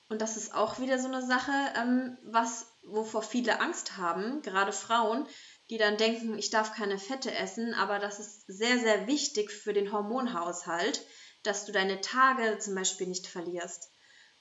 und 0.09 0.21
das 0.21 0.37
ist 0.37 0.53
auch 0.53 0.79
wieder 0.79 0.99
so 0.99 1.07
eine 1.07 1.25
Sache, 1.25 1.51
ähm, 1.77 2.17
was, 2.23 2.67
wovor 2.83 3.21
viele 3.23 3.59
Angst 3.59 3.97
haben, 3.97 4.41
gerade 4.41 4.71
Frauen, 4.71 5.27
die 5.69 5.77
dann 5.77 5.97
denken, 5.97 6.37
ich 6.37 6.49
darf 6.49 6.73
keine 6.73 6.97
Fette 6.97 7.33
essen, 7.33 7.73
aber 7.73 7.99
das 7.99 8.19
ist 8.19 8.45
sehr, 8.47 8.79
sehr 8.79 9.07
wichtig 9.07 9.51
für 9.51 9.73
den 9.73 9.91
Hormonhaushalt, 9.91 11.05
dass 11.43 11.65
du 11.65 11.71
deine 11.71 12.01
Tage 12.01 12.57
zum 12.59 12.75
Beispiel 12.75 13.07
nicht 13.07 13.27
verlierst. 13.27 13.89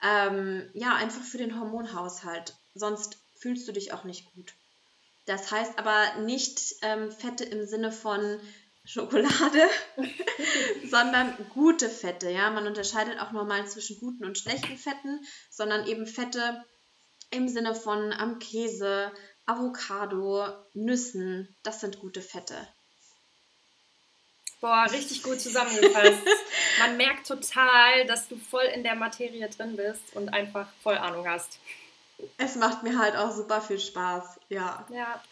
Ähm, 0.03 0.70
ja, 0.75 0.95
einfach 0.95 1.22
für 1.22 1.39
den 1.39 1.59
Hormonhaushalt. 1.59 2.57
Sonst 2.75 3.18
fühlst 3.37 3.68
du 3.68 3.72
dich 3.72 3.93
auch 3.93 4.05
nicht 4.05 4.33
gut. 4.33 4.55
Das 5.27 5.51
heißt 5.51 5.79
aber 5.79 6.22
nicht 6.22 6.77
ähm, 6.83 7.12
Fette 7.12 7.45
im 7.45 7.66
Sinne 7.66 7.93
von 7.93 8.41
Schokolade, 8.89 9.68
sondern 10.91 11.36
gute 11.51 11.91
Fette. 11.91 12.30
Ja, 12.30 12.49
man 12.49 12.66
unterscheidet 12.66 13.20
auch 13.20 13.32
normal 13.32 13.68
zwischen 13.68 14.01
guten 14.01 14.24
und 14.24 14.39
schlechten 14.39 14.78
Fetten, 14.78 15.20
sondern 15.51 15.86
eben 15.86 16.07
Fette 16.07 16.64
im 17.30 17.51
Sinne 17.51 17.74
von 17.74 18.14
am 18.14 18.39
Käse, 18.39 19.12
Avocado, 19.45 20.47
Nüssen. 20.72 21.55
Das 21.62 21.80
sind 21.80 22.01
gute 22.01 22.22
Fette. 22.22 22.57
Boah, 24.62 24.86
richtig 24.91 25.22
gut 25.22 25.39
zusammengefasst. 25.39 26.26
Man 26.78 26.97
merkt 26.97 27.26
total, 27.26 28.07
dass 28.07 28.26
du 28.28 28.36
voll 28.36 28.64
in 28.74 28.84
der 28.84 28.95
Materie 28.95 29.51
drin 29.51 29.76
bist 29.76 30.16
und 30.16 30.30
einfach 30.30 30.66
voll 30.82 30.97
Ahnung 30.97 31.28
hast. 31.28 31.59
Es 32.39 32.57
macht 32.57 32.82
mir 32.84 32.99
halt 32.99 33.16
auch 33.16 33.32
super 33.32 33.61
viel 33.61 33.78
Spaß, 33.78 34.41
ja. 34.49 34.86
Ja, 34.91 35.22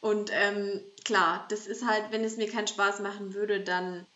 Und 0.00 0.30
ähm, 0.32 0.82
klar, 1.04 1.46
das 1.50 1.66
ist 1.66 1.86
halt, 1.86 2.10
wenn 2.10 2.24
es 2.24 2.36
mir 2.36 2.50
keinen 2.50 2.66
Spaß 2.66 3.00
machen 3.00 3.34
würde, 3.34 3.60
dann 3.60 4.06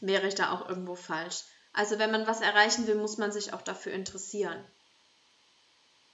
wäre 0.00 0.26
ich 0.26 0.34
da 0.34 0.52
auch 0.52 0.68
irgendwo 0.68 0.94
falsch. 0.94 1.44
Also 1.72 1.98
wenn 1.98 2.10
man 2.10 2.26
was 2.26 2.40
erreichen 2.40 2.86
will, 2.86 2.96
muss 2.96 3.16
man 3.16 3.32
sich 3.32 3.52
auch 3.52 3.62
dafür 3.62 3.92
interessieren. 3.92 4.62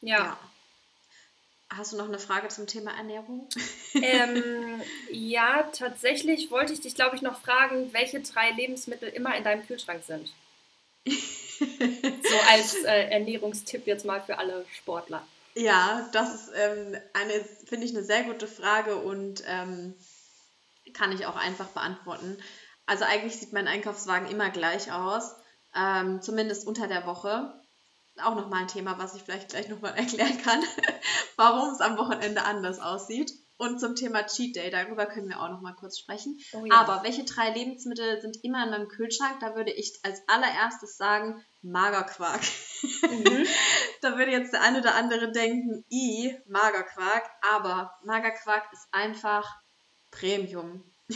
Ja. 0.00 0.18
ja. 0.18 0.38
Hast 1.70 1.92
du 1.92 1.96
noch 1.96 2.08
eine 2.08 2.18
Frage 2.18 2.48
zum 2.48 2.66
Thema 2.66 2.96
Ernährung? 2.96 3.48
Ähm, 3.94 4.82
ja, 5.10 5.62
tatsächlich 5.72 6.50
wollte 6.50 6.74
ich 6.74 6.80
dich, 6.80 6.94
glaube 6.94 7.16
ich, 7.16 7.22
noch 7.22 7.40
fragen, 7.40 7.90
welche 7.94 8.20
drei 8.20 8.50
Lebensmittel 8.50 9.08
immer 9.08 9.34
in 9.34 9.42
deinem 9.42 9.66
Kühlschrank 9.66 10.04
sind. 10.04 10.30
so 11.06 12.38
als 12.48 12.74
äh, 12.84 13.08
Ernährungstipp 13.08 13.86
jetzt 13.86 14.04
mal 14.04 14.20
für 14.20 14.38
alle 14.38 14.66
Sportler. 14.76 15.26
Ja, 15.58 16.08
das 16.12 16.34
ist 16.34 16.50
ähm, 16.54 16.96
eine, 17.14 17.44
finde 17.66 17.84
ich, 17.84 17.96
eine 17.96 18.04
sehr 18.04 18.22
gute 18.22 18.46
Frage 18.46 18.96
und 18.96 19.42
ähm, 19.44 19.96
kann 20.94 21.10
ich 21.10 21.26
auch 21.26 21.34
einfach 21.34 21.66
beantworten. 21.68 22.38
Also 22.86 23.04
eigentlich 23.04 23.36
sieht 23.36 23.52
mein 23.52 23.66
Einkaufswagen 23.66 24.28
immer 24.28 24.50
gleich 24.50 24.92
aus, 24.92 25.34
ähm, 25.74 26.22
zumindest 26.22 26.64
unter 26.64 26.86
der 26.86 27.06
Woche. 27.06 27.60
Auch 28.22 28.36
nochmal 28.36 28.62
ein 28.62 28.68
Thema, 28.68 28.98
was 28.98 29.16
ich 29.16 29.22
vielleicht 29.24 29.48
gleich 29.48 29.68
nochmal 29.68 29.94
erklären 29.96 30.38
kann, 30.38 30.62
warum 31.36 31.70
es 31.70 31.80
am 31.80 31.98
Wochenende 31.98 32.44
anders 32.44 32.78
aussieht. 32.78 33.32
Und 33.56 33.80
zum 33.80 33.96
Thema 33.96 34.24
Cheat 34.26 34.54
Day, 34.54 34.70
darüber 34.70 35.06
können 35.06 35.28
wir 35.28 35.42
auch 35.42 35.48
noch 35.48 35.60
mal 35.60 35.74
kurz 35.74 35.98
sprechen. 35.98 36.38
Oh 36.52 36.64
ja. 36.64 36.76
Aber 36.76 37.02
welche 37.02 37.24
drei 37.24 37.50
Lebensmittel 37.50 38.20
sind 38.20 38.38
immer 38.44 38.62
in 38.62 38.70
meinem 38.70 38.86
Kühlschrank? 38.86 39.40
Da 39.40 39.56
würde 39.56 39.72
ich 39.72 39.98
als 40.04 40.20
allererstes 40.28 40.96
sagen 40.96 41.44
Magerquark. 41.62 42.42
Mhm. 43.02 43.46
da 44.00 44.16
würde 44.16 44.32
jetzt 44.32 44.52
der 44.52 44.62
eine 44.62 44.80
oder 44.80 44.94
andere 44.94 45.32
denken, 45.32 45.84
i, 45.90 46.36
Magerquark. 46.46 47.24
Aber 47.42 47.98
Magerquark 48.04 48.72
ist 48.72 48.86
einfach 48.92 49.56
Premium. 50.10 50.84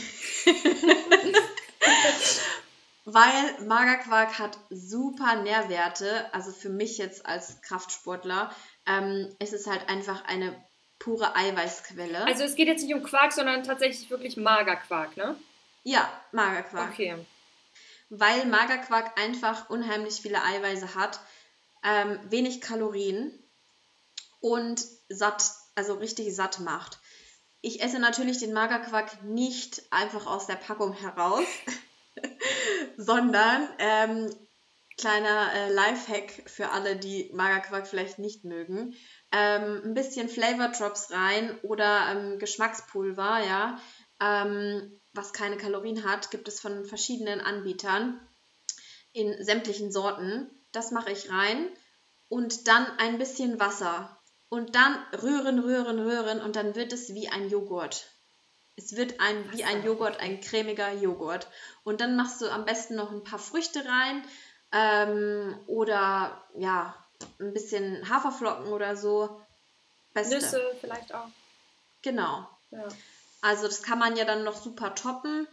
Weil 3.05 3.65
Magerquark 3.65 4.39
hat 4.39 4.57
super 4.69 5.35
Nährwerte. 5.41 6.33
Also 6.33 6.51
für 6.51 6.69
mich 6.69 6.97
jetzt 6.97 7.25
als 7.25 7.61
Kraftsportler 7.61 8.53
ähm, 8.85 9.35
ist 9.39 9.53
es 9.53 9.67
halt 9.67 9.89
einfach 9.89 10.23
eine 10.25 10.55
pure 10.99 11.35
Eiweißquelle. 11.35 12.25
Also 12.25 12.43
es 12.43 12.55
geht 12.55 12.67
jetzt 12.67 12.83
nicht 12.83 12.95
um 12.95 13.03
Quark, 13.03 13.33
sondern 13.33 13.63
tatsächlich 13.63 14.09
wirklich 14.09 14.37
Magerquark, 14.37 15.17
ne? 15.17 15.35
Ja, 15.83 16.09
Magerquark. 16.31 16.91
Okay. 16.91 17.25
Weil 18.15 18.45
Magerquark 18.45 19.19
einfach 19.19 19.69
unheimlich 19.69 20.15
viele 20.15 20.43
Eiweiße 20.43 20.95
hat, 20.95 21.19
ähm, 21.83 22.19
wenig 22.29 22.61
Kalorien 22.61 23.31
und 24.39 24.85
satt, 25.09 25.51
also 25.75 25.95
richtig 25.95 26.35
satt 26.35 26.59
macht. 26.59 26.99
Ich 27.61 27.81
esse 27.81 27.99
natürlich 27.99 28.39
den 28.39 28.53
Magerquark 28.53 29.23
nicht 29.23 29.81
einfach 29.91 30.27
aus 30.27 30.47
der 30.47 30.55
Packung 30.55 30.93
heraus, 30.93 31.47
sondern 32.97 33.67
ähm, 33.79 34.35
kleiner 34.97 35.53
äh, 35.53 35.71
Lifehack 35.71 36.49
für 36.49 36.69
alle, 36.69 36.97
die 36.97 37.31
Magerquark 37.33 37.87
vielleicht 37.87 38.19
nicht 38.19 38.43
mögen 38.43 38.95
ähm, 39.33 39.81
ein 39.83 39.93
bisschen 39.95 40.29
Flavor 40.29 40.69
Drops 40.69 41.11
rein 41.11 41.57
oder 41.63 42.11
ähm, 42.11 42.39
Geschmackspulver, 42.39 43.39
ja, 43.45 43.79
ähm, 44.21 44.99
was 45.13 45.33
keine 45.33 45.57
Kalorien 45.57 46.03
hat, 46.03 46.31
gibt 46.31 46.47
es 46.47 46.59
von 46.59 46.85
verschiedenen 46.85 47.41
Anbietern 47.41 48.19
in 49.11 49.43
sämtlichen 49.43 49.91
Sorten. 49.91 50.49
Das 50.71 50.91
mache 50.91 51.11
ich 51.11 51.29
rein 51.29 51.69
und 52.29 52.67
dann 52.67 52.85
ein 52.97 53.19
bisschen 53.19 53.59
Wasser 53.59 54.19
und 54.49 54.75
dann 54.75 54.95
rühren, 55.21 55.59
rühren, 55.59 55.99
rühren 55.99 56.41
und 56.41 56.55
dann 56.55 56.75
wird 56.75 56.93
es 56.93 57.13
wie 57.13 57.29
ein 57.29 57.49
Joghurt. 57.49 58.07
Es 58.75 58.95
wird 58.95 59.19
ein, 59.19 59.51
wie 59.51 59.63
ein 59.63 59.83
Joghurt, 59.83 60.19
ein 60.19 60.41
cremiger 60.41 60.91
Joghurt. 60.93 61.47
Und 61.83 62.01
dann 62.01 62.15
machst 62.15 62.41
du 62.41 62.49
am 62.49 62.65
besten 62.65 62.95
noch 62.95 63.11
ein 63.11 63.23
paar 63.23 63.37
Früchte 63.37 63.85
rein 63.85 64.23
ähm, 64.71 65.59
oder 65.67 66.43
ja, 66.55 66.95
ein 67.39 67.53
bisschen 67.53 68.09
Haferflocken 68.09 68.73
oder 68.73 68.95
so. 68.95 69.41
Beste. 70.13 70.35
Nüsse 70.35 70.61
vielleicht 70.81 71.13
auch. 71.13 71.27
Genau. 72.01 72.47
Ja. 72.71 72.87
Also 73.43 73.67
das 73.67 73.83
kann 73.83 73.99
man 73.99 74.15
ja 74.15 74.23
dann 74.23 74.43
noch 74.43 74.55
super 74.55 74.95
toppen, 74.95 75.47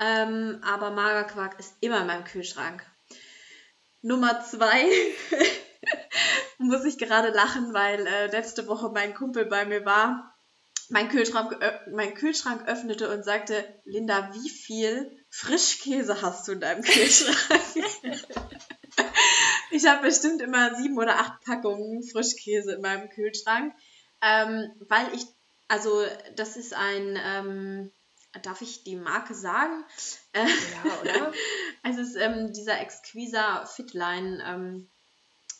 ähm, 0.00 0.60
aber 0.64 0.90
Magerquark 0.90 1.58
ist 1.60 1.74
immer 1.80 2.00
in 2.00 2.06
meinem 2.06 2.24
Kühlschrank. 2.24 2.84
Nummer 4.00 4.40
zwei 4.40 4.88
muss 6.58 6.84
ich 6.84 6.96
gerade 6.96 7.28
lachen, 7.28 7.74
weil 7.74 8.06
äh, 8.06 8.26
letzte 8.28 8.66
Woche 8.66 8.90
mein 8.90 9.14
Kumpel 9.14 9.44
bei 9.44 9.66
mir 9.66 9.84
war, 9.84 10.34
mein 10.88 11.10
Kühlschrank, 11.10 11.62
äh, 11.62 11.78
mein 11.90 12.14
Kühlschrank 12.14 12.66
öffnete 12.66 13.10
und 13.10 13.24
sagte, 13.24 13.62
Linda, 13.84 14.30
wie 14.32 14.48
viel 14.48 15.14
Frischkäse 15.28 16.22
hast 16.22 16.48
du 16.48 16.52
in 16.52 16.60
deinem 16.60 16.82
Kühlschrank? 16.82 17.60
Ich 19.70 19.86
habe 19.86 20.06
bestimmt 20.06 20.40
immer 20.40 20.76
sieben 20.76 20.96
oder 20.98 21.18
acht 21.18 21.40
Packungen 21.44 22.04
Frischkäse 22.04 22.74
in 22.74 22.80
meinem 22.80 23.08
Kühlschrank, 23.08 23.74
ähm, 24.22 24.70
weil 24.88 25.12
ich, 25.12 25.26
also 25.68 26.04
das 26.36 26.56
ist 26.56 26.74
ein, 26.74 27.18
ähm, 27.24 27.92
darf 28.42 28.60
ich 28.60 28.84
die 28.84 28.96
Marke 28.96 29.34
sagen? 29.34 29.84
Ja, 30.34 31.00
oder? 31.00 31.32
es 31.82 31.96
ist 31.96 32.16
ähm, 32.16 32.52
dieser 32.52 32.80
Exquisa 32.80 33.64
Fitline 33.66 34.42
ähm, 34.46 34.90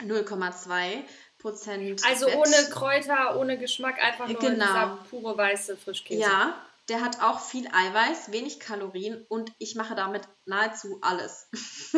0,2 0.01 1.03
Prozent. 1.39 2.05
Also 2.07 2.27
Fett. 2.27 2.37
ohne 2.37 2.71
Kräuter, 2.71 3.39
ohne 3.39 3.59
Geschmack, 3.59 4.03
einfach 4.03 4.29
nur 4.29 4.39
genau. 4.39 4.65
dieser 4.65 4.99
pure 5.11 5.37
weiße 5.37 5.77
Frischkäse. 5.77 6.21
Ja, 6.21 6.59
der 6.89 7.01
hat 7.01 7.23
auch 7.23 7.41
viel 7.41 7.67
Eiweiß, 7.69 8.33
wenig 8.33 8.61
Kalorien 8.61 9.25
und 9.29 9.53
ich 9.59 9.75
mache 9.75 9.95
damit 9.95 10.23
nahezu 10.45 10.99
alles. 11.01 11.49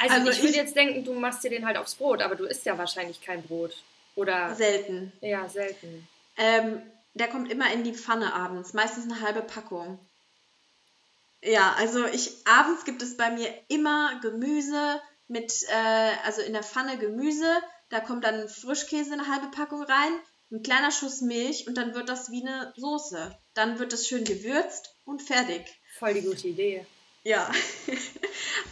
also, 0.00 0.14
also, 0.14 0.30
ich 0.30 0.42
würde 0.42 0.54
jetzt 0.54 0.76
denken, 0.76 1.04
du 1.04 1.14
machst 1.14 1.42
dir 1.42 1.50
den 1.50 1.66
halt 1.66 1.76
aufs 1.76 1.94
Brot, 1.94 2.22
aber 2.22 2.36
du 2.36 2.44
isst 2.44 2.64
ja 2.64 2.78
wahrscheinlich 2.78 3.20
kein 3.22 3.42
Brot. 3.42 3.76
Oder? 4.14 4.54
Selten. 4.54 5.12
Ja, 5.20 5.48
selten. 5.48 6.06
Ähm, 6.42 6.82
der 7.14 7.28
kommt 7.28 7.52
immer 7.52 7.72
in 7.72 7.84
die 7.84 7.94
Pfanne 7.94 8.34
abends, 8.34 8.72
meistens 8.72 9.04
eine 9.04 9.20
halbe 9.20 9.42
Packung. 9.42 10.04
Ja, 11.40 11.74
also 11.78 12.04
ich 12.04 12.44
abends 12.46 12.84
gibt 12.84 13.00
es 13.00 13.16
bei 13.16 13.30
mir 13.30 13.48
immer 13.68 14.18
Gemüse 14.20 15.00
mit, 15.28 15.52
äh, 15.68 16.10
also 16.24 16.42
in 16.42 16.52
der 16.52 16.64
Pfanne 16.64 16.98
Gemüse, 16.98 17.48
da 17.90 18.00
kommt 18.00 18.24
dann 18.24 18.48
Frischkäse 18.48 19.12
eine 19.12 19.28
halbe 19.28 19.52
Packung 19.52 19.84
rein, 19.84 20.12
ein 20.50 20.64
kleiner 20.64 20.90
Schuss 20.90 21.20
Milch 21.20 21.68
und 21.68 21.76
dann 21.76 21.94
wird 21.94 22.08
das 22.08 22.32
wie 22.32 22.42
eine 22.42 22.72
Soße. 22.76 23.38
Dann 23.54 23.78
wird 23.78 23.92
es 23.92 24.08
schön 24.08 24.24
gewürzt 24.24 24.96
und 25.04 25.22
fertig. 25.22 25.62
Voll 25.98 26.14
die 26.14 26.22
gute 26.22 26.48
Idee. 26.48 26.86
Ja. 27.22 27.50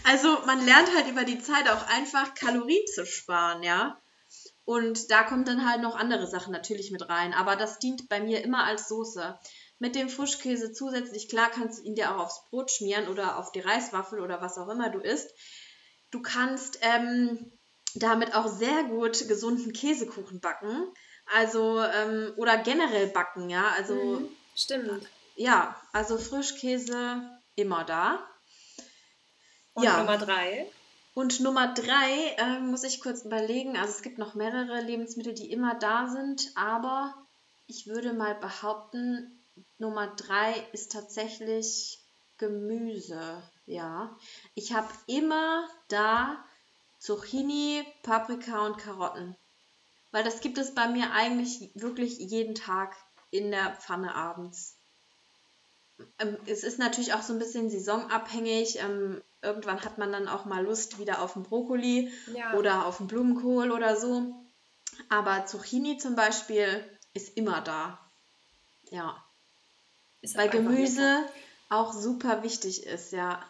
Also 0.02 0.38
man 0.46 0.64
lernt 0.64 0.92
halt 0.94 1.08
über 1.08 1.24
die 1.24 1.38
Zeit 1.38 1.68
auch 1.68 1.86
einfach 1.86 2.34
Kalorien 2.34 2.84
zu 2.94 3.06
sparen, 3.06 3.62
ja. 3.62 3.99
Und 4.70 5.10
da 5.10 5.24
kommen 5.24 5.44
dann 5.44 5.68
halt 5.68 5.82
noch 5.82 5.96
andere 5.96 6.28
Sachen 6.28 6.52
natürlich 6.52 6.92
mit 6.92 7.08
rein. 7.08 7.34
Aber 7.34 7.56
das 7.56 7.80
dient 7.80 8.08
bei 8.08 8.20
mir 8.20 8.44
immer 8.44 8.62
als 8.62 8.86
Soße. 8.86 9.36
Mit 9.80 9.96
dem 9.96 10.08
Frischkäse 10.08 10.70
zusätzlich, 10.70 11.28
klar 11.28 11.50
kannst 11.50 11.80
du 11.80 11.82
ihn 11.82 11.96
dir 11.96 12.14
auch 12.14 12.20
aufs 12.20 12.48
Brot 12.50 12.70
schmieren 12.70 13.08
oder 13.08 13.36
auf 13.36 13.50
die 13.50 13.58
Reiswaffel 13.58 14.20
oder 14.20 14.40
was 14.40 14.58
auch 14.58 14.68
immer 14.68 14.88
du 14.88 15.00
isst. 15.00 15.34
Du 16.12 16.22
kannst 16.22 16.78
ähm, 16.82 17.50
damit 17.96 18.32
auch 18.36 18.46
sehr 18.46 18.84
gut 18.84 19.26
gesunden 19.26 19.72
Käsekuchen 19.72 20.38
backen. 20.38 20.86
Also, 21.34 21.82
ähm, 21.82 22.32
oder 22.36 22.56
generell 22.58 23.08
backen, 23.08 23.50
ja. 23.50 23.72
Also, 23.76 23.94
mhm, 23.94 24.28
stimmt. 24.54 25.04
Ja, 25.34 25.74
also 25.92 26.16
Frischkäse 26.16 27.28
immer 27.56 27.82
da. 27.82 28.24
Und 29.72 29.82
ja. 29.82 29.98
Nummer 29.98 30.16
drei. 30.16 30.70
Und 31.20 31.38
Nummer 31.40 31.74
drei 31.74 32.34
äh, 32.38 32.60
muss 32.60 32.82
ich 32.82 33.02
kurz 33.02 33.26
überlegen. 33.26 33.76
Also 33.76 33.92
es 33.92 34.00
gibt 34.00 34.16
noch 34.16 34.34
mehrere 34.34 34.80
Lebensmittel, 34.80 35.34
die 35.34 35.52
immer 35.52 35.74
da 35.74 36.08
sind, 36.08 36.50
aber 36.54 37.14
ich 37.66 37.86
würde 37.86 38.14
mal 38.14 38.34
behaupten, 38.36 39.38
Nummer 39.76 40.06
drei 40.16 40.54
ist 40.72 40.92
tatsächlich 40.92 41.98
Gemüse. 42.38 43.42
Ja, 43.66 44.16
ich 44.54 44.72
habe 44.72 44.88
immer 45.08 45.68
da 45.88 46.42
Zucchini, 46.98 47.84
Paprika 48.02 48.64
und 48.64 48.78
Karotten. 48.78 49.36
Weil 50.12 50.24
das 50.24 50.40
gibt 50.40 50.56
es 50.56 50.74
bei 50.74 50.88
mir 50.88 51.12
eigentlich 51.12 51.70
wirklich 51.74 52.18
jeden 52.18 52.54
Tag 52.54 52.96
in 53.30 53.50
der 53.50 53.74
Pfanne 53.74 54.14
abends. 54.14 54.78
Ähm, 56.18 56.38
es 56.46 56.64
ist 56.64 56.78
natürlich 56.78 57.12
auch 57.12 57.22
so 57.22 57.34
ein 57.34 57.38
bisschen 57.38 57.68
saisonabhängig. 57.68 58.78
Irgendwann 59.42 59.82
hat 59.82 59.98
man 59.98 60.12
dann 60.12 60.28
auch 60.28 60.44
mal 60.44 60.62
Lust 60.62 60.98
wieder 60.98 61.22
auf 61.22 61.34
einen 61.34 61.44
Brokkoli 61.44 62.12
ja. 62.34 62.54
oder 62.54 62.86
auf 62.86 63.00
einen 63.00 63.08
Blumenkohl 63.08 63.70
oder 63.70 63.96
so. 63.96 64.34
Aber 65.08 65.46
Zucchini 65.46 65.98
zum 65.98 66.14
Beispiel 66.14 66.84
ist 67.14 67.36
immer 67.36 67.60
da. 67.60 67.98
Ja. 68.90 69.24
Ist 70.20 70.36
Weil 70.36 70.50
Gemüse 70.50 71.24
auch 71.70 71.92
super 71.92 72.42
wichtig 72.42 72.84
ist, 72.84 73.12
ja. 73.12 73.42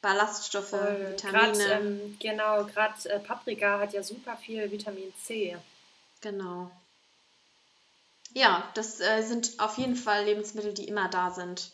Ballaststoffe, 0.00 0.68
Voll. 0.68 1.12
Vitamine. 1.12 1.52
Grad, 1.52 1.80
ähm, 1.80 2.16
genau, 2.20 2.64
gerade 2.64 3.08
äh, 3.08 3.18
Paprika 3.18 3.80
hat 3.80 3.92
ja 3.92 4.02
super 4.02 4.36
viel 4.36 4.70
Vitamin 4.70 5.12
C. 5.24 5.56
Genau. 6.20 6.70
Ja, 8.34 8.68
das 8.74 9.00
äh, 9.00 9.22
sind 9.22 9.58
auf 9.58 9.78
jeden 9.78 9.96
Fall 9.96 10.24
Lebensmittel, 10.24 10.74
die 10.74 10.86
immer 10.86 11.08
da 11.08 11.30
sind. 11.30 11.72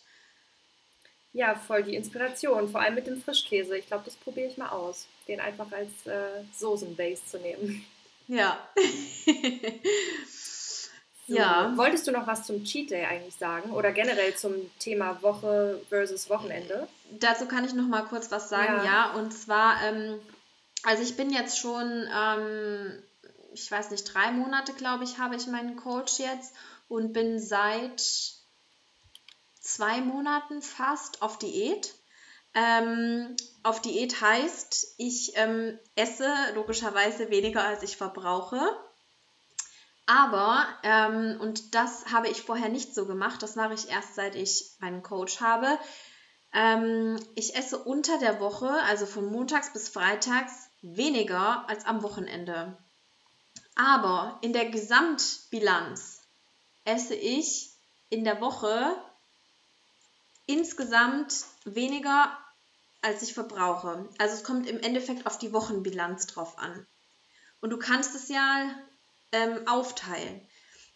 Ja, 1.34 1.56
voll 1.56 1.82
die 1.82 1.96
Inspiration, 1.96 2.68
vor 2.68 2.80
allem 2.80 2.94
mit 2.94 3.08
dem 3.08 3.20
Frischkäse. 3.20 3.76
Ich 3.76 3.88
glaube, 3.88 4.04
das 4.04 4.14
probiere 4.14 4.46
ich 4.46 4.56
mal 4.56 4.68
aus, 4.68 5.08
den 5.26 5.40
einfach 5.40 5.70
als 5.72 6.06
äh, 6.06 6.44
Soßenbase 6.56 7.26
zu 7.26 7.38
nehmen. 7.38 7.84
Ja. 8.28 8.56
so. 11.26 11.34
Ja. 11.34 11.72
Wolltest 11.76 12.06
du 12.06 12.12
noch 12.12 12.28
was 12.28 12.46
zum 12.46 12.62
Cheat 12.62 12.92
Day 12.92 13.04
eigentlich 13.04 13.34
sagen 13.34 13.72
oder 13.72 13.90
generell 13.90 14.36
zum 14.36 14.54
Thema 14.78 15.20
Woche 15.22 15.80
versus 15.88 16.30
Wochenende? 16.30 16.86
Dazu 17.10 17.46
kann 17.46 17.64
ich 17.64 17.74
noch 17.74 17.88
mal 17.88 18.04
kurz 18.04 18.30
was 18.30 18.48
sagen, 18.48 18.76
ja. 18.76 18.84
ja. 18.84 19.10
Und 19.14 19.32
zwar, 19.32 19.82
ähm, 19.82 20.20
also 20.84 21.02
ich 21.02 21.16
bin 21.16 21.30
jetzt 21.30 21.58
schon, 21.58 22.08
ähm, 22.16 22.92
ich 23.52 23.68
weiß 23.68 23.90
nicht, 23.90 24.04
drei 24.14 24.30
Monate, 24.30 24.72
glaube 24.72 25.02
ich, 25.02 25.18
habe 25.18 25.34
ich 25.34 25.48
meinen 25.48 25.74
Coach 25.74 26.20
jetzt 26.20 26.54
und 26.88 27.12
bin 27.12 27.40
seit 27.40 28.00
zwei 29.64 30.00
Monaten 30.00 30.62
fast 30.62 31.22
auf 31.22 31.38
Diät. 31.38 31.94
Ähm, 32.54 33.34
auf 33.64 33.80
Diät 33.80 34.20
heißt, 34.20 34.94
ich 34.98 35.32
ähm, 35.36 35.78
esse 35.96 36.32
logischerweise 36.54 37.30
weniger, 37.30 37.64
als 37.64 37.82
ich 37.82 37.96
verbrauche. 37.96 38.60
Aber, 40.06 40.66
ähm, 40.82 41.40
und 41.40 41.74
das 41.74 42.12
habe 42.12 42.28
ich 42.28 42.42
vorher 42.42 42.68
nicht 42.68 42.94
so 42.94 43.06
gemacht, 43.06 43.42
das 43.42 43.56
mache 43.56 43.74
ich 43.74 43.88
erst 43.88 44.14
seit 44.14 44.34
ich 44.34 44.72
meinen 44.78 45.02
Coach 45.02 45.40
habe. 45.40 45.78
Ähm, 46.52 47.18
ich 47.34 47.56
esse 47.56 47.78
unter 47.78 48.18
der 48.18 48.38
Woche, 48.38 48.68
also 48.68 49.06
von 49.06 49.24
montags 49.24 49.72
bis 49.72 49.88
freitags, 49.88 50.68
weniger 50.82 51.66
als 51.68 51.86
am 51.86 52.02
Wochenende. 52.02 52.76
Aber 53.74 54.38
in 54.42 54.52
der 54.52 54.66
Gesamtbilanz 54.66 56.20
esse 56.84 57.14
ich 57.14 57.72
in 58.10 58.24
der 58.24 58.40
Woche 58.42 58.94
insgesamt 60.46 61.46
weniger 61.64 62.36
als 63.04 63.22
ich 63.22 63.34
verbrauche. 63.34 64.08
Also 64.18 64.34
es 64.34 64.44
kommt 64.44 64.66
im 64.66 64.80
Endeffekt 64.80 65.26
auf 65.26 65.38
die 65.38 65.52
Wochenbilanz 65.52 66.26
drauf 66.26 66.58
an. 66.58 66.86
Und 67.60 67.70
du 67.70 67.78
kannst 67.78 68.14
es 68.14 68.28
ja 68.28 68.74
ähm, 69.32 69.68
aufteilen. 69.68 70.40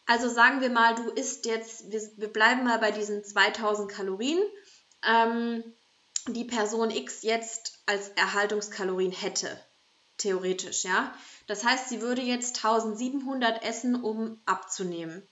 Also 0.07 0.29
sagen 0.31 0.63
wir 0.63 0.71
mal, 0.71 0.95
du 0.95 1.11
isst 1.11 1.45
jetzt, 1.45 1.91
wir, 1.93 2.01
wir 2.17 2.33
bleiben 2.33 2.65
mal 2.65 2.79
bei 2.79 2.93
diesen 2.93 3.25
2000 3.25 3.91
Kalorien, 3.91 4.43
ähm, 5.07 5.63
die 6.29 6.45
Person 6.45 6.91
X 6.91 7.23
jetzt 7.23 7.83
als 7.85 8.09
Erhaltungskalorien 8.11 9.13
hätte. 9.13 9.59
Theoretisch, 10.17 10.85
ja. 10.85 11.15
Das 11.47 11.65
heißt, 11.65 11.91
sie 11.91 12.01
würde 12.01 12.23
jetzt 12.23 12.57
1700 12.57 13.63
essen, 13.63 14.03
um 14.03 14.41
abzunehmen. 14.47 15.29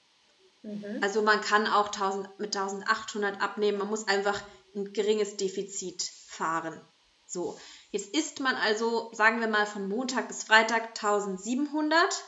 Mhm. 0.62 0.98
Also 1.02 1.22
man 1.22 1.40
kann 1.40 1.66
auch 1.66 1.86
1000, 1.86 2.38
mit 2.38 2.56
1800 2.56 3.40
abnehmen. 3.40 3.78
Man 3.78 3.88
muss 3.88 4.08
einfach 4.08 4.40
ein 4.74 4.92
geringes 4.92 5.36
Defizit 5.36 6.02
fahren. 6.26 6.80
So, 7.26 7.58
jetzt 7.90 8.14
isst 8.14 8.40
man 8.40 8.54
also, 8.54 9.10
sagen 9.12 9.40
wir 9.40 9.48
mal, 9.48 9.66
von 9.66 9.88
Montag 9.88 10.28
bis 10.28 10.44
Freitag 10.44 10.88
1700 10.90 12.22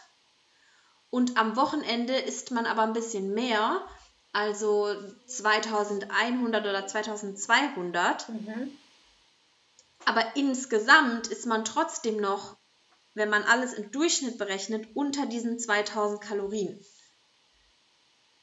und 1.10 1.38
am 1.38 1.56
Wochenende 1.56 2.16
isst 2.16 2.50
man 2.50 2.66
aber 2.66 2.82
ein 2.82 2.92
bisschen 2.92 3.32
mehr, 3.32 3.86
also 4.32 4.94
2100 5.26 6.66
oder 6.66 6.86
2200. 6.86 8.28
Mhm. 8.28 8.72
Aber 10.04 10.36
insgesamt 10.36 11.28
ist 11.28 11.46
man 11.46 11.64
trotzdem 11.64 12.18
noch, 12.18 12.56
wenn 13.14 13.30
man 13.30 13.42
alles 13.44 13.72
im 13.72 13.90
Durchschnitt 13.90 14.38
berechnet, 14.38 14.88
unter 14.94 15.26
diesen 15.26 15.58
2000 15.58 16.20
Kalorien. 16.20 16.78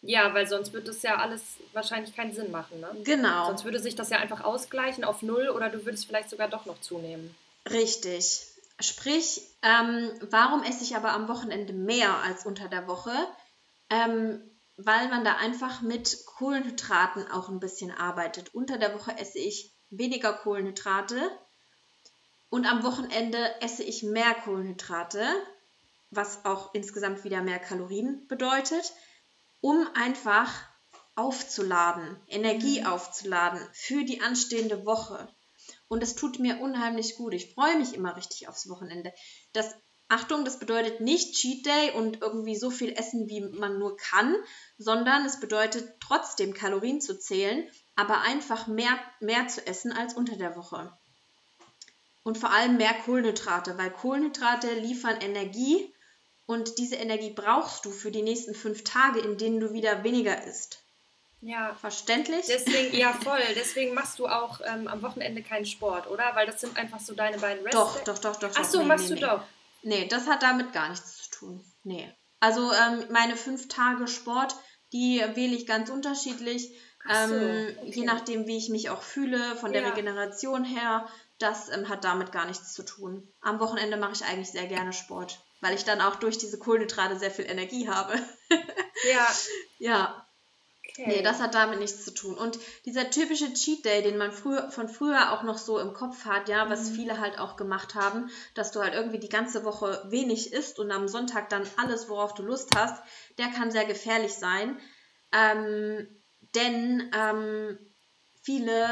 Ja, 0.05 0.33
weil 0.33 0.47
sonst 0.47 0.73
wird 0.73 0.87
das 0.87 1.01
ja 1.01 1.17
alles 1.17 1.41
wahrscheinlich 1.73 2.15
keinen 2.15 2.33
Sinn 2.33 2.51
machen, 2.51 2.79
ne? 2.79 2.95
Genau. 3.03 3.47
Sonst 3.47 3.65
würde 3.65 3.79
sich 3.79 3.95
das 3.95 4.09
ja 4.09 4.17
einfach 4.17 4.43
ausgleichen 4.43 5.03
auf 5.03 5.21
null 5.21 5.49
oder 5.49 5.69
du 5.69 5.85
würdest 5.85 6.05
vielleicht 6.05 6.29
sogar 6.29 6.47
doch 6.47 6.65
noch 6.65 6.79
zunehmen. 6.81 7.35
Richtig. 7.69 8.41
Sprich, 8.79 9.41
ähm, 9.61 10.11
warum 10.29 10.63
esse 10.63 10.83
ich 10.83 10.95
aber 10.95 11.11
am 11.11 11.27
Wochenende 11.27 11.73
mehr 11.73 12.17
als 12.23 12.45
unter 12.45 12.67
der 12.67 12.87
Woche? 12.87 13.13
Ähm, 13.89 14.41
weil 14.77 15.07
man 15.07 15.23
da 15.23 15.35
einfach 15.37 15.81
mit 15.81 16.25
Kohlenhydraten 16.25 17.31
auch 17.31 17.49
ein 17.49 17.59
bisschen 17.59 17.91
arbeitet. 17.91 18.53
Unter 18.53 18.77
der 18.77 18.93
Woche 18.93 19.17
esse 19.17 19.39
ich 19.39 19.71
weniger 19.89 20.33
Kohlenhydrate 20.33 21.21
und 22.49 22.65
am 22.65 22.83
Wochenende 22.83 23.61
esse 23.61 23.83
ich 23.83 24.03
mehr 24.03 24.33
Kohlenhydrate, 24.43 25.25
was 26.11 26.43
auch 26.45 26.73
insgesamt 26.73 27.23
wieder 27.23 27.41
mehr 27.41 27.59
Kalorien 27.59 28.27
bedeutet 28.27 28.93
um 29.65 29.89
einfach 29.95 30.53
aufzuladen, 31.15 32.21
Energie 32.27 32.81
mhm. 32.81 32.85
aufzuladen 32.85 33.59
für 33.73 34.03
die 34.03 34.21
anstehende 34.21 34.85
Woche. 34.85 35.27
Und 35.87 36.03
es 36.03 36.13
tut 36.13 36.37
mir 36.37 36.59
unheimlich 36.59 37.15
gut. 37.15 37.33
Ich 37.33 37.55
freue 37.55 37.75
mich 37.79 37.95
immer 37.95 38.15
richtig 38.15 38.47
aufs 38.47 38.69
Wochenende. 38.69 39.11
Das, 39.53 39.73
Achtung, 40.07 40.45
das 40.45 40.59
bedeutet 40.59 41.01
nicht 41.01 41.33
Cheat 41.33 41.65
Day 41.65 41.93
und 41.93 42.21
irgendwie 42.21 42.55
so 42.55 42.69
viel 42.69 42.93
essen, 42.93 43.27
wie 43.27 43.41
man 43.41 43.79
nur 43.79 43.97
kann, 43.97 44.35
sondern 44.77 45.25
es 45.25 45.39
bedeutet 45.39 45.95
trotzdem 45.99 46.53
Kalorien 46.53 47.01
zu 47.01 47.17
zählen, 47.17 47.67
aber 47.95 48.21
einfach 48.21 48.67
mehr, 48.67 48.99
mehr 49.19 49.47
zu 49.47 49.65
essen 49.65 49.91
als 49.91 50.13
unter 50.13 50.35
der 50.35 50.55
Woche. 50.55 50.95
Und 52.21 52.37
vor 52.37 52.51
allem 52.51 52.77
mehr 52.77 52.93
Kohlenhydrate, 52.93 53.79
weil 53.79 53.89
Kohlenhydrate 53.89 54.75
liefern 54.75 55.19
Energie 55.21 55.91
und 56.45 56.77
diese 56.77 56.95
Energie 56.95 57.31
brauchst 57.31 57.85
du 57.85 57.91
für 57.91 58.11
die 58.11 58.21
nächsten 58.21 58.53
fünf 58.53 58.83
Tage, 58.83 59.19
in 59.19 59.37
denen 59.37 59.59
du 59.59 59.73
wieder 59.73 60.03
weniger 60.03 60.43
isst. 60.43 60.83
Ja. 61.41 61.75
Verständlich? 61.75 62.45
Deswegen, 62.47 62.95
ja, 62.95 63.13
voll. 63.23 63.39
Deswegen 63.55 63.93
machst 63.93 64.19
du 64.19 64.27
auch 64.27 64.61
ähm, 64.65 64.87
am 64.87 65.01
Wochenende 65.01 65.43
keinen 65.43 65.65
Sport, 65.65 66.07
oder? 66.07 66.35
Weil 66.35 66.47
das 66.47 66.61
sind 66.61 66.77
einfach 66.77 66.99
so 66.99 67.13
deine 67.13 67.37
beiden 67.37 67.63
Rest 67.63 67.75
Doch, 67.75 68.03
doch, 68.03 68.17
doch, 68.17 68.35
doch. 68.37 68.51
Ach 68.55 68.63
so, 68.63 68.79
nee, 68.79 68.85
machst 68.85 69.09
nee, 69.09 69.15
du 69.15 69.15
nee. 69.15 69.21
doch. 69.21 69.41
Nee, 69.83 70.07
das 70.07 70.27
hat 70.27 70.41
damit 70.41 70.73
gar 70.73 70.89
nichts 70.89 71.23
zu 71.23 71.29
tun. 71.31 71.63
Nee. 71.83 72.11
Also 72.39 72.71
ähm, 72.73 73.05
meine 73.11 73.35
fünf 73.35 73.67
Tage 73.67 74.07
Sport, 74.07 74.55
die 74.93 75.21
wähle 75.33 75.55
ich 75.55 75.67
ganz 75.67 75.89
unterschiedlich. 75.89 76.71
Ähm, 77.07 77.29
so, 77.29 77.35
okay. 77.35 77.91
Je 77.91 78.05
nachdem, 78.05 78.47
wie 78.47 78.57
ich 78.57 78.69
mich 78.69 78.89
auch 78.89 79.03
fühle, 79.03 79.55
von 79.55 79.71
der 79.71 79.81
ja. 79.81 79.89
Regeneration 79.89 80.63
her. 80.63 81.07
Das 81.37 81.69
ähm, 81.69 81.89
hat 81.89 82.03
damit 82.03 82.31
gar 82.31 82.45
nichts 82.45 82.73
zu 82.73 82.83
tun. 82.83 83.27
Am 83.41 83.59
Wochenende 83.59 83.97
mache 83.97 84.13
ich 84.13 84.23
eigentlich 84.25 84.51
sehr 84.51 84.67
gerne 84.67 84.93
Sport 84.93 85.44
weil 85.65 85.73
ich 85.73 85.83
dann 85.83 85.99
auch 85.99 86.17
durch 86.17 86.37
diese 86.37 86.59
Kohlenhydrate 86.59 87.17
sehr 87.17 87.31
viel 87.31 87.45
Energie 87.45 87.89
habe. 87.89 88.13
ja. 89.11 89.27
Ja. 89.79 90.27
Okay. 90.91 91.05
Nee, 91.07 91.21
das 91.23 91.39
hat 91.39 91.55
damit 91.55 91.79
nichts 91.79 92.05
zu 92.05 92.13
tun. 92.13 92.37
Und 92.37 92.59
dieser 92.85 93.09
typische 93.09 93.51
Cheat 93.51 93.83
Day, 93.83 94.03
den 94.03 94.15
man 94.17 94.31
früher, 94.31 94.69
von 94.69 94.87
früher 94.87 95.31
auch 95.31 95.41
noch 95.41 95.57
so 95.57 95.79
im 95.79 95.93
Kopf 95.93 96.23
hat, 96.25 96.49
ja, 96.49 96.69
was 96.69 96.91
mhm. 96.91 96.95
viele 96.95 97.19
halt 97.19 97.39
auch 97.39 97.55
gemacht 97.55 97.95
haben, 97.95 98.29
dass 98.53 98.71
du 98.71 98.79
halt 98.79 98.93
irgendwie 98.93 99.17
die 99.17 99.27
ganze 99.27 99.65
Woche 99.65 100.05
wenig 100.09 100.53
isst 100.53 100.77
und 100.77 100.91
am 100.91 101.07
Sonntag 101.07 101.49
dann 101.49 101.67
alles, 101.77 102.09
worauf 102.09 102.35
du 102.35 102.43
Lust 102.43 102.75
hast, 102.75 103.01
der 103.39 103.47
kann 103.47 103.71
sehr 103.71 103.85
gefährlich 103.85 104.35
sein. 104.35 104.79
Ähm, 105.31 106.07
denn 106.53 107.11
ähm, 107.17 107.79
viele 108.43 108.85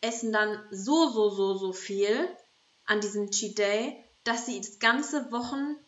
essen 0.00 0.32
dann 0.32 0.64
so, 0.70 1.08
so, 1.08 1.28
so, 1.30 1.58
so 1.58 1.72
viel 1.72 2.28
an 2.84 3.00
diesem 3.00 3.32
Cheat 3.32 3.58
Day, 3.58 4.04
dass 4.22 4.46
sie 4.46 4.60
das 4.60 4.78
ganze 4.78 5.30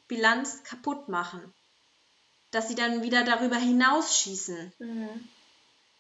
Wochenbilanz 0.09 0.63
kaputt 0.65 1.09
machen. 1.09 1.53
Dass 2.51 2.69
sie 2.69 2.75
dann 2.75 3.03
wieder 3.03 3.25
darüber 3.25 3.57
hinausschießen. 3.57 4.73
Mhm. 4.79 5.29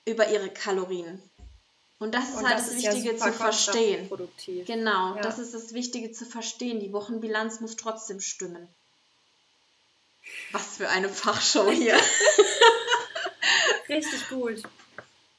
Über 0.04 0.28
ihre 0.28 0.48
Kalorien. 0.48 1.20
Und 1.98 2.14
das 2.14 2.28
ist 2.28 2.36
Und 2.36 2.48
halt 2.48 2.58
das, 2.58 2.66
das 2.66 2.76
Wichtige 2.76 3.12
ja 3.12 3.18
zu 3.18 3.32
verstehen. 3.32 4.08
Genau, 4.66 5.16
ja. 5.16 5.22
das 5.22 5.38
ist 5.38 5.54
das 5.54 5.72
Wichtige 5.72 6.12
zu 6.12 6.24
verstehen. 6.24 6.78
Die 6.78 6.92
Wochenbilanz 6.92 7.60
muss 7.60 7.74
trotzdem 7.76 8.20
stimmen. 8.20 8.68
Was 10.52 10.76
für 10.76 10.88
eine 10.88 11.08
Fachshow 11.08 11.70
hier. 11.70 11.98
Richtig 13.88 14.28
gut. 14.28 14.62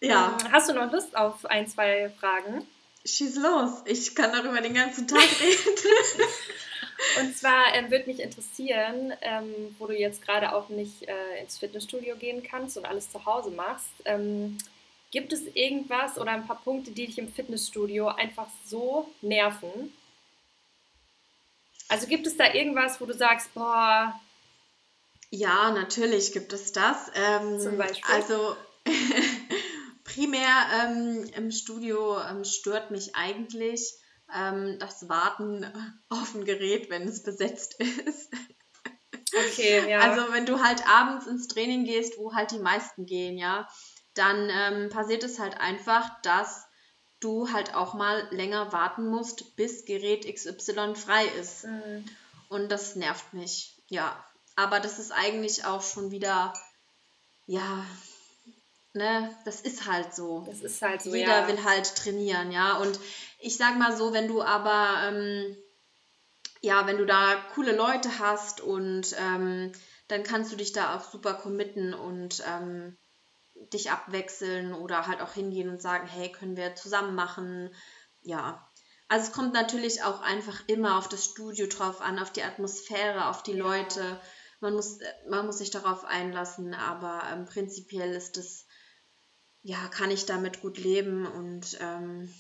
Ja. 0.02 0.38
Ähm, 0.42 0.52
hast 0.52 0.70
du 0.70 0.74
noch 0.74 0.92
Lust 0.92 1.16
auf 1.16 1.46
ein, 1.46 1.68
zwei 1.68 2.12
Fragen? 2.20 2.68
Schieß 3.06 3.38
los. 3.38 3.70
Ich 3.86 4.16
kann 4.16 4.32
darüber 4.32 4.60
den 4.60 4.74
ganzen 4.74 5.08
Tag 5.08 5.22
reden. 5.40 5.76
Und 7.20 7.36
zwar 7.36 7.74
ähm, 7.74 7.92
würde 7.92 8.08
mich 8.08 8.20
interessieren, 8.20 9.14
ähm, 9.22 9.76
wo 9.80 9.88
du 9.88 9.98
jetzt 9.98 10.22
gerade 10.22 10.54
auch 10.54 10.70
nicht 10.70 11.04
äh, 11.08 11.42
ins 11.42 11.58
Fitnessstudio 11.58 12.16
gehen 12.16 12.44
kannst 12.44 12.78
und 12.78 12.86
alles 12.86 13.12
zu 13.12 13.26
Hause 13.26 13.52
machst. 13.52 13.90
Ähm, 14.06 14.58
gibt 15.12 15.34
es 15.34 15.44
irgendwas 15.54 16.18
oder 16.18 16.32
ein 16.32 16.48
paar 16.48 16.62
Punkte, 16.62 16.92
die 16.92 17.08
dich 17.08 17.18
im 17.18 17.32
Fitnessstudio 17.32 18.08
einfach 18.08 18.48
so 18.66 19.10
nerven? 19.22 19.94
Also 21.90 22.08
gibt 22.08 22.28
es 22.28 22.36
da 22.36 22.54
irgendwas, 22.54 23.00
wo 23.00 23.06
du 23.06 23.14
sagst, 23.14 23.54
boah. 23.54 24.20
Ja, 25.30 25.72
natürlich 25.72 26.34
gibt 26.34 26.54
es 26.54 26.72
das. 26.72 27.12
Ähm, 27.16 27.60
Zum 27.60 27.78
Beispiel. 27.78 28.14
Also 28.14 28.56
primär 30.04 30.48
ähm, 30.82 31.30
im 31.36 31.52
Studio 31.52 32.20
ähm, 32.22 32.44
stört 32.44 32.92
mich 32.92 33.16
eigentlich 33.16 33.94
ähm, 34.34 34.78
das 34.80 35.08
Warten 35.10 35.66
auf 36.10 36.36
ein 36.36 36.46
Gerät, 36.46 36.90
wenn 36.90 37.08
es 37.08 37.24
besetzt 37.24 37.80
ist. 37.80 38.32
Okay, 39.34 39.90
ja. 39.90 40.00
Also 40.00 40.34
wenn 40.34 40.46
du 40.46 40.64
halt 40.64 40.88
abends 40.88 41.28
ins 41.28 41.48
Training 41.48 41.86
gehst, 41.86 42.18
wo 42.18 42.34
halt 42.34 42.52
die 42.52 42.60
meisten 42.60 43.06
gehen, 43.06 43.38
ja, 43.38 43.68
dann 44.14 44.50
ähm, 44.52 44.90
passiert 44.90 45.24
es 45.24 45.40
halt 45.40 45.60
einfach, 45.60 46.22
dass 46.22 46.66
du 47.20 47.52
halt 47.52 47.76
auch 47.76 47.94
mal 47.94 48.28
länger 48.32 48.72
warten 48.72 49.08
musst, 49.08 49.56
bis 49.56 49.86
Gerät 49.86 50.26
XY 50.34 50.96
frei 50.96 51.26
ist. 51.40 51.66
Mhm. 51.66 52.06
Und 52.50 52.72
das 52.72 52.96
nervt 52.96 53.34
mich. 53.34 53.76
Ja, 53.90 54.24
aber 54.56 54.80
das 54.80 55.00
ist 55.00 55.12
eigentlich 55.12 55.66
auch 55.66 55.82
schon 55.82 56.12
wieder, 56.12 56.54
ja, 57.46 57.86
ne, 58.98 59.36
das 59.46 59.62
ist 59.62 59.86
halt 59.86 60.14
so. 60.14 60.44
Das 60.48 60.62
ist 60.62 60.82
halt 60.82 61.02
so, 61.02 61.16
Jeder 61.16 61.42
ja. 61.42 61.48
will 61.48 61.64
halt 61.64 61.96
trainieren, 61.96 62.52
ja. 62.52 62.78
Und 62.78 63.00
ich 63.40 63.58
sag 63.58 63.78
mal 63.78 63.96
so, 63.96 64.14
wenn 64.14 64.28
du 64.28 64.42
aber, 64.42 64.98
ähm, 65.04 65.56
ja, 66.62 66.88
wenn 66.88 66.98
du 66.98 67.06
da 67.06 67.36
coole 67.54 67.76
Leute 67.76 68.20
hast 68.20 68.62
und 68.62 69.16
ähm, 69.20 69.72
dann 70.08 70.24
kannst 70.24 70.52
du 70.52 70.56
dich 70.56 70.74
da 70.74 70.96
auch 70.96 71.10
super 71.10 71.34
committen 71.36 71.94
und 71.94 72.44
ähm, 72.48 72.98
dich 73.74 73.92
abwechseln 73.92 74.74
oder 74.74 75.08
halt 75.08 75.22
auch 75.22 75.34
hingehen 75.34 75.70
und 75.70 75.82
sagen, 75.82 76.08
hey, 76.08 76.32
können 76.32 76.58
wir 76.58 76.76
zusammen 76.76 77.16
machen? 77.16 77.74
Ja. 78.22 78.70
Also 79.10 79.28
es 79.28 79.34
kommt 79.34 79.54
natürlich 79.54 80.04
auch 80.04 80.22
einfach 80.22 80.64
immer 80.68 80.98
auf 80.98 81.08
das 81.08 81.26
Studio 81.26 81.68
drauf 81.68 82.02
an, 82.02 82.20
auf 82.20 82.32
die 82.32 82.44
Atmosphäre, 82.44 83.28
auf 83.28 83.44
die 83.44 83.54
Ja. 83.54 83.64
Leute. 83.64 84.20
Man 84.60 84.74
muss, 84.74 85.00
man 85.30 85.46
muss 85.46 85.60
sich 85.60 85.70
darauf 85.70 86.04
einlassen, 86.04 86.74
aber 86.74 87.22
ähm, 87.32 87.46
prinzipiell 87.46 88.12
ist 88.14 88.38
es, 88.38 88.67
ja, 89.68 89.90
kann 89.90 90.12
ich 90.12 90.26
damit 90.26 90.62
gut 90.62 90.78
leben 90.78 91.26
und 91.28 91.78
ähm, 91.82 92.34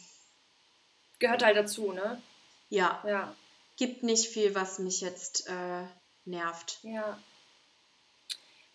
Gehört 1.19 1.43
halt 1.43 1.57
dazu, 1.57 1.91
ne? 1.91 2.21
ja, 2.69 3.03
Ja. 3.05 3.35
gibt 3.75 4.01
nicht 4.01 4.27
viel, 4.27 4.55
was 4.55 4.79
mich 4.79 5.01
jetzt 5.01 5.47
äh, 5.49 5.83
nervt. 6.23 6.79
Ja. 6.83 7.19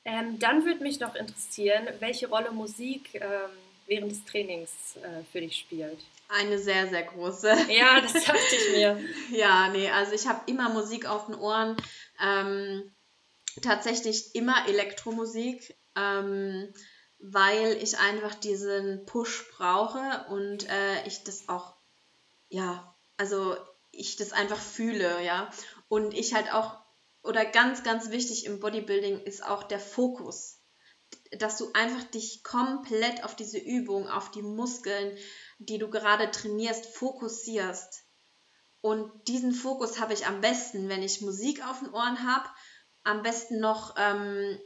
Ähm, 0.04 0.38
dann 0.38 0.66
würde 0.66 0.82
mich 0.82 1.00
noch 1.00 1.14
interessieren, 1.14 1.88
welche 2.00 2.28
Rolle 2.28 2.50
Musik 2.50 3.14
ähm, 3.14 3.50
während 3.86 4.10
des 4.12 4.24
Trainings 4.26 4.96
äh, 4.96 5.24
für 5.30 5.40
dich 5.40 5.56
spielt. 5.56 6.00
Eine 6.28 6.58
sehr, 6.58 6.88
sehr 6.88 7.04
große. 7.04 7.48
Ja, 7.70 8.00
das 8.02 8.12
dachte 8.12 8.56
ich 8.56 8.76
mir. 8.76 9.00
Ja, 9.30 9.68
nee, 9.68 9.88
also 9.90 10.12
ich 10.12 10.26
habe 10.26 10.42
immer 10.50 10.68
Musik 10.68 11.06
auf 11.06 11.24
den 11.26 11.36
Ohren. 11.36 11.76
Ähm, 12.22 12.92
tatsächlich 13.62 14.34
immer 14.34 14.66
Elektromusik, 14.68 15.74
ähm, 15.96 16.72
weil 17.22 17.80
ich 17.80 17.98
einfach 17.98 18.34
diesen 18.34 19.06
Push 19.06 19.48
brauche 19.56 20.26
und 20.28 20.68
äh, 20.68 21.06
ich 21.06 21.22
das 21.22 21.48
auch, 21.48 21.74
ja, 22.48 22.94
also 23.16 23.56
ich 23.92 24.16
das 24.16 24.32
einfach 24.32 24.58
fühle, 24.58 25.22
ja. 25.24 25.48
Und 25.88 26.14
ich 26.14 26.34
halt 26.34 26.52
auch, 26.52 26.76
oder 27.22 27.44
ganz, 27.44 27.84
ganz 27.84 28.10
wichtig 28.10 28.44
im 28.44 28.58
Bodybuilding 28.58 29.20
ist 29.20 29.44
auch 29.44 29.62
der 29.62 29.78
Fokus. 29.78 30.58
Dass 31.30 31.58
du 31.58 31.70
einfach 31.74 32.02
dich 32.04 32.42
komplett 32.42 33.22
auf 33.22 33.36
diese 33.36 33.58
Übung, 33.58 34.08
auf 34.08 34.32
die 34.32 34.42
Muskeln, 34.42 35.16
die 35.58 35.78
du 35.78 35.88
gerade 35.90 36.30
trainierst, 36.30 36.86
fokussierst. 36.86 38.02
Und 38.80 39.28
diesen 39.28 39.52
Fokus 39.52 40.00
habe 40.00 40.12
ich 40.12 40.26
am 40.26 40.40
besten, 40.40 40.88
wenn 40.88 41.04
ich 41.04 41.20
Musik 41.20 41.64
auf 41.64 41.78
den 41.78 41.90
Ohren 41.90 42.26
habe, 42.26 42.48
am 43.04 43.22
besten 43.22 43.60
noch 43.60 43.94
ähm, 43.96 44.58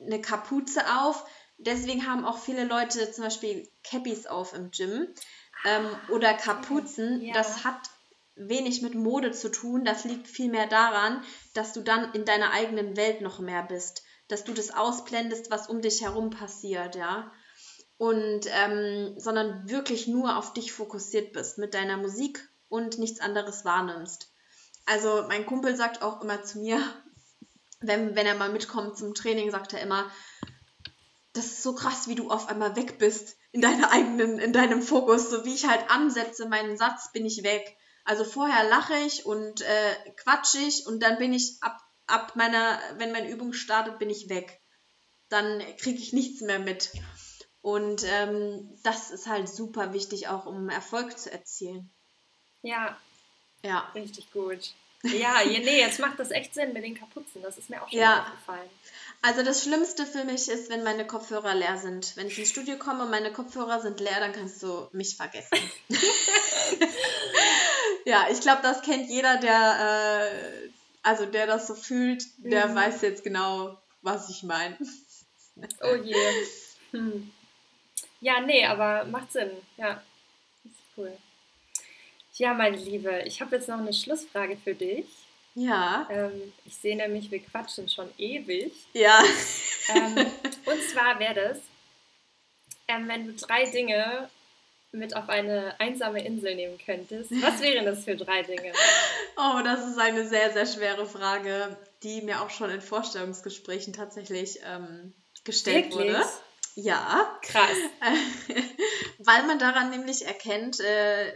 eine 0.00 0.20
Kapuze 0.20 0.82
auf. 1.00 1.24
Deswegen 1.58 2.06
haben 2.06 2.24
auch 2.24 2.38
viele 2.38 2.64
Leute 2.64 3.10
zum 3.10 3.24
Beispiel 3.24 3.68
Cappies 3.82 4.26
auf 4.26 4.54
im 4.54 4.70
Gym 4.70 5.08
ähm, 5.64 5.86
oder 6.08 6.32
Kapuzen. 6.34 7.20
Ja. 7.20 7.34
Das 7.34 7.64
hat 7.64 7.90
wenig 8.36 8.80
mit 8.82 8.94
Mode 8.94 9.32
zu 9.32 9.50
tun. 9.50 9.84
Das 9.84 10.04
liegt 10.04 10.28
vielmehr 10.28 10.68
daran, 10.68 11.22
dass 11.54 11.72
du 11.72 11.80
dann 11.80 12.12
in 12.14 12.24
deiner 12.24 12.52
eigenen 12.52 12.96
Welt 12.96 13.20
noch 13.20 13.40
mehr 13.40 13.64
bist. 13.64 14.04
Dass 14.28 14.44
du 14.44 14.52
das 14.52 14.70
ausblendest, 14.70 15.50
was 15.50 15.68
um 15.68 15.82
dich 15.82 16.02
herum 16.02 16.30
passiert, 16.30 16.94
ja. 16.94 17.32
Und 17.96 18.42
ähm, 18.46 19.18
sondern 19.18 19.68
wirklich 19.68 20.06
nur 20.06 20.36
auf 20.36 20.52
dich 20.52 20.72
fokussiert 20.72 21.32
bist 21.32 21.58
mit 21.58 21.74
deiner 21.74 21.96
Musik 21.96 22.48
und 22.68 22.98
nichts 22.98 23.18
anderes 23.18 23.64
wahrnimmst. 23.64 24.30
Also 24.86 25.24
mein 25.26 25.44
Kumpel 25.44 25.74
sagt 25.74 26.02
auch 26.02 26.22
immer 26.22 26.44
zu 26.44 26.60
mir, 26.60 26.80
wenn, 27.80 28.14
wenn 28.14 28.26
er 28.26 28.36
mal 28.36 28.52
mitkommt 28.52 28.96
zum 28.96 29.14
Training, 29.14 29.50
sagt 29.50 29.72
er 29.72 29.80
immer, 29.80 30.08
das 31.32 31.46
ist 31.46 31.62
so 31.62 31.74
krass, 31.74 32.08
wie 32.08 32.14
du 32.14 32.30
auf 32.30 32.48
einmal 32.48 32.76
weg 32.76 32.98
bist 32.98 33.36
in 33.52 33.60
deiner 33.60 33.90
eigenen, 33.90 34.38
in 34.38 34.52
deinem 34.52 34.82
Fokus. 34.82 35.30
So 35.30 35.44
wie 35.44 35.54
ich 35.54 35.66
halt 35.66 35.90
ansetze 35.90 36.48
meinen 36.48 36.76
Satz, 36.76 37.12
bin 37.12 37.26
ich 37.26 37.42
weg. 37.42 37.76
Also 38.04 38.24
vorher 38.24 38.68
lache 38.68 38.96
ich 39.06 39.26
und 39.26 39.60
äh, 39.60 39.94
quatsch 40.16 40.54
ich 40.54 40.86
und 40.86 41.02
dann 41.02 41.18
bin 41.18 41.32
ich 41.32 41.58
ab, 41.60 41.78
ab 42.06 42.36
meiner, 42.36 42.80
wenn 42.96 43.12
meine 43.12 43.28
Übung 43.28 43.52
startet, 43.52 43.98
bin 43.98 44.10
ich 44.10 44.28
weg. 44.28 44.60
Dann 45.28 45.62
kriege 45.78 45.98
ich 45.98 46.12
nichts 46.12 46.40
mehr 46.40 46.58
mit. 46.58 46.90
Und 47.60 48.02
ähm, 48.06 48.78
das 48.82 49.10
ist 49.10 49.26
halt 49.26 49.48
super 49.48 49.92
wichtig, 49.92 50.28
auch 50.28 50.46
um 50.46 50.70
Erfolg 50.70 51.18
zu 51.18 51.30
erzielen. 51.30 51.90
Ja, 52.62 52.96
Ja. 53.62 53.90
richtig 53.94 54.32
gut. 54.32 54.72
Ja, 55.04 55.36
nee, 55.44 55.78
jetzt 55.80 56.00
macht 56.00 56.18
das 56.18 56.30
echt 56.32 56.54
Sinn 56.54 56.72
mit 56.72 56.82
den 56.82 56.98
Kapuzen. 56.98 57.40
Das 57.42 57.56
ist 57.56 57.70
mir 57.70 57.80
auch 57.82 57.88
schon 57.88 57.98
Ja. 58.00 58.22
aufgefallen. 58.24 58.68
Also 59.22 59.42
das 59.44 59.62
Schlimmste 59.62 60.06
für 60.06 60.24
mich 60.24 60.48
ist, 60.48 60.70
wenn 60.70 60.82
meine 60.82 61.06
Kopfhörer 61.06 61.54
leer 61.54 61.76
sind. 61.78 62.16
Wenn 62.16 62.26
ich 62.26 62.38
ins 62.38 62.50
Studio 62.50 62.76
komme 62.78 63.04
und 63.04 63.10
meine 63.10 63.32
Kopfhörer 63.32 63.80
sind 63.80 64.00
leer, 64.00 64.18
dann 64.20 64.32
kannst 64.32 64.62
du 64.62 64.88
mich 64.92 65.16
vergessen. 65.16 65.56
ja, 68.04 68.26
ich 68.30 68.40
glaube, 68.40 68.62
das 68.62 68.82
kennt 68.82 69.08
jeder, 69.08 69.36
der, 69.38 70.30
äh, 70.32 70.68
also 71.02 71.26
der 71.26 71.46
das 71.46 71.66
so 71.66 71.74
fühlt, 71.74 72.24
der 72.38 72.68
Mhm. 72.68 72.74
weiß 72.74 73.00
jetzt 73.02 73.24
genau, 73.24 73.76
was 74.02 74.28
ich 74.30 74.42
meine. 74.42 74.76
Oh 75.82 75.94
je. 75.94 76.14
Hm. 76.92 77.30
Ja, 78.20 78.40
nee, 78.40 78.64
aber 78.66 79.04
macht 79.04 79.32
Sinn. 79.32 79.50
Ja, 79.76 80.02
ist 80.64 80.74
cool. 80.96 81.16
Ja, 82.38 82.54
meine 82.54 82.76
Liebe, 82.76 83.22
ich 83.26 83.40
habe 83.40 83.56
jetzt 83.56 83.68
noch 83.68 83.78
eine 83.78 83.92
Schlussfrage 83.92 84.56
für 84.56 84.74
dich. 84.74 85.06
Ja, 85.54 86.06
Ähm, 86.08 86.52
ich 86.64 86.76
sehe 86.76 86.96
nämlich, 86.96 87.30
wir 87.32 87.40
quatschen 87.40 87.88
schon 87.88 88.08
ewig. 88.16 88.72
ja. 88.92 89.20
Ähm, 89.88 90.14
und 90.64 90.82
zwar 90.92 91.18
wäre 91.18 91.34
das, 91.34 91.58
ähm, 92.86 93.08
wenn 93.08 93.26
du 93.26 93.32
drei 93.32 93.64
Dinge 93.64 94.28
mit 94.92 95.16
auf 95.16 95.28
eine 95.28 95.78
einsame 95.80 96.24
Insel 96.24 96.54
nehmen 96.54 96.78
könntest. 96.84 97.30
Was 97.42 97.60
wären 97.60 97.84
das 97.84 98.04
für 98.04 98.16
drei 98.16 98.42
Dinge? 98.42 98.72
Oh, 99.36 99.60
das 99.64 99.86
ist 99.86 99.98
eine 99.98 100.26
sehr, 100.28 100.52
sehr 100.52 100.66
schwere 100.66 101.06
Frage, 101.06 101.76
die 102.02 102.22
mir 102.22 102.40
auch 102.40 102.50
schon 102.50 102.70
in 102.70 102.80
Vorstellungsgesprächen 102.80 103.92
tatsächlich 103.92 104.60
ähm, 104.64 105.12
gestellt 105.44 105.92
Wirklich? 105.94 106.14
wurde. 106.14 106.24
Ja. 106.76 107.38
Krass. 107.42 107.76
Weil 109.18 109.42
man 109.46 109.58
daran 109.58 109.90
nämlich 109.90 110.24
erkennt, 110.24 110.80
äh, 110.80 111.32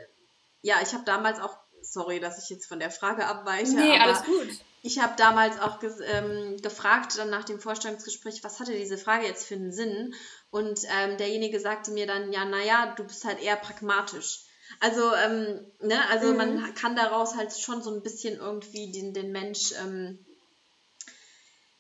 ja, 0.62 0.76
ich 0.82 0.92
habe 0.94 1.04
damals 1.04 1.40
auch, 1.40 1.56
sorry, 1.82 2.20
dass 2.20 2.42
ich 2.42 2.48
jetzt 2.50 2.66
von 2.66 2.78
der 2.80 2.90
Frage 2.90 3.26
abweiche, 3.26 3.74
Nee, 3.76 3.98
alles 3.98 4.24
gut. 4.24 4.48
ich 4.82 4.98
habe 5.00 5.14
damals 5.16 5.60
auch 5.60 5.78
ähm, 5.82 6.56
gefragt, 6.62 7.18
dann 7.18 7.30
nach 7.30 7.44
dem 7.44 7.60
Vorstellungsgespräch, 7.60 8.42
was 8.44 8.60
hatte 8.60 8.72
diese 8.72 8.98
Frage 8.98 9.26
jetzt 9.26 9.46
für 9.46 9.54
einen 9.54 9.72
Sinn? 9.72 10.14
Und 10.50 10.80
ähm, 10.98 11.16
derjenige 11.18 11.60
sagte 11.60 11.90
mir 11.90 12.06
dann, 12.06 12.32
ja, 12.32 12.44
naja, 12.44 12.94
du 12.96 13.04
bist 13.04 13.24
halt 13.24 13.40
eher 13.42 13.56
pragmatisch. 13.56 14.40
Also, 14.80 15.14
ähm, 15.14 15.66
ne, 15.80 15.98
also 16.10 16.28
Mhm. 16.28 16.36
man 16.36 16.74
kann 16.74 16.96
daraus 16.96 17.36
halt 17.36 17.52
schon 17.56 17.82
so 17.82 17.94
ein 17.94 18.02
bisschen 18.02 18.38
irgendwie 18.38 18.90
den, 18.92 19.12
den 19.12 19.30
Mensch, 19.32 19.72
ähm, 19.82 20.24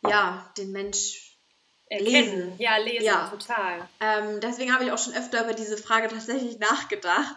ja, 0.02 0.50
den 0.58 0.72
Mensch 0.72 1.38
Erkennen. 1.86 2.12
lesen. 2.12 2.54
Ja, 2.58 2.76
lesen, 2.78 3.04
Ja. 3.04 3.28
total. 3.28 3.88
ähm, 4.00 4.40
deswegen 4.40 4.72
habe 4.74 4.84
ich 4.84 4.92
auch 4.92 4.98
schon 4.98 5.14
öfter 5.14 5.44
über 5.44 5.52
diese 5.54 5.76
Frage 5.76 6.08
tatsächlich 6.08 6.58
nachgedacht. 6.58 7.34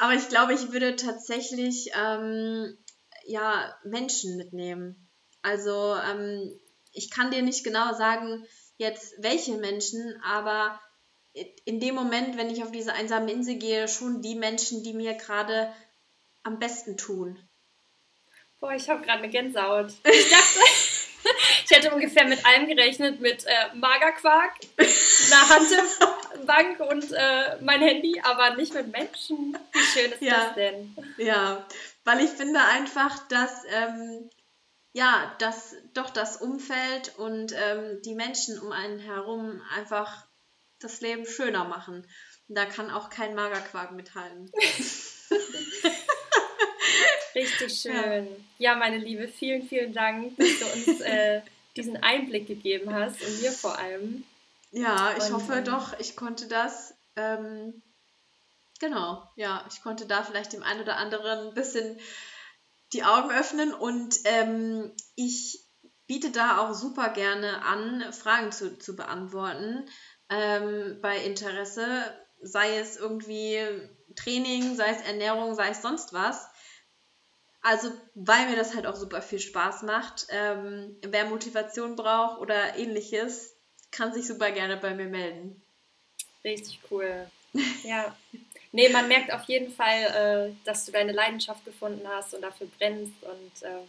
Aber 0.00 0.14
ich 0.14 0.28
glaube, 0.28 0.54
ich 0.54 0.72
würde 0.72 0.96
tatsächlich 0.96 1.90
ähm, 1.94 2.76
ja, 3.26 3.76
Menschen 3.84 4.36
mitnehmen. 4.36 5.08
Also 5.42 5.94
ähm, 5.96 6.58
ich 6.92 7.10
kann 7.10 7.30
dir 7.30 7.42
nicht 7.42 7.64
genau 7.64 7.94
sagen, 7.94 8.46
jetzt 8.78 9.14
welche 9.18 9.56
Menschen, 9.56 10.20
aber 10.24 10.80
in 11.64 11.80
dem 11.80 11.94
Moment, 11.94 12.36
wenn 12.36 12.50
ich 12.50 12.62
auf 12.62 12.72
diese 12.72 12.94
einsame 12.94 13.30
Insel 13.30 13.56
gehe, 13.56 13.88
schon 13.88 14.22
die 14.22 14.34
Menschen, 14.34 14.82
die 14.82 14.94
mir 14.94 15.14
gerade 15.14 15.72
am 16.42 16.58
besten 16.58 16.96
tun. 16.96 17.38
Boah, 18.58 18.72
ich 18.72 18.88
habe 18.88 19.02
gerade 19.02 19.18
eine 19.18 19.28
Gänsehaut. 19.28 19.92
Ich 20.04 20.30
dachte, 20.30 20.60
ich 21.64 21.70
hätte 21.70 21.94
ungefähr 21.94 22.26
mit 22.26 22.44
allem 22.46 22.66
gerechnet, 22.66 23.20
mit 23.20 23.44
äh, 23.44 23.74
Magerquark, 23.74 24.54
einer 24.78 25.50
Hantelbank 26.36 26.80
und 26.80 27.12
äh, 27.12 27.56
mein 27.62 27.80
Handy, 27.80 28.20
aber 28.22 28.56
nicht 28.56 28.74
mit 28.74 28.92
Menschen. 28.92 29.56
Wie 29.72 29.78
schön 29.80 30.12
ist 30.12 30.20
Ja. 30.22 30.46
das 30.46 30.54
denn? 30.54 30.96
Ja, 31.18 31.66
weil 32.04 32.20
ich 32.24 32.30
finde 32.30 32.60
einfach, 32.60 33.26
dass 33.28 33.64
ähm, 33.70 34.28
ja, 34.92 35.34
dass 35.40 35.74
doch 35.94 36.10
das 36.10 36.38
Umfeld 36.38 37.14
und 37.18 37.52
ähm, 37.52 38.00
die 38.02 38.14
Menschen 38.14 38.58
um 38.58 38.72
einen 38.72 38.98
herum 38.98 39.60
einfach 39.76 40.24
das 40.80 41.00
Leben 41.02 41.26
schöner 41.26 41.64
machen. 41.64 42.06
Und 42.48 42.54
da 42.54 42.64
kann 42.64 42.90
auch 42.90 43.10
kein 43.10 43.34
Magerquark 43.34 43.92
mithalten. 43.92 44.50
Richtig 47.34 47.78
schön. 47.80 48.28
Ja. 48.58 48.76
meine 48.76 48.96
Liebe, 48.98 49.28
vielen, 49.28 49.68
vielen 49.68 49.92
Dank, 49.92 50.36
dass 50.38 50.58
du 50.60 50.64
uns 50.66 51.00
äh, 51.02 51.42
diesen 51.76 52.02
Einblick 52.02 52.46
gegeben 52.46 52.94
hast 52.94 53.20
und 53.22 53.42
mir 53.42 53.52
vor 53.52 53.78
allem. 53.78 54.24
Ja, 54.70 55.14
ich 55.16 55.24
Und, 55.24 55.32
hoffe 55.34 55.54
ähm, 55.54 55.64
doch, 55.64 55.98
ich 55.98 56.16
konnte 56.16 56.48
das. 56.48 56.94
Ähm, 57.16 57.82
genau, 58.80 59.30
ja, 59.36 59.64
ich 59.70 59.82
konnte 59.82 60.06
da 60.06 60.22
vielleicht 60.22 60.52
dem 60.52 60.62
einen 60.62 60.82
oder 60.82 60.96
anderen 60.96 61.48
ein 61.48 61.54
bisschen 61.54 61.98
die 62.92 63.04
Augen 63.04 63.30
öffnen 63.30 63.74
und 63.74 64.16
ähm, 64.24 64.92
ich 65.14 65.66
biete 66.06 66.30
da 66.30 66.58
auch 66.58 66.72
super 66.72 67.08
gerne 67.08 67.62
an, 67.64 68.12
Fragen 68.12 68.52
zu, 68.52 68.78
zu 68.78 68.94
beantworten 68.94 69.88
ähm, 70.28 70.98
bei 71.00 71.18
Interesse, 71.18 71.86
sei 72.40 72.78
es 72.78 72.96
irgendwie 72.96 73.58
Training, 74.14 74.76
sei 74.76 74.90
es 74.90 75.02
Ernährung, 75.02 75.54
sei 75.54 75.70
es 75.70 75.82
sonst 75.82 76.12
was. 76.12 76.48
Also, 77.62 77.90
weil 78.14 78.48
mir 78.48 78.56
das 78.56 78.74
halt 78.76 78.86
auch 78.86 78.94
super 78.94 79.20
viel 79.20 79.40
Spaß 79.40 79.82
macht. 79.82 80.26
Ähm, 80.30 81.00
wer 81.04 81.24
Motivation 81.26 81.96
braucht 81.96 82.40
oder 82.40 82.76
ähnliches, 82.76 83.55
kann 83.96 84.12
sich 84.12 84.26
super 84.26 84.50
gerne 84.50 84.76
bei 84.76 84.94
mir 84.94 85.06
melden. 85.06 85.60
Richtig 86.44 86.80
cool. 86.90 87.30
Ja. 87.84 88.14
Nee, 88.72 88.90
man 88.90 89.08
merkt 89.08 89.32
auf 89.32 89.44
jeden 89.44 89.72
Fall, 89.72 90.50
äh, 90.50 90.66
dass 90.66 90.84
du 90.84 90.92
deine 90.92 91.12
Leidenschaft 91.12 91.64
gefunden 91.64 92.06
hast 92.06 92.34
und 92.34 92.42
dafür 92.42 92.66
brennst 92.76 93.22
und 93.22 93.52
ähm, 93.62 93.88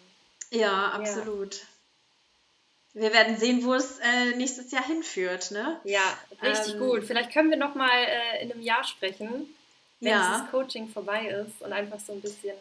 ja, 0.51 0.91
absolut. 0.91 1.55
Ja. 1.55 3.01
Wir 3.01 3.14
werden 3.14 3.38
sehen, 3.38 3.66
wo 3.66 3.74
es 3.74 3.99
äh, 3.99 4.36
nächstes 4.38 4.72
Jahr 4.72 4.86
hinführt, 4.86 5.51
ne? 5.51 5.80
Ja, 5.84 6.18
richtig 6.41 6.76
ähm, 6.76 6.80
gut. 6.80 7.03
Vielleicht 7.03 7.34
können 7.34 7.49
wir 7.49 7.58
noch 7.58 7.76
mal 7.76 8.03
äh, 8.03 8.41
in 8.41 8.51
einem 8.51 8.62
Jahr 8.62 8.84
sprechen, 8.86 9.53
wenn 9.99 10.10
ja. 10.10 10.39
das 10.39 10.51
Coaching 10.51 10.88
vorbei 10.88 11.28
ist 11.28 11.62
und 11.62 11.74
einfach 11.74 11.99
so 11.99 12.14
ein 12.14 12.22
bisschen. 12.22 12.55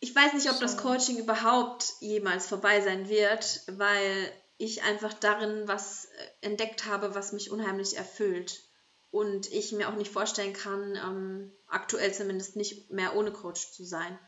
Ich 0.00 0.14
weiß 0.14 0.32
nicht, 0.32 0.50
ob 0.50 0.58
das 0.60 0.76
Coaching 0.78 1.18
überhaupt 1.18 1.92
jemals 2.00 2.48
vorbei 2.48 2.80
sein 2.80 3.08
wird, 3.08 3.60
weil 3.66 4.32
ich 4.56 4.82
einfach 4.82 5.12
darin 5.14 5.66
was 5.66 6.06
äh, 6.06 6.28
entdeckt 6.42 6.86
habe, 6.86 7.14
was 7.14 7.32
mich 7.32 7.50
unheimlich 7.50 7.96
erfüllt. 7.96 8.62
Und 9.10 9.52
ich 9.52 9.72
mir 9.72 9.88
auch 9.88 9.94
nicht 9.94 10.10
vorstellen 10.10 10.52
kann, 10.52 10.96
ähm, 10.96 11.52
aktuell 11.68 12.12
zumindest 12.12 12.56
nicht 12.56 12.90
mehr 12.90 13.14
ohne 13.14 13.32
Coach 13.32 13.72
zu 13.72 13.84
sein. 13.84 14.18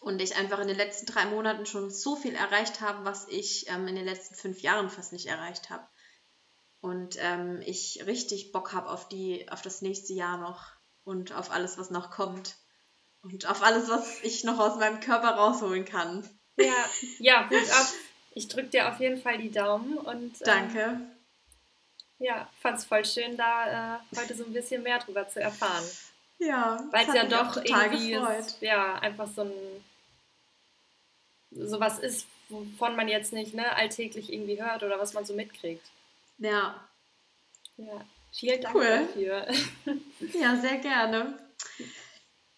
Und 0.00 0.20
ich 0.20 0.36
einfach 0.36 0.58
in 0.58 0.68
den 0.68 0.76
letzten 0.76 1.06
drei 1.06 1.26
Monaten 1.26 1.66
schon 1.66 1.90
so 1.90 2.16
viel 2.16 2.34
erreicht 2.34 2.80
habe, 2.80 3.04
was 3.04 3.26
ich 3.28 3.68
ähm, 3.68 3.88
in 3.88 3.94
den 3.94 4.04
letzten 4.04 4.34
fünf 4.34 4.60
Jahren 4.60 4.90
fast 4.90 5.12
nicht 5.12 5.26
erreicht 5.26 5.70
habe. 5.70 5.86
Und 6.80 7.16
ähm, 7.18 7.62
ich 7.64 8.04
richtig 8.06 8.52
Bock 8.52 8.74
habe 8.74 8.90
auf, 8.90 9.08
auf 9.50 9.62
das 9.62 9.80
nächste 9.80 10.12
Jahr 10.12 10.36
noch 10.36 10.66
und 11.04 11.32
auf 11.32 11.50
alles, 11.50 11.78
was 11.78 11.88
noch 11.90 12.10
kommt. 12.10 12.56
Und 13.22 13.46
auf 13.48 13.62
alles, 13.62 13.88
was 13.88 14.22
ich 14.22 14.44
noch 14.44 14.58
aus 14.58 14.76
meinem 14.76 15.00
Körper 15.00 15.30
rausholen 15.30 15.86
kann. 15.86 16.28
Ja, 16.56 16.84
ja, 17.18 17.48
gut 17.48 17.70
ab. 17.70 17.86
Ich 18.34 18.48
drücke 18.48 18.68
dir 18.68 18.88
auf 18.88 19.00
jeden 19.00 19.20
Fall 19.20 19.38
die 19.38 19.50
Daumen 19.50 19.96
und. 19.96 20.40
Ähm, 20.40 20.44
Danke. 20.44 21.00
Ja, 22.18 22.48
fand 22.60 22.78
es 22.78 22.84
voll 22.84 23.04
schön, 23.04 23.36
da 23.36 23.96
äh, 23.96 23.98
heute 24.16 24.34
so 24.34 24.44
ein 24.44 24.52
bisschen 24.52 24.82
mehr 24.82 24.98
drüber 24.98 25.28
zu 25.28 25.40
erfahren. 25.40 25.84
Ja, 26.38 26.82
weil 26.90 27.08
es 27.08 27.14
ja 27.14 27.24
doch 27.24 27.56
irgendwie 27.56 28.14
ist, 28.14 28.60
ja, 28.60 28.96
einfach 28.96 29.28
so 29.28 29.42
ein 29.42 29.52
sowas 31.50 31.98
ist, 31.98 32.26
wovon 32.48 32.96
man 32.96 33.08
jetzt 33.08 33.32
nicht 33.32 33.54
ne, 33.54 33.76
alltäglich 33.76 34.32
irgendwie 34.32 34.62
hört 34.62 34.82
oder 34.82 34.98
was 34.98 35.14
man 35.14 35.24
so 35.24 35.34
mitkriegt. 35.34 35.86
Ja. 36.38 36.88
Ja, 37.76 38.04
vielen 38.32 38.60
Dank 38.60 38.74
cool. 38.74 39.06
dafür. 39.06 39.46
Ja, 40.40 40.56
sehr 40.56 40.78
gerne. 40.78 41.38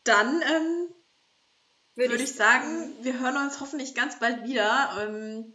Dann 0.05 0.41
ähm, 0.43 0.89
würde 1.95 2.13
würd 2.13 2.21
ich 2.21 2.35
sagen, 2.35 2.95
wir 3.03 3.19
hören 3.19 3.37
uns 3.37 3.61
hoffentlich 3.61 3.95
ganz 3.95 4.19
bald 4.19 4.45
wieder 4.45 4.97
ähm, 5.01 5.53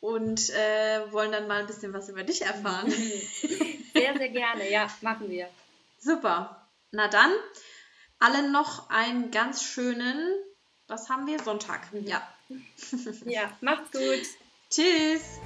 und 0.00 0.50
äh, 0.50 1.12
wollen 1.12 1.32
dann 1.32 1.46
mal 1.46 1.60
ein 1.60 1.66
bisschen 1.66 1.92
was 1.92 2.08
über 2.08 2.24
dich 2.24 2.42
erfahren. 2.42 2.90
Sehr, 3.92 4.16
sehr 4.16 4.28
gerne, 4.28 4.70
ja, 4.70 4.88
machen 5.02 5.28
wir. 5.28 5.48
Super. 5.98 6.68
Na 6.92 7.08
dann, 7.08 7.32
allen 8.18 8.52
noch 8.52 8.88
einen 8.88 9.30
ganz 9.30 9.62
schönen, 9.62 10.32
was 10.86 11.08
haben 11.08 11.26
wir? 11.26 11.42
Sonntag. 11.42 11.88
Ja. 11.92 12.22
ja, 13.24 13.56
macht's 13.60 13.92
gut. 13.92 14.22
Tschüss. 14.70 15.40